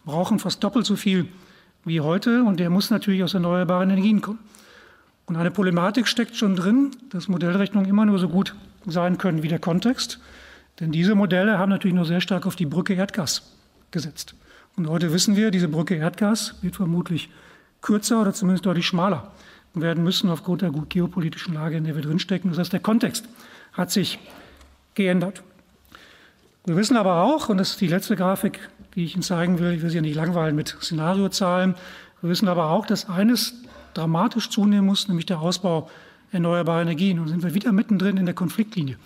brauchen, 0.04 0.38
fast 0.38 0.62
doppelt 0.62 0.86
so 0.86 0.96
viel 0.96 1.28
wie 1.84 2.00
heute. 2.00 2.44
Und 2.44 2.60
der 2.60 2.70
muss 2.70 2.90
natürlich 2.90 3.22
aus 3.22 3.34
erneuerbaren 3.34 3.90
Energien 3.90 4.20
kommen. 4.20 4.38
Und 5.26 5.36
eine 5.36 5.50
Problematik 5.50 6.08
steckt 6.08 6.36
schon 6.36 6.56
drin, 6.56 6.90
dass 7.10 7.28
Modellrechnungen 7.28 7.88
immer 7.88 8.04
nur 8.04 8.18
so 8.18 8.28
gut 8.28 8.54
sein 8.86 9.18
können 9.18 9.42
wie 9.42 9.48
der 9.48 9.58
Kontext. 9.58 10.20
Denn 10.80 10.92
diese 10.92 11.14
Modelle 11.14 11.58
haben 11.58 11.70
natürlich 11.70 11.94
nur 11.94 12.04
sehr 12.04 12.20
stark 12.20 12.46
auf 12.46 12.56
die 12.56 12.66
Brücke 12.66 12.94
Erdgas 12.94 13.56
gesetzt. 13.90 14.34
Und 14.76 14.88
heute 14.88 15.12
wissen 15.12 15.36
wir, 15.36 15.50
diese 15.50 15.68
Brücke 15.68 15.96
Erdgas 15.96 16.54
wird 16.62 16.76
vermutlich 16.76 17.30
kürzer 17.80 18.20
oder 18.20 18.32
zumindest 18.32 18.64
deutlich 18.64 18.86
schmaler 18.86 19.32
werden 19.74 20.04
müssen 20.04 20.30
aufgrund 20.30 20.62
der 20.62 20.70
geopolitischen 20.70 21.54
Lage, 21.54 21.76
in 21.76 21.84
der 21.84 21.94
wir 21.94 22.02
drinstecken. 22.02 22.50
Das 22.50 22.58
heißt, 22.58 22.72
der 22.72 22.80
Kontext 22.80 23.26
hat 23.72 23.90
sich 23.90 24.18
geändert. 24.94 25.42
Wir 26.64 26.76
wissen 26.76 26.96
aber 26.96 27.22
auch, 27.22 27.48
und 27.48 27.58
das 27.58 27.70
ist 27.70 27.80
die 27.80 27.88
letzte 27.88 28.14
Grafik, 28.14 28.68
die 28.94 29.04
ich 29.04 29.14
Ihnen 29.14 29.22
zeigen 29.22 29.58
will, 29.58 29.72
ich 29.72 29.82
will 29.82 29.90
Sie 29.90 29.96
ja 29.96 30.02
nicht 30.02 30.14
langweilen 30.14 30.54
mit 30.54 30.76
Szenariozahlen, 30.80 31.74
wir 32.20 32.30
wissen 32.30 32.48
aber 32.48 32.70
auch, 32.70 32.86
dass 32.86 33.08
eines 33.08 33.54
dramatisch 33.94 34.48
zunehmen 34.48 34.86
muss, 34.86 35.08
nämlich 35.08 35.26
der 35.26 35.40
Ausbau 35.40 35.90
erneuerbarer 36.30 36.82
Energien. 36.82 37.18
Und 37.18 37.28
sind 37.28 37.42
wir 37.42 37.54
wieder 37.54 37.72
mittendrin 37.72 38.16
in 38.16 38.26
der 38.26 38.34
Konfliktlinie. 38.34 38.96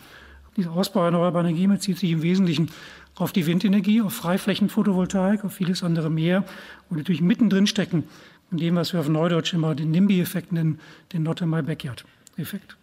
Dieser 0.56 0.72
Ausbau 0.72 1.04
erneuerbarer 1.04 1.46
Energien 1.46 1.70
bezieht 1.70 1.98
sich 1.98 2.10
im 2.10 2.22
Wesentlichen 2.22 2.70
auf 3.16 3.32
die 3.32 3.46
Windenergie, 3.46 4.02
auf 4.02 4.14
Freiflächenphotovoltaik, 4.14 5.44
auf 5.44 5.54
vieles 5.54 5.82
andere 5.82 6.10
mehr 6.10 6.44
und 6.88 6.98
natürlich 6.98 7.22
mittendrin 7.22 7.66
stecken 7.66 8.04
in 8.50 8.58
dem, 8.58 8.76
was 8.76 8.92
wir 8.92 9.00
auf 9.00 9.08
Neudeutsch 9.08 9.54
immer 9.54 9.74
den 9.74 9.90
NIMBY-Effekt 9.90 10.52
nennen, 10.52 10.78
den 11.12 11.22
Not 11.22 11.40
in 11.40 11.50
my 11.50 11.62
Backyard-Effekt. 11.62 12.76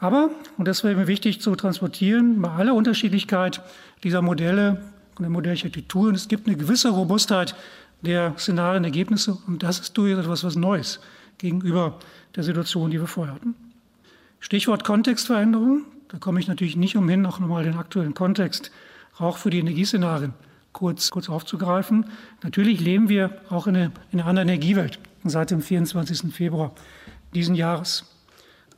Aber, 0.00 0.30
und 0.56 0.68
das 0.68 0.84
wäre 0.84 0.94
mir 0.94 1.06
wichtig 1.06 1.40
zu 1.40 1.54
transportieren, 1.56 2.40
bei 2.42 2.50
aller 2.50 2.74
Unterschiedlichkeit 2.74 3.62
dieser 4.04 4.22
Modelle 4.22 4.82
und 5.16 5.22
der 5.22 5.30
Modellarchitektur, 5.30 6.08
und 6.08 6.14
es 6.14 6.28
gibt 6.28 6.46
eine 6.46 6.56
gewisse 6.56 6.90
Robustheit 6.90 7.56
der 8.02 8.34
Szenarienergebnisse, 8.38 9.38
und 9.46 9.62
das 9.62 9.80
ist 9.80 9.96
durchaus 9.96 10.24
etwas 10.24 10.44
was 10.44 10.56
Neues 10.56 11.00
gegenüber 11.38 11.98
der 12.36 12.44
Situation, 12.44 12.90
die 12.90 13.00
wir 13.00 13.08
vorher 13.08 13.34
hatten. 13.34 13.54
Stichwort 14.40 14.84
Kontextveränderung, 14.84 15.84
da 16.08 16.18
komme 16.18 16.38
ich 16.38 16.46
natürlich 16.46 16.76
nicht 16.76 16.96
umhin, 16.96 17.26
auch 17.26 17.40
nochmal 17.40 17.64
den 17.64 17.76
aktuellen 17.76 18.14
Kontext 18.14 18.70
auch 19.16 19.38
für 19.38 19.50
die 19.50 19.58
Energieszenarien 19.58 20.34
kurz, 20.72 21.10
kurz 21.10 21.28
aufzugreifen. 21.28 22.06
Natürlich 22.42 22.80
leben 22.80 23.08
wir 23.08 23.40
auch 23.50 23.66
in, 23.66 23.76
eine, 23.76 23.92
in 24.12 24.20
einer 24.20 24.28
anderen 24.28 24.48
Energiewelt 24.48 24.98
seit 25.24 25.50
dem 25.50 25.60
24. 25.60 26.32
Februar 26.32 26.72
diesen 27.34 27.54
Jahres. 27.54 28.04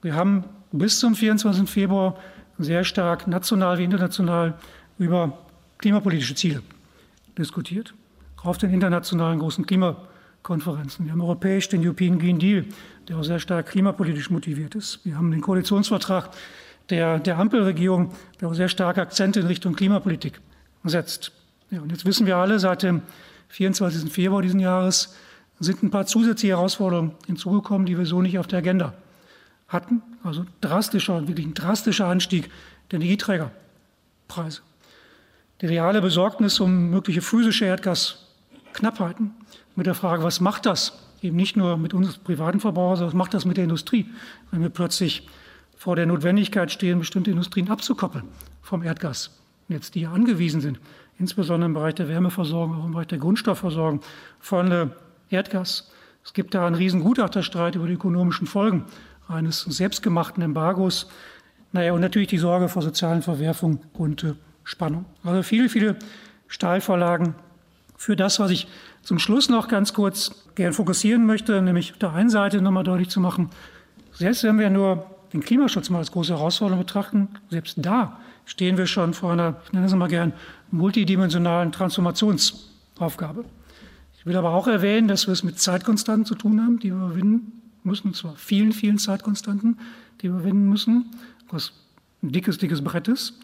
Wir 0.03 0.15
haben 0.15 0.45
bis 0.73 0.99
zum 0.99 1.15
24. 1.15 1.69
Februar 1.69 2.17
sehr 2.59 2.85
stark 2.85 3.27
national 3.27 3.79
wie 3.79 3.85
international 3.85 4.55
über 4.99 5.39
klimapolitische 5.79 6.35
Ziele 6.35 6.63
diskutiert, 7.37 7.95
auf 8.43 8.59
den 8.59 8.71
internationalen 8.71 9.39
großen 9.39 9.67
Klimakonferenzen. 9.67 11.05
Wir 11.05 11.13
haben 11.13 11.21
europäisch 11.21 11.69
den 11.69 11.85
European 11.85 12.19
Green 12.19 12.39
Deal, 12.39 12.65
der 13.09 13.19
auch 13.19 13.25
sehr 13.25 13.39
stark 13.39 13.67
klimapolitisch 13.67 14.31
motiviert 14.31 14.75
ist. 14.75 15.01
Wir 15.05 15.17
haben 15.17 15.31
den 15.31 15.41
Koalitionsvertrag 15.41 16.31
der, 16.91 17.19
der 17.19 17.39
Ampelregierung, 17.39 18.13
sehr 18.53 18.69
starke 18.69 19.01
Akzente 19.01 19.41
in 19.41 19.47
Richtung 19.47 19.75
Klimapolitik 19.75 20.41
setzt. 20.85 21.33
Ja, 21.71 21.81
und 21.81 21.91
jetzt 21.91 22.05
wissen 22.05 22.27
wir 22.27 22.37
alle, 22.37 22.59
seit 22.59 22.83
dem 22.83 23.03
24. 23.49 24.13
Februar 24.13 24.43
diesen 24.43 24.61
Jahres 24.61 25.15
sind 25.59 25.83
ein 25.83 25.91
paar 25.91 26.07
zusätzliche 26.07 26.55
Herausforderungen 26.55 27.13
hinzugekommen, 27.27 27.87
die 27.87 27.99
wir 27.99 28.07
so 28.07 28.23
nicht 28.23 28.39
auf 28.39 28.47
der 28.47 28.61
Agenda 28.61 28.95
hatten. 29.69 30.03
Also 30.25 30.47
drastischer, 30.61 31.29
wirklich 31.29 31.47
ein 31.47 31.55
drastischer 31.55 32.07
Anstieg 32.07 32.51
der 32.91 32.97
Energieträgerpreise. 32.97 34.63
Die 35.61 35.67
reale 35.67 36.01
Besorgnis 36.01 36.59
um 36.61 36.91
mögliche 36.91 37.21
physische 37.21 37.67
Erdgasknappheiten 37.67 39.33
mit 39.77 39.87
der 39.87 39.95
Frage, 39.95 40.23
was 40.23 40.41
macht 40.41 40.67
das 40.67 40.99
eben 41.23 41.37
nicht 41.37 41.57
nur 41.57 41.77
mit 41.77 41.95
uns 41.95 42.19
privaten 42.19 42.61
Verbrauchern, 42.61 42.97
sondern 42.97 43.13
was 43.13 43.19
macht 43.19 43.35
das 43.35 43.45
mit 43.45 43.57
der 43.57 43.65
Industrie, 43.65 44.07
wenn 44.51 44.63
wir 44.63 44.71
plötzlich 44.71 45.29
vor 45.81 45.97
der 45.97 46.05
Notwendigkeit 46.05 46.71
stehen, 46.71 46.99
bestimmte 46.99 47.31
Industrien 47.31 47.71
abzukoppeln 47.71 48.25
vom 48.61 48.83
Erdgas, 48.83 49.41
jetzt 49.69 49.95
die 49.95 50.07
angewiesen 50.07 50.61
sind 50.61 50.79
insbesondere 51.21 51.67
im 51.67 51.75
Bereich 51.75 51.95
der 51.95 52.09
Wärmeversorgung, 52.09 52.81
auch 52.81 52.87
im 52.87 52.93
Bereich 52.93 53.07
der 53.09 53.19
Grundstoffversorgung 53.19 54.01
von 54.41 54.73
äh, 54.73 54.87
Erdgas. 55.29 55.93
Es 56.25 56.33
gibt 56.33 56.55
da 56.55 56.67
einen 56.67 56.75
riesen 56.75 57.03
Gutachterstreit 57.03 57.77
über 57.77 57.87
die 57.87 57.93
ökonomischen 57.93 58.47
Folgen 58.47 58.87
eines 59.29 59.61
selbstgemachten 59.61 60.43
Embargos. 60.43 61.09
Naja, 61.73 61.93
und 61.93 62.01
natürlich 62.01 62.29
die 62.29 62.39
Sorge 62.39 62.69
vor 62.69 62.83
sozialen 62.83 63.23
Verwerfungen 63.23 63.81
und 63.93 64.25
äh, 64.25 64.33
Spannung. 64.65 65.05
Also 65.23 65.43
viele, 65.43 65.69
viele 65.69 65.97
Stahlvorlagen 66.49 67.35
für 67.97 68.17
das, 68.17 68.41
was 68.41 68.51
ich 68.51 68.67
zum 69.03 69.19
Schluss 69.19 69.51
noch 69.51 69.69
ganz 69.69 69.93
kurz 69.93 70.49
gern 70.55 70.73
fokussieren 70.73 71.27
möchte, 71.27 71.61
nämlich 71.61 71.93
auf 71.93 71.99
der 71.99 72.13
einen 72.13 72.31
Seite 72.31 72.63
nochmal 72.63 72.85
deutlich 72.85 73.11
zu 73.11 73.21
machen, 73.21 73.51
selbst 74.13 74.43
wenn 74.43 74.59
wir 74.59 74.71
nur 74.71 75.07
den 75.33 75.41
Klimaschutz 75.41 75.91
mal 75.91 75.99
als 75.99 76.13
große 76.13 76.33
Herausforderung 76.33 76.85
betrachten, 76.85 77.29
selbst 77.51 77.75
da 77.79 78.19
stehen 78.45 78.77
wir 78.77 78.87
schon 78.87 79.15
vor 79.15 79.33
einer, 79.33 79.57
ich 79.65 79.73
nenne 79.73 79.87
es 79.87 79.95
mal 79.95 80.09
gern, 80.09 80.33
multidimensionalen 80.71 81.73
Transformationsaufgabe. 81.73 83.45
Ich 84.19 84.27
will 84.27 84.37
aber 84.37 84.51
auch 84.51 84.67
erwähnen, 84.67 85.09
dass 85.09 85.27
wir 85.27 85.33
es 85.33 85.43
mit 85.43 85.59
Zeitkonstanten 85.59 86.27
zu 86.27 86.35
tun 86.35 86.61
haben, 86.61 86.79
die 86.79 86.91
wir 86.91 87.07
überwinden 87.07 87.61
müssen, 87.85 88.09
und 88.09 88.17
zwar 88.17 88.37
vielen, 88.37 88.73
vielen 88.73 88.99
Zeitkonstanten, 88.99 89.79
die 90.21 90.25
wir 90.25 90.31
überwinden 90.31 90.69
müssen, 90.69 91.07
was 91.49 91.73
ein 92.23 92.31
dickes, 92.33 92.59
dickes 92.59 92.83
Brett 92.83 93.09
ist. 93.09 93.39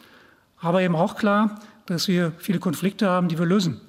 Aber 0.59 0.83
eben 0.83 0.97
auch 0.97 1.17
klar, 1.17 1.61
dass 1.87 2.09
wir 2.09 2.33
viele 2.37 2.59
Konflikte 2.59 3.09
haben, 3.09 3.29
die 3.29 3.39
wir 3.39 3.47
lösen 3.47 3.81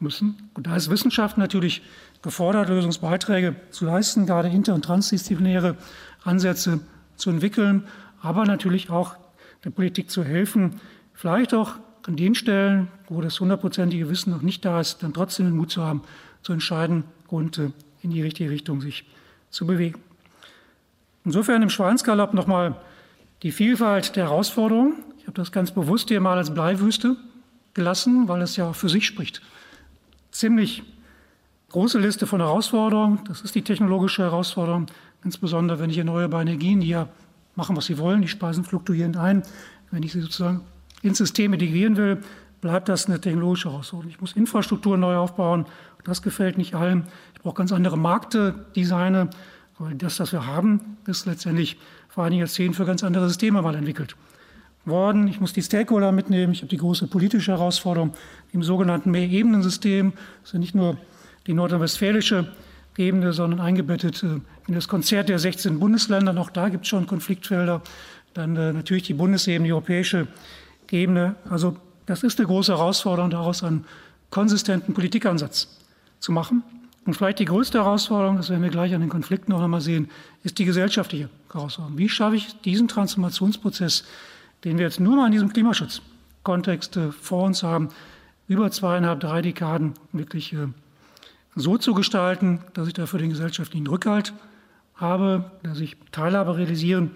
müssen. 0.00 0.50
Und 0.54 0.66
da 0.66 0.76
ist 0.76 0.90
Wissenschaft 0.90 1.38
natürlich 1.38 1.82
gefordert, 2.22 2.68
Lösungsbeiträge 2.68 3.56
zu 3.70 3.84
leisten, 3.84 4.26
gerade 4.26 4.48
inter- 4.48 4.74
und 4.74 4.84
transdisziplinäre 4.84 5.76
Ansätze 6.24 6.80
zu 7.16 7.30
entwickeln, 7.30 7.84
aber 8.20 8.44
natürlich 8.44 8.90
auch 8.90 9.16
der 9.64 9.70
Politik 9.70 10.10
zu 10.10 10.24
helfen, 10.24 10.80
vielleicht 11.12 11.54
auch 11.54 11.74
an 12.06 12.16
den 12.16 12.34
Stellen, 12.34 12.88
wo 13.08 13.20
das 13.20 13.40
hundertprozentige 13.40 14.08
Wissen 14.10 14.30
noch 14.30 14.42
nicht 14.42 14.64
da 14.64 14.80
ist, 14.80 15.02
dann 15.02 15.14
trotzdem 15.14 15.46
den 15.46 15.56
Mut 15.56 15.70
zu 15.70 15.82
haben, 15.82 16.02
zu 16.42 16.52
entscheiden 16.52 17.04
und 17.28 17.58
in 18.02 18.10
die 18.10 18.22
richtige 18.22 18.50
Richtung 18.50 18.80
sich 18.80 19.06
zu 19.50 19.66
bewegen. 19.66 20.00
Insofern 21.24 21.62
im 21.62 21.70
Schweinsgalopp 21.70 22.34
nochmal 22.34 22.76
die 23.42 23.52
Vielfalt 23.52 24.16
der 24.16 24.24
Herausforderungen. 24.24 24.94
Ich 25.18 25.26
habe 25.26 25.34
das 25.34 25.52
ganz 25.52 25.70
bewusst 25.70 26.08
hier 26.08 26.20
mal 26.20 26.36
als 26.36 26.52
Bleiwüste 26.52 27.16
gelassen, 27.72 28.28
weil 28.28 28.42
es 28.42 28.56
ja 28.56 28.72
für 28.74 28.90
sich 28.90 29.06
spricht. 29.06 29.40
Ziemlich 30.30 30.82
große 31.70 31.98
Liste 31.98 32.26
von 32.26 32.40
Herausforderungen. 32.40 33.20
Das 33.26 33.40
ist 33.40 33.54
die 33.54 33.62
technologische 33.62 34.22
Herausforderung, 34.22 34.86
insbesondere 35.24 35.78
wenn 35.78 35.90
ich 35.90 35.98
erneuerbare 35.98 36.42
Energien, 36.42 36.82
ja 36.82 37.08
machen, 37.56 37.76
was 37.76 37.86
sie 37.86 37.98
wollen, 37.98 38.22
die 38.22 38.28
speisen 38.28 38.64
fluktuierend 38.64 39.16
ein, 39.16 39.42
wenn 39.90 40.02
ich 40.02 40.12
sie 40.12 40.20
sozusagen 40.20 40.60
ins 41.02 41.18
System 41.18 41.52
integrieren 41.52 41.96
will, 41.96 42.18
bleibt 42.60 42.88
das 42.88 43.06
eine 43.06 43.20
technologische 43.20 43.70
Herausforderung. 43.70 44.10
Ich 44.10 44.20
muss 44.20 44.32
Infrastruktur 44.32 44.96
neu 44.96 45.16
aufbauen. 45.16 45.66
Das 46.04 46.22
gefällt 46.22 46.58
nicht 46.58 46.74
allen. 46.74 47.04
Ich 47.34 47.42
brauche 47.42 47.54
ganz 47.54 47.72
andere 47.72 47.96
Markte, 47.96 48.66
Designe, 48.74 49.30
weil 49.78 49.94
das, 49.94 50.18
was 50.20 50.32
wir 50.32 50.46
haben, 50.46 50.96
ist 51.06 51.26
letztendlich 51.26 51.78
vor 52.08 52.24
einigen 52.24 52.40
Jahrzehnten 52.40 52.74
für 52.74 52.84
ganz 52.84 53.04
andere 53.04 53.28
Systeme 53.28 53.60
mal 53.62 53.74
entwickelt 53.74 54.16
worden. 54.84 55.28
Ich 55.28 55.40
muss 55.40 55.52
die 55.52 55.62
Stakeholder 55.62 56.12
mitnehmen. 56.12 56.52
Ich 56.52 56.60
habe 56.60 56.68
die 56.68 56.76
große 56.76 57.06
politische 57.06 57.52
Herausforderung 57.52 58.12
im 58.52 58.62
sogenannten 58.62 59.10
Mehrebenensystem. 59.10 60.12
Das 60.40 60.50
ist 60.50 60.52
ja 60.54 60.58
nicht 60.58 60.74
nur 60.74 60.96
die 61.46 61.54
nordrhein-westfälische 61.54 62.48
Ebene, 62.96 63.32
sondern 63.32 63.60
eingebettet 63.60 64.22
äh, 64.22 64.40
in 64.66 64.74
das 64.74 64.88
Konzert 64.88 65.28
der 65.28 65.38
16 65.38 65.78
Bundesländer. 65.78 66.36
Auch 66.38 66.50
da 66.50 66.68
gibt 66.68 66.84
es 66.84 66.88
schon 66.88 67.06
Konfliktfelder. 67.06 67.82
Dann 68.34 68.56
äh, 68.56 68.72
natürlich 68.72 69.04
die 69.04 69.14
Bundesebene, 69.14 69.66
die 69.66 69.72
europäische 69.72 70.26
Ebene. 70.90 71.34
Also 71.48 71.76
das 72.06 72.22
ist 72.22 72.38
eine 72.38 72.46
große 72.46 72.72
Herausforderung, 72.72 73.30
daraus 73.30 73.62
einen 73.62 73.84
konsistenten 74.30 74.94
Politikansatz 74.94 75.80
zu 76.20 76.32
machen. 76.32 76.62
Und 77.06 77.14
vielleicht 77.14 77.38
die 77.38 77.44
größte 77.44 77.78
Herausforderung, 77.78 78.36
das 78.36 78.48
werden 78.48 78.62
wir 78.62 78.70
gleich 78.70 78.94
an 78.94 79.00
den 79.00 79.10
Konflikten 79.10 79.52
noch 79.52 79.62
einmal 79.62 79.80
sehen, 79.80 80.08
ist 80.42 80.58
die 80.58 80.64
gesellschaftliche 80.64 81.28
Herausforderung. 81.52 81.98
Wie 81.98 82.08
schaffe 82.08 82.36
ich 82.36 82.60
diesen 82.62 82.88
Transformationsprozess, 82.88 84.04
den 84.64 84.78
wir 84.78 84.86
jetzt 84.86 85.00
nur 85.00 85.16
mal 85.16 85.26
in 85.26 85.32
diesem 85.32 85.52
Klimaschutzkontext 85.52 86.96
äh, 86.96 87.12
vor 87.12 87.44
uns 87.44 87.62
haben, 87.62 87.90
über 88.48 88.70
zweieinhalb, 88.70 89.20
drei 89.20 89.42
Dekaden 89.42 89.94
wirklich 90.12 90.54
so 91.54 91.78
zu 91.78 91.94
gestalten, 91.94 92.60
dass 92.74 92.88
ich 92.88 92.94
dafür 92.94 93.18
den 93.18 93.30
gesellschaftlichen 93.30 93.86
Rückhalt 93.86 94.32
habe, 94.94 95.50
dass 95.62 95.80
ich 95.80 95.96
Teilhabe 96.12 96.56
realisieren 96.56 97.12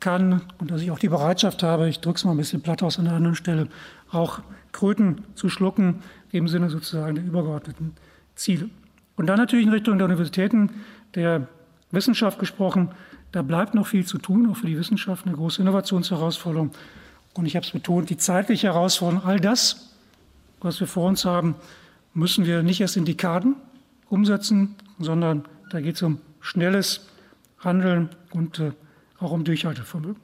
kann 0.00 0.42
und 0.58 0.70
dass 0.70 0.82
ich 0.82 0.90
auch 0.90 0.98
die 0.98 1.08
Bereitschaft 1.08 1.62
habe, 1.62 1.88
ich 1.88 2.00
drücke 2.00 2.16
es 2.16 2.24
mal 2.24 2.32
ein 2.32 2.36
bisschen 2.36 2.60
platt 2.60 2.82
aus 2.82 2.98
an 2.98 3.06
einer 3.06 3.16
anderen 3.16 3.36
Stelle, 3.36 3.68
auch 4.10 4.40
Kröten 4.72 5.24
zu 5.34 5.48
schlucken, 5.48 6.02
im 6.32 6.48
Sinne 6.48 6.68
sozusagen 6.68 7.14
der 7.14 7.24
übergeordneten 7.24 7.94
Ziele. 8.34 8.68
Und 9.16 9.26
dann 9.26 9.38
natürlich 9.38 9.66
in 9.66 9.72
Richtung 9.72 9.98
der 9.98 10.04
Universitäten, 10.04 10.70
der 11.14 11.48
Wissenschaft 11.90 12.38
gesprochen, 12.38 12.90
da 13.32 13.42
bleibt 13.42 13.74
noch 13.74 13.86
viel 13.86 14.04
zu 14.04 14.18
tun, 14.18 14.50
auch 14.50 14.56
für 14.56 14.66
die 14.66 14.78
Wissenschaft 14.78 15.26
eine 15.26 15.34
große 15.34 15.62
Innovationsherausforderung. 15.62 16.72
Und 17.34 17.46
ich 17.46 17.56
habe 17.56 17.64
es 17.64 17.72
betont, 17.72 18.10
die 18.10 18.16
zeitliche 18.16 18.68
Herausforderung, 18.68 19.24
all 19.24 19.40
das, 19.40 19.94
was 20.60 20.78
wir 20.80 20.86
vor 20.86 21.08
uns 21.08 21.24
haben, 21.24 21.54
müssen 22.12 22.46
wir 22.46 22.62
nicht 22.62 22.80
erst 22.80 22.96
in 22.96 23.04
Dekaden 23.04 23.56
umsetzen, 24.08 24.74
sondern 24.98 25.44
da 25.70 25.80
geht 25.80 25.96
es 25.96 26.02
um 26.02 26.20
schnelles 26.40 27.08
Handeln 27.58 28.10
und 28.32 28.60
äh, 28.60 28.72
auch 29.18 29.32
um 29.32 29.44
Durchhaltevermögen. 29.44 30.20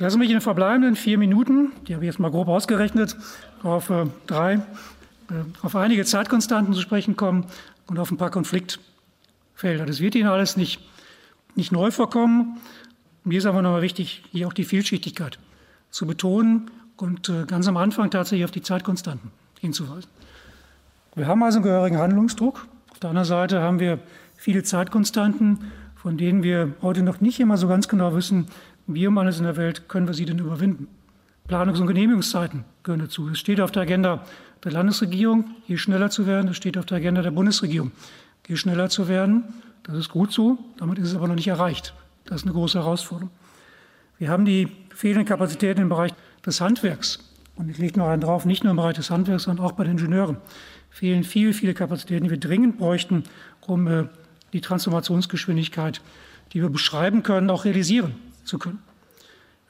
Lassen 0.00 0.20
mich 0.20 0.28
in 0.28 0.36
den 0.36 0.40
verbleibenden 0.40 0.94
vier 0.94 1.18
Minuten, 1.18 1.72
die 1.86 1.94
habe 1.94 2.04
ich 2.04 2.08
jetzt 2.08 2.20
mal 2.20 2.30
grob 2.30 2.46
ausgerechnet, 2.46 3.16
auf 3.64 3.90
äh, 3.90 4.06
drei, 4.28 4.54
äh, 4.54 4.60
auf 5.62 5.74
einige 5.74 6.04
Zeitkonstanten 6.04 6.72
zu 6.72 6.80
sprechen 6.80 7.16
kommen 7.16 7.46
und 7.86 7.98
auf 7.98 8.10
ein 8.12 8.16
paar 8.16 8.30
Konfliktfelder. 8.30 9.86
Das 9.86 10.00
wird 10.00 10.14
Ihnen 10.14 10.28
alles 10.28 10.56
nicht, 10.56 10.80
nicht 11.56 11.72
neu 11.72 11.90
vorkommen. 11.90 12.60
Mir 13.24 13.38
ist 13.38 13.46
aber 13.46 13.60
nochmal 13.60 13.82
wichtig, 13.82 14.22
hier 14.30 14.46
auch 14.46 14.52
die 14.52 14.64
Vielschichtigkeit 14.64 15.40
zu 15.90 16.06
betonen 16.06 16.70
und 16.96 17.28
äh, 17.28 17.44
ganz 17.46 17.66
am 17.66 17.76
Anfang 17.76 18.10
tatsächlich 18.10 18.44
auf 18.44 18.52
die 18.52 18.62
Zeitkonstanten 18.62 19.32
hinzuweisen. 19.60 20.08
Wir 21.18 21.26
haben 21.26 21.42
also 21.42 21.58
einen 21.58 21.64
gehörigen 21.64 21.98
Handlungsdruck. 21.98 22.68
Auf 22.92 23.00
der 23.00 23.10
anderen 23.10 23.26
Seite 23.26 23.60
haben 23.60 23.80
wir 23.80 23.98
viele 24.36 24.62
Zeitkonstanten, 24.62 25.58
von 25.96 26.16
denen 26.16 26.44
wir 26.44 26.74
heute 26.80 27.02
noch 27.02 27.20
nicht 27.20 27.40
immer 27.40 27.56
so 27.56 27.66
ganz 27.66 27.88
genau 27.88 28.14
wissen, 28.14 28.46
wie 28.86 29.04
um 29.04 29.18
alles 29.18 29.38
in 29.38 29.44
der 29.44 29.56
Welt 29.56 29.88
können 29.88 30.06
wir 30.06 30.14
sie 30.14 30.26
denn 30.26 30.38
überwinden. 30.38 30.86
Planungs- 31.48 31.80
und 31.80 31.88
Genehmigungszeiten 31.88 32.64
gehören 32.84 33.00
dazu. 33.00 33.28
Es 33.30 33.40
steht 33.40 33.60
auf 33.60 33.72
der 33.72 33.82
Agenda 33.82 34.24
der 34.62 34.70
Landesregierung, 34.70 35.56
hier 35.64 35.76
schneller 35.76 36.08
zu 36.08 36.24
werden. 36.24 36.52
Es 36.52 36.56
steht 36.56 36.78
auf 36.78 36.86
der 36.86 36.98
Agenda 36.98 37.20
der 37.20 37.32
Bundesregierung, 37.32 37.90
hier 38.46 38.56
schneller 38.56 38.88
zu 38.88 39.08
werden. 39.08 39.42
Das 39.82 39.96
ist 39.96 40.10
gut 40.10 40.32
so, 40.32 40.56
damit 40.76 40.98
ist 40.98 41.08
es 41.08 41.16
aber 41.16 41.26
noch 41.26 41.34
nicht 41.34 41.48
erreicht. 41.48 41.94
Das 42.26 42.42
ist 42.42 42.44
eine 42.44 42.54
große 42.54 42.78
Herausforderung. 42.78 43.30
Wir 44.18 44.28
haben 44.28 44.44
die 44.44 44.68
fehlenden 44.94 45.26
Kapazitäten 45.26 45.80
im 45.80 45.88
Bereich 45.88 46.14
des 46.46 46.60
Handwerks. 46.60 47.18
Und 47.56 47.68
ich 47.68 47.78
lege 47.78 47.98
noch 47.98 48.06
einen 48.06 48.22
drauf, 48.22 48.44
nicht 48.44 48.62
nur 48.62 48.70
im 48.70 48.76
Bereich 48.76 48.94
des 48.94 49.10
Handwerks, 49.10 49.42
sondern 49.42 49.66
auch 49.66 49.72
bei 49.72 49.82
den 49.82 49.98
Ingenieuren. 49.98 50.36
Fehlen 50.98 51.22
viele, 51.22 51.52
viele 51.52 51.74
Kapazitäten, 51.74 52.24
die 52.24 52.30
wir 52.30 52.40
dringend 52.40 52.76
bräuchten, 52.76 53.22
um 53.60 53.86
äh, 53.86 54.06
die 54.52 54.60
Transformationsgeschwindigkeit, 54.60 56.00
die 56.52 56.60
wir 56.60 56.70
beschreiben 56.70 57.22
können, 57.22 57.50
auch 57.50 57.64
realisieren 57.64 58.16
zu 58.42 58.58
können. 58.58 58.80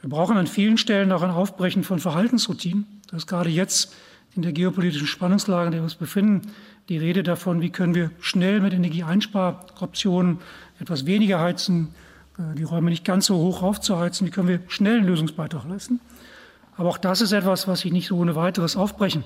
Wir 0.00 0.08
brauchen 0.08 0.38
an 0.38 0.46
vielen 0.46 0.78
Stellen 0.78 1.12
auch 1.12 1.20
ein 1.20 1.30
Aufbrechen 1.30 1.84
von 1.84 1.98
Verhaltensroutinen. 1.98 2.86
Das 3.10 3.24
ist 3.24 3.26
gerade 3.26 3.50
jetzt 3.50 3.94
in 4.36 4.40
der 4.40 4.52
geopolitischen 4.52 5.06
Spannungslage, 5.06 5.66
in 5.66 5.72
der 5.72 5.80
wir 5.82 5.84
uns 5.84 5.96
befinden, 5.96 6.50
die 6.88 6.96
Rede 6.96 7.22
davon, 7.22 7.60
wie 7.60 7.68
können 7.68 7.94
wir 7.94 8.10
schnell 8.20 8.60
mit 8.62 8.72
Energieeinsparoptionen 8.72 10.38
etwas 10.80 11.04
weniger 11.04 11.40
heizen, 11.40 11.88
äh, 12.38 12.54
die 12.56 12.62
Räume 12.62 12.88
nicht 12.88 13.04
ganz 13.04 13.26
so 13.26 13.36
hoch 13.36 13.62
aufzuheizen, 13.62 14.26
wie 14.26 14.30
können 14.30 14.48
wir 14.48 14.60
schnell 14.68 15.00
einen 15.00 15.06
Lösungsbeitrag 15.06 15.68
leisten. 15.68 16.00
Aber 16.78 16.88
auch 16.88 16.96
das 16.96 17.20
ist 17.20 17.32
etwas, 17.32 17.68
was 17.68 17.80
sich 17.80 17.92
nicht 17.92 18.08
so 18.08 18.16
ohne 18.16 18.34
weiteres 18.34 18.76
aufbrechen 18.76 19.24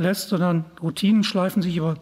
lässt, 0.00 0.30
sondern 0.30 0.64
Routinen 0.82 1.24
schleifen 1.24 1.62
sich 1.62 1.76
über 1.76 1.96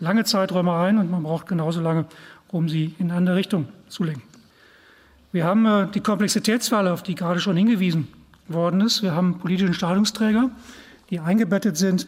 lange 0.00 0.24
Zeiträume 0.24 0.74
ein 0.74 0.98
und 0.98 1.10
man 1.10 1.22
braucht 1.22 1.46
genauso 1.46 1.80
lange, 1.80 2.06
um 2.48 2.68
sie 2.68 2.94
in 2.98 3.10
eine 3.10 3.18
andere 3.18 3.36
Richtung 3.36 3.68
zu 3.88 4.04
lenken. 4.04 4.22
Wir 5.30 5.44
haben 5.44 5.64
äh, 5.64 5.86
die 5.92 6.00
Komplexitätsfalle, 6.00 6.92
auf 6.92 7.02
die 7.02 7.14
gerade 7.14 7.40
schon 7.40 7.56
hingewiesen 7.56 8.08
worden 8.48 8.80
ist. 8.80 9.02
Wir 9.02 9.14
haben 9.14 9.38
politische 9.38 9.68
Entscheidungsträger, 9.68 10.50
die 11.10 11.20
eingebettet 11.20 11.76
sind 11.76 12.06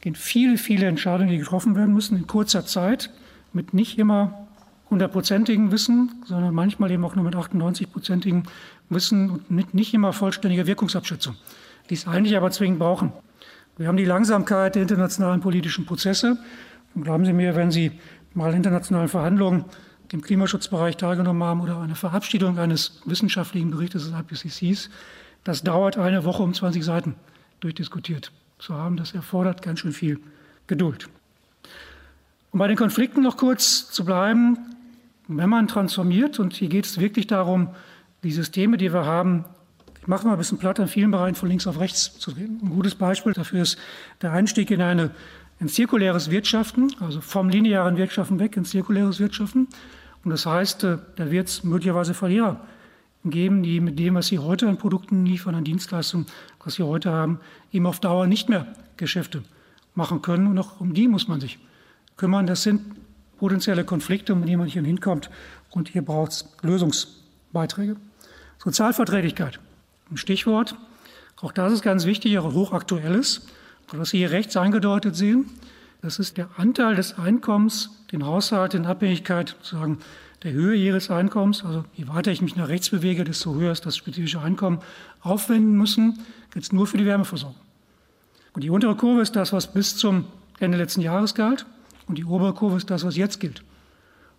in 0.00 0.14
viele, 0.14 0.58
viele 0.58 0.86
Entscheidungen, 0.86 1.30
die 1.30 1.38
getroffen 1.38 1.76
werden 1.76 1.94
müssen 1.94 2.16
in 2.16 2.26
kurzer 2.26 2.64
Zeit, 2.66 3.10
mit 3.52 3.74
nicht 3.74 3.98
immer 3.98 4.48
hundertprozentigem 4.90 5.70
Wissen, 5.70 6.22
sondern 6.26 6.54
manchmal 6.54 6.90
eben 6.90 7.04
auch 7.04 7.14
nur 7.14 7.24
mit 7.24 7.34
98-prozentigem 7.34 8.44
Wissen 8.88 9.30
und 9.30 9.50
mit 9.50 9.74
nicht 9.74 9.94
immer 9.94 10.12
vollständiger 10.12 10.66
Wirkungsabschätzung, 10.66 11.36
die 11.88 11.94
es 11.94 12.06
eigentlich 12.06 12.36
aber 12.36 12.50
zwingend 12.50 12.78
brauchen. 12.78 13.12
Wir 13.78 13.88
haben 13.88 13.96
die 13.96 14.04
Langsamkeit 14.04 14.74
der 14.74 14.82
internationalen 14.82 15.40
politischen 15.40 15.86
Prozesse. 15.86 16.36
Und 16.94 17.04
glauben 17.04 17.24
Sie 17.24 17.32
mir, 17.32 17.56
wenn 17.56 17.70
Sie 17.70 17.92
mal 18.34 18.50
in 18.50 18.58
internationalen 18.58 19.08
Verhandlungen 19.08 19.64
im 20.10 20.20
Klimaschutzbereich 20.20 20.98
teilgenommen 20.98 21.42
haben 21.42 21.62
oder 21.62 21.80
eine 21.80 21.94
Verabschiedung 21.94 22.58
eines 22.58 23.00
wissenschaftlichen 23.06 23.70
Berichtes 23.70 24.10
des 24.10 24.12
IPCCs, 24.12 24.90
das 25.42 25.62
dauert 25.62 25.96
eine 25.96 26.24
Woche 26.24 26.42
um 26.42 26.52
20 26.52 26.84
Seiten 26.84 27.14
durchdiskutiert 27.60 28.30
zu 28.58 28.74
haben. 28.74 28.98
Das 28.98 29.14
erfordert 29.14 29.62
ganz 29.62 29.80
schön 29.80 29.92
viel 29.92 30.20
Geduld. 30.66 31.08
Um 32.50 32.58
bei 32.58 32.68
den 32.68 32.76
Konflikten 32.76 33.22
noch 33.22 33.38
kurz 33.38 33.90
zu 33.90 34.04
bleiben, 34.04 34.58
wenn 35.28 35.48
man 35.48 35.66
transformiert, 35.66 36.38
und 36.38 36.52
hier 36.52 36.68
geht 36.68 36.84
es 36.84 37.00
wirklich 37.00 37.26
darum, 37.26 37.70
die 38.22 38.32
Systeme, 38.32 38.76
die 38.76 38.92
wir 38.92 39.06
haben, 39.06 39.46
ich 40.02 40.08
mache 40.08 40.26
mal 40.26 40.32
ein 40.32 40.38
bisschen 40.38 40.58
platt, 40.58 40.80
in 40.80 40.88
vielen 40.88 41.12
Bereichen 41.12 41.36
von 41.36 41.48
links 41.48 41.68
auf 41.68 41.78
rechts 41.78 42.18
zu 42.18 42.32
drehen. 42.32 42.58
Ein 42.60 42.70
gutes 42.70 42.96
Beispiel 42.96 43.34
dafür 43.34 43.62
ist 43.62 43.78
der 44.20 44.32
Einstieg 44.32 44.72
in 44.72 44.82
eine 44.82 45.12
in 45.60 45.68
zirkuläres 45.68 46.28
Wirtschaften, 46.28 46.92
also 46.98 47.20
vom 47.20 47.48
linearen 47.48 47.96
Wirtschaften 47.96 48.40
weg 48.40 48.56
in 48.56 48.64
zirkuläres 48.64 49.20
Wirtschaften. 49.20 49.68
Und 50.24 50.30
das 50.32 50.44
heißt, 50.44 50.82
äh, 50.82 50.98
da 51.14 51.30
wird 51.30 51.46
es 51.46 51.62
möglicherweise 51.62 52.14
Verlierer 52.14 52.60
geben, 53.24 53.62
die 53.62 53.78
mit 53.78 53.96
dem, 53.96 54.16
was 54.16 54.26
sie 54.26 54.40
heute 54.40 54.68
an 54.68 54.76
Produkten 54.76 55.24
liefern, 55.24 55.54
an 55.54 55.62
Dienstleistungen, 55.62 56.26
was 56.64 56.74
sie 56.74 56.82
heute 56.82 57.12
haben, 57.12 57.38
eben 57.70 57.86
auf 57.86 58.00
Dauer 58.00 58.26
nicht 58.26 58.48
mehr 58.48 58.66
Geschäfte 58.96 59.44
machen 59.94 60.20
können. 60.20 60.48
Und 60.48 60.58
auch 60.58 60.80
um 60.80 60.94
die 60.94 61.06
muss 61.06 61.28
man 61.28 61.40
sich 61.40 61.60
kümmern. 62.16 62.48
Das 62.48 62.64
sind 62.64 62.82
potenzielle 63.38 63.84
Konflikte, 63.84 64.32
um 64.32 64.44
die 64.44 64.56
man 64.56 64.66
hier 64.66 64.82
hinkommt. 64.82 65.30
Und 65.70 65.90
hier 65.90 66.02
braucht 66.02 66.32
es 66.32 66.48
Lösungsbeiträge. 66.62 67.94
Sozialverträglichkeit, 68.58 69.60
ein 70.12 70.16
Stichwort. 70.16 70.76
Auch 71.40 71.52
das 71.52 71.72
ist 71.72 71.82
ganz 71.82 72.06
wichtig, 72.06 72.38
auch 72.38 72.52
hochaktuelles. 72.52 73.46
Was 73.90 74.10
Sie 74.10 74.18
hier 74.18 74.30
rechts 74.30 74.56
eingedeutet 74.56 75.16
sehen, 75.16 75.50
das 76.00 76.18
ist 76.18 76.38
der 76.38 76.48
Anteil 76.56 76.96
des 76.96 77.18
Einkommens, 77.18 77.90
den 78.10 78.24
Haushalt 78.24 78.74
in 78.74 78.86
Abhängigkeit 78.86 79.50
sozusagen 79.50 79.98
der 80.42 80.52
Höhe 80.52 80.74
ihres 80.74 81.10
Einkommens, 81.10 81.64
also 81.64 81.84
je 81.94 82.08
weiter 82.08 82.32
ich 82.32 82.42
mich 82.42 82.56
nach 82.56 82.68
rechts 82.68 82.90
bewege, 82.90 83.22
desto 83.22 83.54
höher 83.54 83.70
ist 83.70 83.86
das 83.86 83.96
spezifische 83.96 84.40
Einkommen, 84.40 84.80
aufwenden 85.20 85.76
müssen, 85.76 86.18
jetzt 86.54 86.72
nur 86.72 86.86
für 86.86 86.96
die 86.96 87.06
Wärmeversorgung. 87.06 87.60
Und 88.54 88.64
die 88.64 88.70
untere 88.70 88.96
Kurve 88.96 89.22
ist 89.22 89.36
das, 89.36 89.52
was 89.52 89.72
bis 89.72 89.96
zum 89.96 90.24
Ende 90.58 90.78
letzten 90.78 91.00
Jahres 91.00 91.34
galt, 91.34 91.66
und 92.08 92.18
die 92.18 92.24
obere 92.24 92.54
Kurve 92.54 92.76
ist 92.76 92.90
das, 92.90 93.04
was 93.04 93.16
jetzt 93.16 93.38
gilt. 93.38 93.62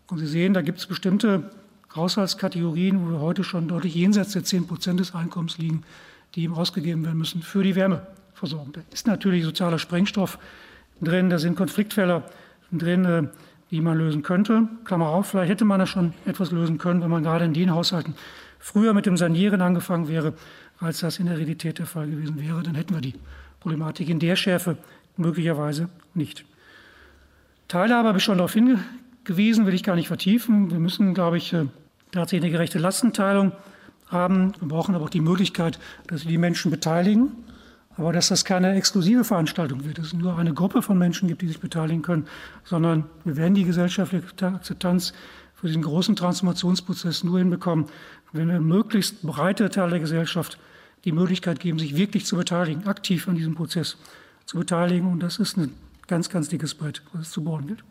Und 0.07 0.17
Sie 0.17 0.27
sehen, 0.27 0.53
da 0.53 0.61
gibt 0.61 0.79
es 0.79 0.87
bestimmte 0.87 1.49
Haushaltskategorien, 1.95 3.05
wo 3.05 3.11
wir 3.11 3.19
heute 3.19 3.43
schon 3.43 3.67
deutlich 3.67 3.95
jenseits 3.95 4.31
der 4.31 4.43
10 4.43 4.67
Prozent 4.67 4.99
des 4.99 5.13
Einkommens 5.13 5.57
liegen, 5.57 5.83
die 6.35 6.43
ihm 6.43 6.53
ausgegeben 6.53 7.05
werden 7.05 7.17
müssen 7.17 7.41
für 7.41 7.63
die 7.63 7.75
Wärmeversorgung. 7.75 8.73
Da 8.73 8.81
ist 8.91 9.07
natürlich 9.07 9.43
sozialer 9.43 9.79
Sprengstoff 9.79 10.39
drin, 11.01 11.29
da 11.29 11.37
sind 11.37 11.55
Konfliktfälle 11.55 12.23
drin, 12.71 13.05
äh, 13.05 13.23
die 13.71 13.81
man 13.81 13.97
lösen 13.97 14.23
könnte. 14.23 14.67
Klammer 14.85 15.07
auf, 15.07 15.27
vielleicht 15.27 15.51
hätte 15.51 15.65
man 15.65 15.79
da 15.79 15.85
schon 15.85 16.13
etwas 16.25 16.51
lösen 16.51 16.77
können, 16.77 17.01
wenn 17.01 17.09
man 17.09 17.23
gerade 17.23 17.45
in 17.45 17.53
den 17.53 17.71
Haushalten 17.71 18.15
früher 18.59 18.93
mit 18.93 19.05
dem 19.05 19.17
Sanieren 19.17 19.61
angefangen 19.61 20.07
wäre, 20.07 20.33
als 20.79 20.99
das 20.99 21.19
in 21.19 21.25
der 21.27 21.37
Realität 21.37 21.79
der 21.79 21.85
Fall 21.85 22.07
gewesen 22.07 22.39
wäre. 22.39 22.63
Dann 22.63 22.75
hätten 22.75 22.93
wir 22.93 23.01
die 23.01 23.15
Problematik 23.59 24.09
in 24.09 24.19
der 24.19 24.35
Schärfe 24.35 24.77
möglicherweise 25.17 25.89
nicht. 26.13 26.45
Teilhabe 27.67 28.07
habe 28.07 28.17
ich 28.17 28.23
schon 28.23 28.37
darauf 28.37 28.53
hingewiesen, 28.53 29.65
will 29.65 29.73
ich 29.73 29.83
gar 29.83 29.95
nicht 29.95 30.07
vertiefen. 30.07 30.71
Wir 30.71 30.79
müssen, 30.79 31.13
glaube 31.13 31.37
ich, 31.37 31.55
tatsächlich 32.13 32.45
eine 32.45 32.51
gerechte 32.53 32.79
Lastenteilung 32.79 33.51
haben. 34.07 34.53
Wir 34.59 34.67
brauchen 34.67 34.95
aber 34.95 35.05
auch 35.05 35.09
die 35.09 35.21
Möglichkeit, 35.21 35.79
dass 36.07 36.23
wir 36.23 36.31
die 36.31 36.37
Menschen 36.37 36.71
beteiligen. 36.71 37.31
Aber 37.95 38.11
dass 38.11 38.29
das 38.29 38.43
keine 38.43 38.73
exklusive 38.73 39.23
Veranstaltung 39.23 39.85
wird, 39.85 39.99
dass 39.99 40.07
es 40.07 40.13
nur 40.13 40.37
eine 40.37 40.53
Gruppe 40.53 40.81
von 40.81 40.97
Menschen 40.97 41.27
gibt, 41.27 41.43
die 41.43 41.47
sich 41.47 41.59
beteiligen 41.59 42.01
können, 42.01 42.25
sondern 42.63 43.05
wir 43.23 43.37
werden 43.37 43.53
die 43.53 43.65
gesellschaftliche 43.65 44.25
Akzeptanz 44.47 45.13
für 45.53 45.67
diesen 45.67 45.83
großen 45.83 46.15
Transformationsprozess 46.15 47.23
nur 47.23 47.37
hinbekommen, 47.37 47.85
wenn 48.31 48.47
wir 48.47 48.59
möglichst 48.59 49.21
breite 49.21 49.69
Teile 49.69 49.91
der 49.91 49.99
Gesellschaft 49.99 50.57
die 51.05 51.11
Möglichkeit 51.11 51.59
geben, 51.59 51.77
sich 51.77 51.95
wirklich 51.95 52.25
zu 52.25 52.35
beteiligen, 52.35 52.87
aktiv 52.87 53.27
an 53.27 53.35
diesem 53.35 53.53
Prozess 53.53 53.97
zu 54.45 54.57
beteiligen. 54.57 55.11
Und 55.11 55.21
das 55.21 55.37
ist 55.37 55.57
ein 55.57 55.71
ganz, 56.07 56.29
ganz 56.29 56.49
dickes 56.49 56.73
Brett, 56.73 57.03
was 57.13 57.27
es 57.27 57.31
zu 57.31 57.43
bohren 57.43 57.67
gilt. 57.67 57.83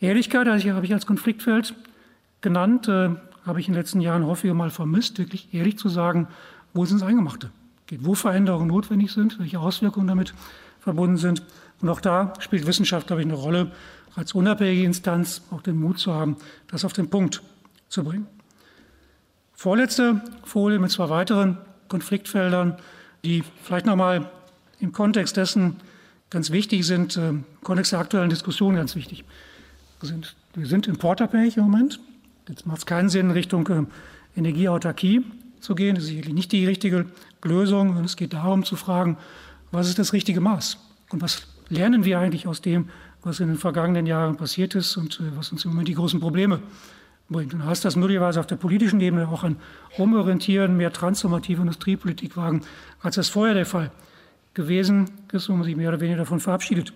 Ehrlichkeit 0.00 0.48
also 0.48 0.70
habe 0.70 0.86
ich 0.86 0.92
als 0.92 1.06
Konfliktfeld 1.06 1.74
genannt, 2.44 2.86
äh, 2.86 3.10
habe 3.44 3.58
ich 3.58 3.66
in 3.66 3.74
den 3.74 3.80
letzten 3.80 4.00
Jahren 4.00 4.24
häufiger 4.24 4.54
mal 4.54 4.70
vermisst, 4.70 5.18
wirklich 5.18 5.52
ehrlich 5.52 5.76
zu 5.78 5.88
sagen, 5.88 6.28
wo 6.72 6.84
ist 6.84 6.92
ins 6.92 7.02
Eingemachte? 7.02 7.50
geht, 7.86 8.04
wo 8.04 8.14
Veränderungen 8.14 8.68
notwendig 8.68 9.12
sind, 9.12 9.38
welche 9.38 9.60
Auswirkungen 9.60 10.06
damit 10.06 10.34
verbunden 10.80 11.16
sind. 11.16 11.42
Und 11.80 11.88
auch 11.88 12.00
da 12.00 12.32
spielt 12.40 12.66
Wissenschaft, 12.66 13.06
glaube 13.06 13.22
ich, 13.22 13.26
eine 13.26 13.36
Rolle, 13.36 13.70
als 14.16 14.32
unabhängige 14.32 14.84
Instanz 14.84 15.42
auch 15.50 15.60
den 15.60 15.78
Mut 15.78 15.98
zu 15.98 16.12
haben, 16.12 16.36
das 16.68 16.84
auf 16.84 16.92
den 16.92 17.10
Punkt 17.10 17.42
zu 17.88 18.04
bringen. 18.04 18.26
Vorletzte 19.52 20.22
Folie 20.44 20.78
mit 20.78 20.90
zwei 20.90 21.08
weiteren 21.08 21.58
Konfliktfeldern, 21.88 22.76
die 23.24 23.42
vielleicht 23.62 23.86
nochmal 23.86 24.30
im 24.78 24.92
Kontext 24.92 25.36
dessen 25.36 25.76
ganz 26.30 26.50
wichtig 26.50 26.86
sind, 26.86 27.16
äh, 27.16 27.30
im 27.30 27.44
Kontext 27.62 27.92
der 27.92 27.98
aktuellen 27.98 28.30
Diskussion 28.30 28.76
ganz 28.76 28.94
wichtig 28.94 29.24
sind. 30.00 30.36
Wir 30.54 30.66
sind 30.66 30.86
importabhängig 30.86 31.56
im 31.56 31.64
Moment. 31.64 31.98
Jetzt 32.48 32.66
macht 32.66 32.78
es 32.78 32.86
keinen 32.86 33.08
Sinn, 33.08 33.30
Richtung 33.30 33.66
äh, 33.68 33.84
Energieautarkie 34.36 35.24
zu 35.60 35.74
gehen. 35.74 35.94
Das 35.94 36.04
ist 36.04 36.10
sicherlich 36.10 36.34
nicht 36.34 36.52
die 36.52 36.66
richtige 36.66 37.06
Lösung, 37.42 37.96
es 38.04 38.16
geht 38.16 38.32
darum 38.32 38.64
zu 38.64 38.76
fragen, 38.76 39.16
was 39.70 39.88
ist 39.88 39.98
das 39.98 40.12
richtige 40.12 40.40
Maß? 40.40 40.78
Und 41.10 41.22
was 41.22 41.46
lernen 41.68 42.04
wir 42.04 42.18
eigentlich 42.18 42.46
aus 42.46 42.60
dem, 42.60 42.90
was 43.22 43.40
in 43.40 43.48
den 43.48 43.56
vergangenen 43.56 44.06
Jahren 44.06 44.36
passiert 44.36 44.74
ist 44.74 44.96
und 44.96 45.20
äh, 45.20 45.36
was 45.36 45.52
uns 45.52 45.64
im 45.64 45.70
Moment 45.70 45.88
die 45.88 45.94
großen 45.94 46.20
Probleme 46.20 46.60
bringt. 47.28 47.54
Und 47.54 47.64
heißt 47.64 47.84
das 47.84 47.96
möglicherweise 47.96 48.40
auf 48.40 48.46
der 48.46 48.56
politischen 48.56 49.00
Ebene 49.00 49.28
auch 49.28 49.44
ein 49.44 49.56
Umorientieren, 49.96 50.76
mehr 50.76 50.92
transformative 50.92 51.62
Industriepolitik 51.62 52.36
wagen, 52.36 52.62
als 53.00 53.14
das 53.14 53.28
vorher 53.30 53.54
der 53.54 53.66
Fall 53.66 53.90
gewesen 54.52 55.10
ist, 55.32 55.48
wo 55.48 55.54
man 55.54 55.64
sich 55.64 55.76
mehr 55.76 55.88
oder 55.88 56.00
weniger 56.00 56.18
davon 56.18 56.40
verabschiedet 56.40 56.92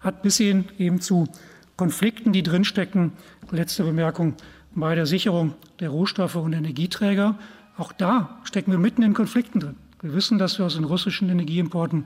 hat, 0.00 0.22
bis 0.22 0.38
hin 0.38 0.64
eben 0.78 1.00
zu 1.00 1.28
Konflikten, 1.76 2.32
die 2.32 2.42
drinstecken. 2.42 3.12
Letzte 3.50 3.84
Bemerkung 3.84 4.34
bei 4.74 4.94
der 4.94 5.06
Sicherung 5.06 5.54
der 5.80 5.90
Rohstoffe 5.90 6.36
und 6.36 6.52
Energieträger. 6.52 7.38
Auch 7.76 7.92
da 7.92 8.38
stecken 8.44 8.70
wir 8.70 8.78
mitten 8.78 9.02
in 9.02 9.14
Konflikten 9.14 9.60
drin. 9.60 9.76
Wir 10.00 10.14
wissen, 10.14 10.38
dass 10.38 10.58
wir 10.58 10.66
aus 10.66 10.74
den 10.74 10.84
russischen 10.84 11.28
Energieimporten, 11.28 12.04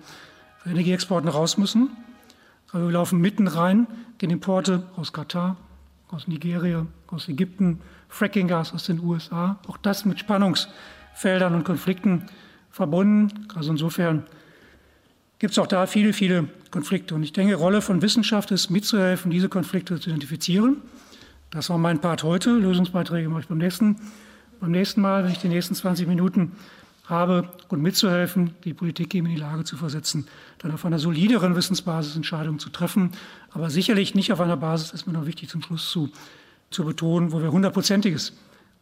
Energieexporten 0.67 1.29
raus 1.29 1.59
müssen. 1.59 1.91
Aber 2.73 2.85
wir 2.85 2.93
laufen 2.93 3.21
mitten 3.21 3.49
rein 3.49 3.87
in 4.21 4.31
Importe 4.31 4.85
aus 4.97 5.13
Katar, 5.13 5.57
aus 6.09 6.29
Nigeria, 6.29 6.87
aus 7.09 7.29
Ägypten, 7.29 7.81
Frackinggas 8.09 8.73
aus 8.73 8.85
den 8.85 9.01
USA. 9.01 9.59
Auch 9.67 9.77
das 9.77 10.05
mit 10.05 10.21
Spannungsfeldern 10.21 11.55
und 11.55 11.65
Konflikten 11.65 12.27
verbunden. 12.71 13.47
Also 13.55 13.73
insofern 13.73 14.25
gibt 15.39 15.53
es 15.53 15.59
auch 15.59 15.67
da 15.67 15.87
viele, 15.87 16.13
viele 16.13 16.49
Konflikte. 16.71 17.15
Und 17.15 17.25
ich 17.25 17.33
denke, 17.33 17.57
Rolle 17.57 17.83
von 17.83 18.01
Wissenschaft 18.01 18.51
ist 18.53 18.71
mitzuhelfen, 18.71 19.31
diese 19.31 19.49
Konflikte 19.49 19.99
zu 19.99 20.09
identifizieren. 20.09 20.77
Das 21.53 21.69
war 21.69 21.77
mein 21.77 22.01
Part 22.01 22.23
heute. 22.23 22.51
Lösungsbeiträge 22.51 23.29
mache 23.29 23.43
ich 23.43 23.47
beim 23.47 23.59
nächsten, 23.59 23.97
beim 24.59 24.71
nächsten 24.71 25.03
Mal, 25.03 25.23
wenn 25.23 25.33
ich 25.33 25.39
die 25.39 25.49
nächsten 25.49 25.75
20 25.75 26.09
Minuten 26.09 26.53
habe 27.05 27.47
und 27.69 27.83
mitzuhelfen, 27.83 28.55
die 28.65 28.73
Politik 28.73 29.15
eben 29.15 29.27
in 29.27 29.35
die 29.35 29.41
Lage 29.41 29.63
zu 29.65 29.77
versetzen, 29.77 30.27
dann 30.59 30.73
auf 30.73 30.87
einer 30.87 30.99
solideren 30.99 31.55
Wissensbasis 31.55 32.17
Entscheidungen 32.17 32.59
zu 32.59 32.71
treffen, 32.71 33.11
aber 33.51 33.69
sicherlich 33.69 34.15
nicht 34.15 34.33
auf 34.33 34.41
einer 34.41 34.57
Basis, 34.57 34.93
ist 34.93 35.07
mir 35.07 35.13
noch 35.13 35.27
wichtig 35.27 35.51
zum 35.51 35.61
Schluss 35.61 35.91
zu, 35.91 36.09
zu 36.71 36.87
betonen, 36.87 37.33
wo 37.33 37.43
wir 37.43 37.53
hundertprozentiges 37.53 38.33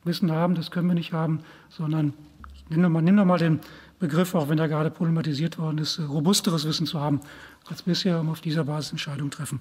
Wissen 0.05 0.31
haben, 0.31 0.55
das 0.55 0.71
können 0.71 0.87
wir 0.87 0.95
nicht 0.95 1.13
haben, 1.13 1.41
sondern 1.71 2.13
ich 2.55 2.71
nehme 2.71 2.89
mal, 2.89 3.03
nimm 3.03 3.17
mal 3.17 3.39
den 3.39 3.59
Begriff, 3.99 4.37
auch 4.37 4.49
wenn 4.49 4.61
er 4.61 4.69
gerade 4.69 4.93
problematisiert 4.93 5.59
worden 5.59 5.79
ist, 5.79 5.99
robusteres 5.99 6.69
Wissen 6.69 6.87
zu 6.87 7.01
haben 7.01 7.21
als 7.69 7.83
bisher, 7.83 8.21
um 8.21 8.29
auf 8.31 8.41
dieser 8.41 8.63
Basis 8.63 8.93
Entscheidungen 8.93 9.33
treffen 9.33 9.61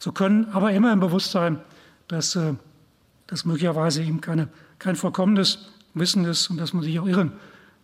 zu 0.00 0.10
können, 0.10 0.48
aber 0.52 0.72
immer 0.72 0.92
im 0.92 0.98
Bewusstsein, 0.98 1.60
dass 2.08 2.36
äh, 2.36 2.54
das 3.26 3.44
möglicherweise 3.44 4.02
eben 4.02 4.20
keine, 4.20 4.48
kein 4.78 4.96
vollkommenes 4.96 5.68
Wissen 5.94 6.24
ist 6.24 6.50
und 6.50 6.56
dass 6.56 6.72
man 6.72 6.82
sich 6.82 6.98
auch 6.98 7.06
irren 7.06 7.32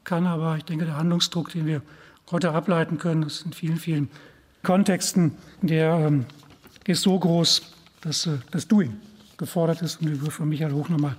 kann. 0.04 0.26
Aber 0.26 0.56
ich 0.56 0.64
denke, 0.64 0.84
der 0.84 0.96
Handlungsdruck, 0.96 1.50
den 1.50 1.66
wir 1.66 1.82
heute 2.30 2.52
ableiten 2.52 2.98
können, 2.98 3.22
ist 3.22 3.44
in 3.44 3.52
vielen, 3.52 3.76
vielen 3.76 4.10
Kontexten, 4.62 5.36
der 5.60 5.94
ähm, 5.94 6.26
ist 6.86 7.02
so 7.02 7.18
groß, 7.18 7.62
dass 8.00 8.26
äh, 8.26 8.38
das 8.50 8.66
Doing 8.66 8.96
gefordert 9.36 9.82
ist, 9.82 10.00
um 10.00 10.06
die 10.06 10.14
Begriffe 10.14 10.38
von 10.38 10.48
Michael 10.48 10.72
Hoch 10.72 10.88
nochmal 10.88 11.16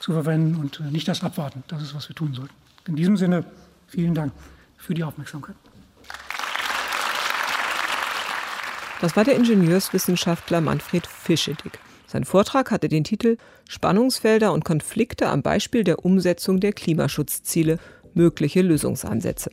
zu 0.00 0.12
verwenden 0.12 0.56
und 0.56 0.80
äh, 0.80 0.90
nicht 0.90 1.06
das 1.08 1.22
Abwarten. 1.22 1.62
Das 1.68 1.82
ist, 1.82 1.94
was 1.94 2.08
wir 2.08 2.16
tun 2.16 2.34
sollten. 2.34 2.54
In 2.86 2.96
diesem 2.96 3.16
Sinne, 3.16 3.44
vielen 3.86 4.14
Dank 4.14 4.32
für 4.76 4.94
die 4.94 5.04
Aufmerksamkeit. 5.04 5.56
Das 9.00 9.14
war 9.14 9.24
der 9.24 9.36
Ingenieurswissenschaftler 9.36 10.60
Manfred 10.60 11.06
Fischedig. 11.06 11.78
Sein 12.08 12.24
Vortrag 12.24 12.70
hatte 12.70 12.88
den 12.88 13.04
Titel 13.04 13.36
Spannungsfelder 13.68 14.54
und 14.54 14.64
Konflikte 14.64 15.28
am 15.28 15.42
Beispiel 15.42 15.84
der 15.84 16.06
Umsetzung 16.06 16.58
der 16.58 16.72
Klimaschutzziele 16.72 17.78
mögliche 18.14 18.62
Lösungsansätze. 18.62 19.50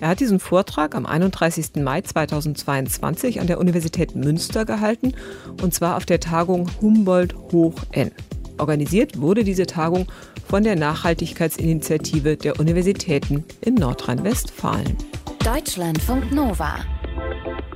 Er 0.00 0.08
hat 0.08 0.18
diesen 0.18 0.40
Vortrag 0.40 0.96
am 0.96 1.06
31. 1.06 1.76
Mai 1.76 2.00
2022 2.00 3.40
an 3.40 3.46
der 3.46 3.60
Universität 3.60 4.16
Münster 4.16 4.64
gehalten, 4.64 5.14
und 5.62 5.74
zwar 5.74 5.96
auf 5.96 6.04
der 6.04 6.18
Tagung 6.18 6.68
Humboldt 6.82 7.36
Hoch 7.52 7.76
N. 7.92 8.10
Organisiert 8.58 9.20
wurde 9.20 9.44
diese 9.44 9.66
Tagung 9.66 10.10
von 10.48 10.64
der 10.64 10.74
Nachhaltigkeitsinitiative 10.74 12.36
der 12.36 12.58
Universitäten 12.58 13.44
in 13.60 13.76
Nordrhein-Westfalen. 13.76 14.96
Deutschlandfunk 15.44 16.32
Nova. 16.32 16.84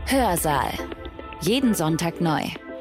Hörsaal. 0.07 0.73
Jeden 1.43 1.75
Sonntag 1.75 2.21
neu 2.21 2.43